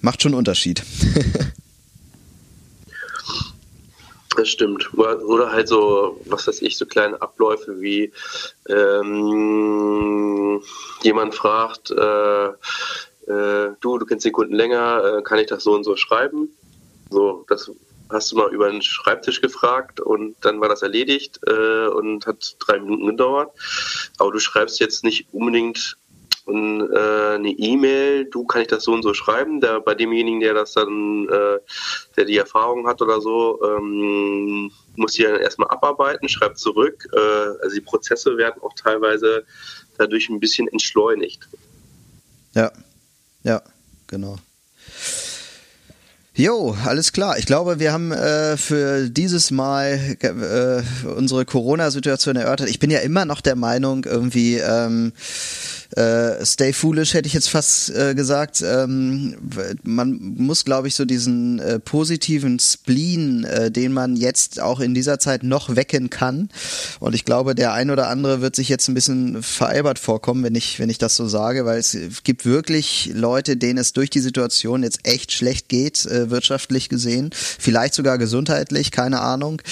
macht 0.00 0.22
schon 0.22 0.32
einen 0.32 0.38
Unterschied. 0.38 0.82
Das 4.38 4.48
stimmt. 4.50 4.94
Oder 4.94 5.50
halt 5.50 5.66
so, 5.66 6.20
was 6.26 6.46
weiß 6.46 6.62
ich, 6.62 6.76
so 6.78 6.86
kleine 6.86 7.20
Abläufe 7.20 7.80
wie 7.80 8.12
ähm, 8.68 10.62
jemand 11.02 11.34
fragt, 11.34 11.90
äh, 11.90 12.46
äh, 12.46 13.74
du, 13.80 13.98
du 13.98 14.06
kennst 14.06 14.24
den 14.24 14.32
Kunden 14.32 14.54
länger, 14.54 15.18
äh, 15.18 15.22
kann 15.22 15.40
ich 15.40 15.48
das 15.48 15.64
so 15.64 15.74
und 15.74 15.82
so 15.82 15.96
schreiben? 15.96 16.50
So, 17.10 17.44
das 17.48 17.68
hast 18.10 18.30
du 18.30 18.36
mal 18.36 18.52
über 18.52 18.70
den 18.70 18.80
Schreibtisch 18.80 19.40
gefragt 19.40 19.98
und 19.98 20.36
dann 20.42 20.60
war 20.60 20.68
das 20.68 20.82
erledigt 20.82 21.40
äh, 21.46 21.88
und 21.88 22.24
hat 22.26 22.56
drei 22.60 22.78
Minuten 22.78 23.06
gedauert. 23.06 23.50
Aber 24.18 24.30
du 24.30 24.38
schreibst 24.38 24.78
jetzt 24.78 25.02
nicht 25.02 25.26
unbedingt 25.32 25.96
und 26.48 26.90
äh, 26.90 27.34
eine 27.34 27.50
E-Mail, 27.50 28.24
du 28.24 28.44
kann 28.46 28.62
ich 28.62 28.68
das 28.68 28.84
so 28.84 28.92
und 28.92 29.02
so 29.02 29.12
schreiben, 29.12 29.60
der, 29.60 29.80
bei 29.80 29.94
demjenigen, 29.94 30.40
der 30.40 30.54
das 30.54 30.72
dann, 30.72 31.28
äh, 31.28 31.58
der 32.16 32.24
die 32.24 32.38
Erfahrung 32.38 32.86
hat 32.86 33.02
oder 33.02 33.20
so, 33.20 33.60
ähm, 33.62 34.70
muss 34.96 35.12
die 35.12 35.24
dann 35.24 35.40
erstmal 35.40 35.68
abarbeiten, 35.68 36.26
schreibt 36.28 36.58
zurück. 36.58 37.06
Äh, 37.12 37.18
also 37.62 37.74
die 37.74 37.82
Prozesse 37.82 38.38
werden 38.38 38.62
auch 38.62 38.72
teilweise 38.74 39.44
dadurch 39.98 40.30
ein 40.30 40.40
bisschen 40.40 40.68
entschleunigt. 40.68 41.46
Ja, 42.54 42.72
ja, 43.42 43.60
genau. 44.06 44.38
Jo, 46.34 46.76
alles 46.86 47.12
klar. 47.12 47.36
Ich 47.36 47.46
glaube, 47.46 47.80
wir 47.80 47.92
haben 47.92 48.12
äh, 48.12 48.56
für 48.56 49.10
dieses 49.10 49.50
Mal 49.50 50.16
äh, 50.20 51.08
unsere 51.08 51.44
Corona-Situation 51.44 52.36
erörtert. 52.36 52.70
Ich 52.70 52.78
bin 52.78 52.92
ja 52.92 53.00
immer 53.00 53.24
noch 53.24 53.40
der 53.40 53.56
Meinung, 53.56 54.04
irgendwie 54.04 54.58
ähm, 54.58 55.12
äh, 55.98 56.46
Stay 56.46 56.72
Foolish 56.72 57.14
hätte 57.14 57.26
ich 57.26 57.34
jetzt 57.34 57.48
fast 57.48 57.90
äh, 57.90 58.14
gesagt. 58.14 58.62
Ähm, 58.62 59.36
man 59.82 60.34
muss, 60.36 60.64
glaube 60.64 60.86
ich, 60.86 60.94
so 60.94 61.04
diesen 61.04 61.58
äh, 61.58 61.80
positiven 61.80 62.60
Spleen, 62.60 63.42
äh, 63.44 63.70
den 63.70 63.92
man 63.92 64.14
jetzt 64.14 64.60
auch 64.60 64.78
in 64.78 64.94
dieser 64.94 65.18
Zeit 65.18 65.42
noch 65.42 65.74
wecken 65.74 66.08
kann. 66.08 66.50
Und 67.00 67.14
ich 67.14 67.24
glaube, 67.24 67.56
der 67.56 67.72
ein 67.72 67.90
oder 67.90 68.08
andere 68.08 68.40
wird 68.40 68.54
sich 68.54 68.68
jetzt 68.68 68.88
ein 68.88 68.94
bisschen 68.94 69.42
veralbert 69.42 69.98
vorkommen, 69.98 70.44
wenn 70.44 70.54
ich, 70.54 70.78
wenn 70.78 70.88
ich 70.88 70.98
das 70.98 71.16
so 71.16 71.26
sage, 71.26 71.64
weil 71.64 71.78
es 71.78 71.96
gibt 72.22 72.46
wirklich 72.46 73.10
Leute, 73.12 73.56
denen 73.56 73.78
es 73.78 73.92
durch 73.92 74.10
die 74.10 74.20
Situation 74.20 74.84
jetzt 74.84 75.00
echt 75.02 75.32
schlecht 75.32 75.68
geht, 75.68 76.06
äh, 76.06 76.30
wirtschaftlich 76.30 76.88
gesehen, 76.88 77.30
vielleicht 77.32 77.94
sogar 77.94 78.18
gesundheitlich, 78.18 78.92
keine 78.92 79.20
Ahnung. 79.20 79.62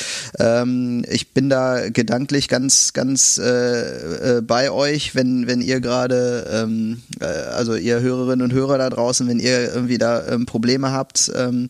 Ähm, 0.41 1.05
ich 1.09 1.33
bin 1.33 1.49
da 1.49 1.89
gedanklich 1.89 2.49
ganz, 2.49 2.93
ganz 2.95 3.39
äh, 3.39 4.39
äh, 4.39 4.43
bei 4.43 4.73
euch, 4.73 5.15
wenn, 5.15 5.47
wenn 5.47 5.61
ihr 5.61 5.81
gerade 5.81 6.16
gerade, 6.17 6.49
ähm, 6.53 7.03
äh, 7.21 7.25
also 7.25 7.75
ihr 7.75 8.01
Hörerinnen 8.01 8.43
und 8.43 8.53
Hörer 8.53 8.79
da 8.79 8.91
draußen, 8.91 9.27
wenn 9.29 9.39
ihr 9.39 9.73
irgendwie 9.73 9.99
da 9.99 10.27
ähm, 10.27 10.47
Probleme 10.47 10.93
habt. 10.93 11.31
Ähm, 11.35 11.69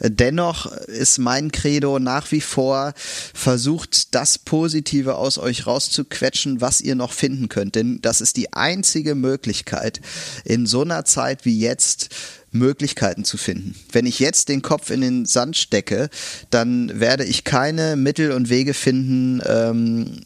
dennoch 0.00 0.66
ist 0.72 1.18
mein 1.18 1.52
Credo 1.52 1.98
nach 1.98 2.30
wie 2.32 2.40
vor, 2.40 2.92
versucht 3.34 4.14
das 4.14 4.38
Positive 4.38 5.16
aus 5.16 5.38
euch 5.38 5.66
rauszuquetschen, 5.66 6.60
was 6.60 6.80
ihr 6.80 6.94
noch 6.94 7.12
finden 7.12 7.48
könnt. 7.48 7.74
Denn 7.74 8.00
das 8.02 8.20
ist 8.20 8.36
die 8.36 8.52
einzige 8.52 9.14
Möglichkeit 9.14 10.00
in 10.44 10.66
so 10.66 10.82
einer 10.82 11.04
Zeit 11.04 11.44
wie 11.44 11.58
jetzt, 11.58 12.08
Möglichkeiten 12.50 13.24
zu 13.24 13.36
finden. 13.36 13.74
Wenn 13.92 14.06
ich 14.06 14.18
jetzt 14.18 14.48
den 14.48 14.62
Kopf 14.62 14.90
in 14.90 15.00
den 15.00 15.26
Sand 15.26 15.56
stecke, 15.56 16.08
dann 16.50 16.98
werde 16.98 17.24
ich 17.24 17.44
keine 17.44 17.96
Mittel 17.96 18.32
und 18.32 18.48
Wege 18.48 18.74
finden, 18.74 19.42
ähm, 19.46 20.20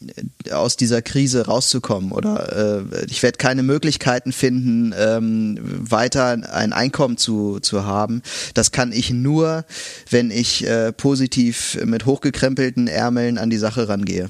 aus 0.51 0.77
dieser 0.77 1.01
Krise 1.01 1.45
rauszukommen. 1.45 2.11
Oder 2.11 2.85
äh, 2.93 3.05
ich 3.07 3.23
werde 3.23 3.37
keine 3.37 3.63
Möglichkeiten 3.63 4.31
finden, 4.31 4.93
ähm, 4.97 5.57
weiter 5.61 6.27
ein 6.53 6.73
Einkommen 6.73 7.17
zu, 7.17 7.59
zu 7.59 7.85
haben. 7.85 8.21
Das 8.53 8.71
kann 8.71 8.91
ich 8.91 9.11
nur, 9.11 9.65
wenn 10.09 10.31
ich 10.31 10.65
äh, 10.65 10.91
positiv 10.93 11.77
mit 11.85 12.05
hochgekrempelten 12.05 12.87
Ärmeln 12.87 13.37
an 13.37 13.49
die 13.49 13.57
Sache 13.57 13.89
rangehe. 13.89 14.29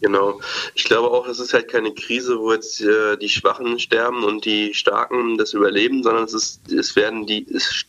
Genau. 0.00 0.40
Ich 0.74 0.84
glaube 0.84 1.10
auch, 1.10 1.26
es 1.26 1.38
ist 1.38 1.54
halt 1.54 1.68
keine 1.68 1.92
Krise, 1.94 2.38
wo 2.38 2.52
jetzt 2.52 2.80
äh, 2.80 3.16
die 3.16 3.28
Schwachen 3.28 3.78
sterben 3.78 4.24
und 4.24 4.44
die 4.44 4.74
Starken 4.74 5.38
das 5.38 5.54
überleben, 5.54 6.02
sondern 6.02 6.24
es 6.24 6.34
ist, 6.34 6.70
es 6.70 6.94
werden 6.96 7.26
die, 7.26 7.46
es 7.52 7.84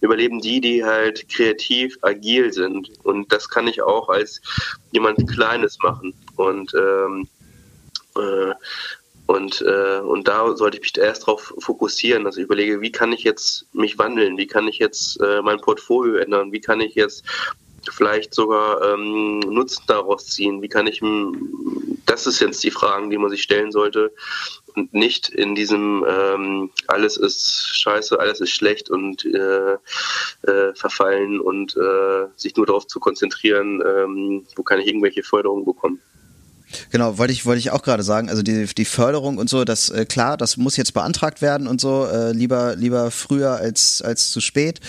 überleben 0.00 0.40
die, 0.40 0.60
die 0.60 0.84
halt 0.84 1.28
kreativ, 1.28 1.98
agil 2.02 2.52
sind. 2.52 2.90
Und 3.04 3.32
das 3.32 3.48
kann 3.48 3.66
ich 3.66 3.82
auch 3.82 4.08
als 4.08 4.40
jemand 4.92 5.28
Kleines 5.28 5.78
machen. 5.82 6.14
Und 6.36 6.72
ähm, 6.74 7.28
äh, 8.16 8.54
und, 9.26 9.62
äh, 9.62 10.00
und 10.00 10.28
da 10.28 10.54
sollte 10.56 10.76
ich 10.76 10.82
mich 10.82 10.98
erst 10.98 11.22
darauf 11.22 11.54
fokussieren, 11.58 12.24
dass 12.24 12.36
ich 12.36 12.44
überlege, 12.44 12.80
wie 12.80 12.92
kann 12.92 13.12
ich 13.12 13.22
jetzt 13.22 13.66
mich 13.72 13.98
wandeln, 13.98 14.36
wie 14.36 14.46
kann 14.46 14.68
ich 14.68 14.78
jetzt 14.78 15.20
äh, 15.20 15.40
mein 15.40 15.60
Portfolio 15.60 16.16
ändern, 16.16 16.52
wie 16.52 16.60
kann 16.60 16.80
ich 16.80 16.94
jetzt 16.96 17.24
vielleicht 17.90 18.34
sogar 18.34 18.82
ähm, 18.82 19.40
Nutzen 19.40 19.84
daraus 19.86 20.26
ziehen? 20.26 20.62
Wie 20.62 20.68
kann 20.68 20.86
ich, 20.86 21.00
das 22.06 22.26
ist 22.26 22.40
jetzt 22.40 22.62
die 22.62 22.70
Fragen, 22.70 23.10
die 23.10 23.18
man 23.18 23.30
sich 23.30 23.42
stellen 23.42 23.72
sollte 23.72 24.12
und 24.74 24.92
nicht 24.94 25.28
in 25.28 25.54
diesem 25.54 26.04
ähm, 26.08 26.70
alles 26.86 27.16
ist 27.16 27.76
scheiße, 27.76 28.18
alles 28.18 28.40
ist 28.40 28.50
schlecht 28.50 28.90
und 28.90 29.24
äh, 29.24 29.74
äh, 30.42 30.74
verfallen 30.74 31.40
und 31.40 31.76
äh, 31.76 32.26
sich 32.36 32.56
nur 32.56 32.66
darauf 32.66 32.86
zu 32.86 33.00
konzentrieren, 33.00 33.82
ähm, 33.86 34.46
wo 34.56 34.62
kann 34.62 34.80
ich 34.80 34.86
irgendwelche 34.86 35.22
Förderungen 35.22 35.64
bekommen. 35.64 36.00
Genau, 36.90 37.18
wollte 37.18 37.32
ich, 37.32 37.46
wollte 37.46 37.58
ich 37.58 37.70
auch 37.70 37.82
gerade 37.82 38.02
sagen. 38.02 38.28
Also 38.28 38.42
die, 38.42 38.66
die 38.66 38.84
Förderung 38.84 39.38
und 39.38 39.48
so, 39.48 39.64
das 39.64 39.88
äh, 39.90 40.04
klar, 40.04 40.36
das 40.36 40.56
muss 40.56 40.76
jetzt 40.76 40.94
beantragt 40.94 41.42
werden 41.42 41.66
und 41.66 41.80
so, 41.80 42.06
äh, 42.06 42.32
lieber, 42.32 42.76
lieber 42.76 43.10
früher 43.10 43.52
als, 43.52 44.02
als 44.02 44.30
zu 44.30 44.40
spät. 44.40 44.80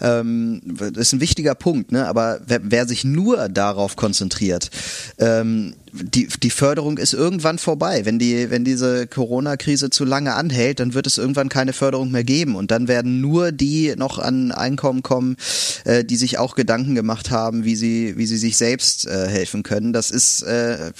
Ähm, 0.00 0.60
das 0.64 1.08
ist 1.08 1.12
ein 1.12 1.20
wichtiger 1.20 1.54
Punkt, 1.54 1.92
ne? 1.92 2.06
Aber 2.06 2.40
wer, 2.46 2.60
wer 2.62 2.86
sich 2.86 3.04
nur 3.04 3.48
darauf 3.48 3.96
konzentriert, 3.96 4.70
ähm, 5.18 5.74
die, 5.92 6.26
die 6.26 6.50
Förderung 6.50 6.96
ist 6.96 7.12
irgendwann 7.12 7.58
vorbei. 7.58 8.06
Wenn 8.06 8.18
die, 8.18 8.50
wenn 8.50 8.64
diese 8.64 9.06
Corona-Krise 9.06 9.90
zu 9.90 10.04
lange 10.06 10.34
anhält, 10.34 10.80
dann 10.80 10.94
wird 10.94 11.06
es 11.06 11.18
irgendwann 11.18 11.50
keine 11.50 11.74
Förderung 11.74 12.10
mehr 12.10 12.24
geben. 12.24 12.56
Und 12.56 12.70
dann 12.70 12.88
werden 12.88 13.20
nur 13.20 13.52
die 13.52 13.94
noch 13.96 14.18
an 14.18 14.52
Einkommen 14.52 15.02
kommen, 15.02 15.36
äh, 15.84 16.02
die 16.02 16.16
sich 16.16 16.38
auch 16.38 16.54
Gedanken 16.54 16.94
gemacht 16.94 17.30
haben, 17.30 17.64
wie 17.64 17.76
sie, 17.76 18.16
wie 18.16 18.26
sie 18.26 18.38
sich 18.38 18.56
selbst 18.56 19.06
äh, 19.06 19.28
helfen 19.28 19.62
können. 19.62 19.92
Das 19.92 20.10
ist 20.10 20.42
äh, 20.42 20.92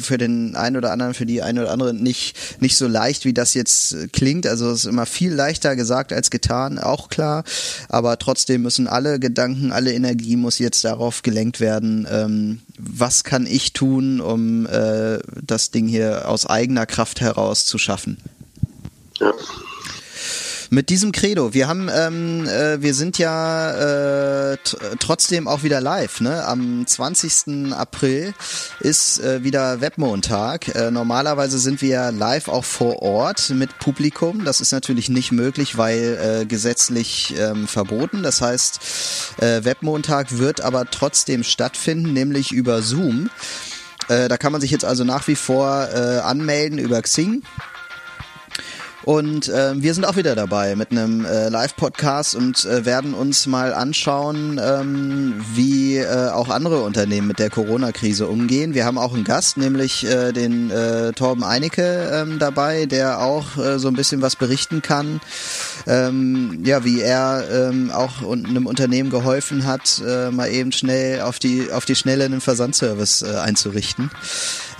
für 0.00 0.16
den 0.16 0.56
einen 0.56 0.78
oder 0.78 0.92
anderen, 0.92 1.12
für 1.12 1.26
die 1.26 1.42
eine 1.42 1.62
oder 1.62 1.70
andere 1.70 1.92
nicht, 1.92 2.62
nicht 2.62 2.76
so 2.76 2.88
leicht, 2.88 3.26
wie 3.26 3.34
das 3.34 3.52
jetzt 3.52 4.12
klingt. 4.12 4.46
Also 4.46 4.70
es 4.70 4.84
ist 4.84 4.90
immer 4.90 5.06
viel 5.06 5.32
leichter 5.32 5.76
gesagt 5.76 6.10
als 6.12 6.30
getan, 6.30 6.78
auch 6.78 7.10
klar. 7.10 7.44
Aber 7.90 8.18
trotzdem 8.18 8.62
müssen 8.62 8.86
alle 8.86 9.18
Gedanken, 9.18 9.72
alle 9.72 9.92
Energie 9.92 10.36
muss 10.36 10.58
jetzt 10.58 10.84
darauf 10.84 11.22
gelenkt 11.22 11.60
werden, 11.60 12.06
ähm, 12.10 12.60
was 12.78 13.24
kann 13.24 13.46
ich 13.46 13.72
tun, 13.72 14.20
um 14.20 14.66
äh, 14.66 15.18
das 15.42 15.70
Ding 15.70 15.88
hier 15.88 16.28
aus 16.28 16.46
eigener 16.46 16.86
Kraft 16.86 17.20
heraus 17.20 17.66
zu 17.66 17.78
schaffen. 17.78 18.18
Ja 19.18 19.32
mit 20.70 20.90
diesem 20.90 21.12
Credo. 21.12 21.54
Wir 21.54 21.68
haben, 21.68 21.88
ähm, 21.92 22.46
äh, 22.46 22.80
wir 22.82 22.94
sind 22.94 23.18
ja 23.18 24.52
äh, 24.52 24.56
trotzdem 24.98 25.48
auch 25.48 25.62
wieder 25.62 25.80
live. 25.80 26.20
Ne? 26.20 26.44
Am 26.44 26.86
20. 26.86 27.72
April 27.72 28.34
ist 28.80 29.20
äh, 29.20 29.42
wieder 29.44 29.80
Webmontag. 29.80 30.74
Äh, 30.74 30.90
normalerweise 30.90 31.58
sind 31.58 31.80
wir 31.80 32.12
live 32.12 32.48
auch 32.48 32.64
vor 32.64 33.02
Ort 33.02 33.50
mit 33.50 33.78
Publikum. 33.78 34.44
Das 34.44 34.60
ist 34.60 34.72
natürlich 34.72 35.08
nicht 35.08 35.32
möglich, 35.32 35.78
weil 35.78 36.42
äh, 36.42 36.46
gesetzlich 36.46 37.34
ähm, 37.38 37.66
verboten. 37.66 38.22
Das 38.22 38.42
heißt, 38.42 38.80
äh, 39.38 39.64
Webmontag 39.64 40.38
wird 40.38 40.60
aber 40.60 40.90
trotzdem 40.90 41.44
stattfinden, 41.44 42.12
nämlich 42.12 42.52
über 42.52 42.82
Zoom. 42.82 43.30
Äh, 44.08 44.28
da 44.28 44.36
kann 44.36 44.52
man 44.52 44.60
sich 44.60 44.70
jetzt 44.70 44.84
also 44.84 45.04
nach 45.04 45.28
wie 45.28 45.36
vor 45.36 45.88
äh, 45.92 46.18
anmelden 46.18 46.78
über 46.78 47.00
Xing. 47.02 47.42
Und 49.08 49.48
äh, 49.48 49.72
wir 49.74 49.94
sind 49.94 50.04
auch 50.04 50.16
wieder 50.16 50.34
dabei 50.34 50.76
mit 50.76 50.90
einem 50.90 51.24
äh, 51.24 51.48
Live-Podcast 51.48 52.34
und 52.34 52.66
äh, 52.66 52.84
werden 52.84 53.14
uns 53.14 53.46
mal 53.46 53.72
anschauen, 53.72 54.60
ähm, 54.62 55.42
wie 55.54 55.96
äh, 55.96 56.28
auch 56.28 56.50
andere 56.50 56.82
Unternehmen 56.82 57.26
mit 57.26 57.38
der 57.38 57.48
Corona-Krise 57.48 58.26
umgehen. 58.26 58.74
Wir 58.74 58.84
haben 58.84 58.98
auch 58.98 59.14
einen 59.14 59.24
Gast, 59.24 59.56
nämlich 59.56 60.04
äh, 60.04 60.32
den 60.32 60.70
äh, 60.70 61.14
Torben 61.14 61.42
Einecke 61.42 62.10
ähm, 62.12 62.38
dabei, 62.38 62.84
der 62.84 63.22
auch 63.22 63.56
äh, 63.56 63.78
so 63.78 63.88
ein 63.88 63.94
bisschen 63.94 64.20
was 64.20 64.36
berichten 64.36 64.82
kann, 64.82 65.22
ähm, 65.86 66.60
ja, 66.66 66.84
wie 66.84 67.00
er 67.00 67.44
ähm, 67.50 67.90
auch 67.90 68.30
einem 68.30 68.66
Unternehmen 68.66 69.08
geholfen 69.08 69.64
hat, 69.64 70.02
äh, 70.06 70.30
mal 70.30 70.50
eben 70.50 70.70
schnell 70.70 71.22
auf 71.22 71.38
die 71.38 71.72
auf 71.72 71.86
die 71.86 71.96
Schnelle 71.96 72.26
einen 72.26 72.42
Versandservice 72.42 73.22
äh, 73.22 73.38
einzurichten. 73.38 74.10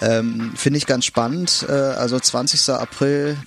Ähm, 0.03 0.53
Finde 0.55 0.77
ich 0.77 0.85
ganz 0.85 1.07
spannend. 1.07 1.65
Äh, 1.67 1.73
also 1.73 2.21
20. 2.21 2.69
April 2.75 3.39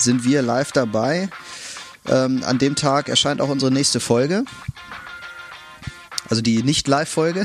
sind 0.00 0.24
wir 0.24 0.42
live 0.42 0.72
dabei. 0.72 1.28
Ähm, 2.08 2.42
an 2.44 2.58
dem 2.58 2.76
Tag 2.76 3.08
erscheint 3.08 3.40
auch 3.40 3.48
unsere 3.48 3.70
nächste 3.70 4.00
Folge. 4.00 4.44
Also 6.28 6.42
die 6.42 6.62
Nicht-Live-Folge. 6.62 7.44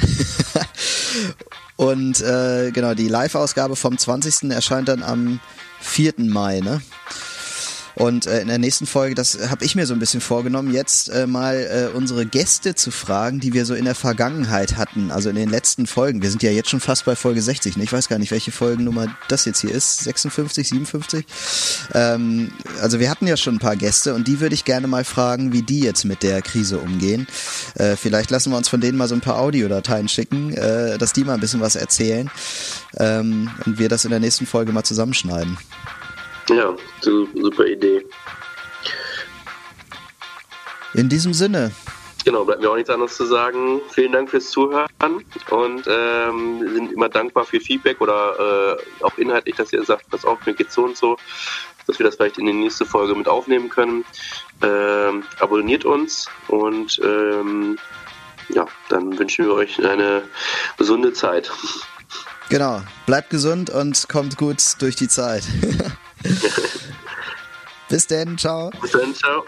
Und 1.75 2.21
äh, 2.21 2.71
genau, 2.71 2.93
die 2.93 3.07
Live-Ausgabe 3.07 3.75
vom 3.75 3.97
20. 3.97 4.51
erscheint 4.51 4.87
dann 4.87 5.03
am 5.03 5.39
4. 5.81 6.13
Mai, 6.17 6.59
ne? 6.61 6.81
Und 7.95 8.27
äh, 8.27 8.41
in 8.41 8.47
der 8.47 8.57
nächsten 8.57 8.85
Folge, 8.85 9.15
das 9.15 9.49
habe 9.49 9.63
ich 9.63 9.75
mir 9.75 9.85
so 9.85 9.93
ein 9.93 9.99
bisschen 9.99 10.21
vorgenommen, 10.21 10.73
jetzt 10.73 11.09
äh, 11.09 11.27
mal 11.27 11.55
äh, 11.55 11.95
unsere 11.95 12.25
Gäste 12.25 12.75
zu 12.75 12.91
fragen, 12.91 13.39
die 13.39 13.53
wir 13.53 13.65
so 13.65 13.73
in 13.73 13.85
der 13.85 13.95
Vergangenheit 13.95 14.77
hatten, 14.77 15.11
also 15.11 15.29
in 15.29 15.35
den 15.35 15.49
letzten 15.49 15.87
Folgen. 15.87 16.21
Wir 16.21 16.29
sind 16.29 16.43
ja 16.43 16.51
jetzt 16.51 16.69
schon 16.69 16.81
fast 16.81 17.05
bei 17.05 17.15
Folge 17.15 17.41
60, 17.41 17.77
ne? 17.77 17.83
ich 17.83 17.93
weiß 17.93 18.09
gar 18.09 18.19
nicht, 18.19 18.31
welche 18.31 18.51
Folgennummer 18.51 19.15
das 19.29 19.45
jetzt 19.45 19.61
hier 19.61 19.71
ist, 19.71 20.03
56, 20.03 20.69
57. 20.69 21.25
Ähm, 21.93 22.51
also 22.81 22.99
wir 22.99 23.09
hatten 23.09 23.27
ja 23.27 23.37
schon 23.37 23.55
ein 23.55 23.59
paar 23.59 23.75
Gäste 23.75 24.13
und 24.13 24.27
die 24.27 24.39
würde 24.39 24.55
ich 24.55 24.65
gerne 24.65 24.87
mal 24.87 25.05
fragen, 25.05 25.53
wie 25.53 25.61
die 25.61 25.79
jetzt 25.79 26.05
mit 26.05 26.23
der 26.23 26.41
Krise 26.41 26.79
umgehen. 26.79 27.27
Äh, 27.75 27.95
vielleicht 27.95 28.29
lassen 28.29 28.51
wir 28.51 28.57
uns 28.57 28.69
von 28.69 28.81
denen 28.81 28.97
mal 28.97 29.07
so 29.07 29.15
ein 29.15 29.21
paar 29.21 29.39
Audiodateien 29.39 30.09
schicken, 30.09 30.53
äh, 30.53 30.97
dass 30.97 31.13
die 31.13 31.23
mal 31.23 31.35
ein 31.35 31.39
bisschen 31.39 31.61
was 31.61 31.75
erzählen 31.75 32.29
ähm, 32.97 33.49
und 33.65 33.79
wir 33.79 33.89
das 33.89 34.03
in 34.05 34.11
der 34.11 34.19
nächsten 34.19 34.45
Folge 34.45 34.71
mal 34.71 34.83
zusammenschneiden. 34.83 35.57
Ja, 36.49 36.75
super 37.01 37.65
Idee. 37.65 38.05
In 40.93 41.09
diesem 41.09 41.33
Sinne. 41.33 41.71
Genau, 42.23 42.43
bleibt 42.43 42.61
mir 42.61 42.71
auch 42.71 42.75
nichts 42.75 42.89
anderes 42.89 43.15
zu 43.15 43.25
sagen. 43.25 43.81
Vielen 43.91 44.11
Dank 44.11 44.31
fürs 44.31 44.49
Zuhören 44.49 44.87
und 45.51 45.83
ähm, 45.87 46.73
sind 46.73 46.91
immer 46.91 47.07
dankbar 47.07 47.45
für 47.45 47.59
Feedback 47.59 48.01
oder 48.01 48.79
äh, 48.79 49.03
auch 49.03 49.15
inhaltlich, 49.17 49.55
dass 49.55 49.71
ihr 49.73 49.83
sagt, 49.83 50.09
pass 50.09 50.25
auf, 50.25 50.43
mir 50.45 50.55
geht's 50.55 50.73
so 50.73 50.85
und 50.85 50.97
so, 50.97 51.17
dass 51.85 51.99
wir 51.99 52.05
das 52.05 52.15
vielleicht 52.15 52.39
in 52.39 52.47
die 52.47 52.53
nächste 52.53 52.85
Folge 52.85 53.13
mit 53.13 53.27
aufnehmen 53.27 53.69
können. 53.69 54.05
Ähm, 54.63 55.23
abonniert 55.39 55.85
uns 55.85 56.27
und 56.47 56.99
ähm, 57.03 57.77
ja, 58.49 58.65
dann 58.89 59.19
wünschen 59.19 59.45
wir 59.45 59.53
euch 59.53 59.85
eine 59.85 60.23
gesunde 60.77 61.13
Zeit. 61.13 61.51
Genau, 62.49 62.81
bleibt 63.05 63.29
gesund 63.29 63.69
und 63.69 64.07
kommt 64.09 64.37
gut 64.37 64.63
durch 64.79 64.95
die 64.95 65.07
Zeit. 65.07 65.43
Bis 67.89 68.07
denn, 68.07 68.37
ciao. 68.37 68.71
Bis 68.81 68.91
dann, 68.91 69.13
ciao. 69.13 69.45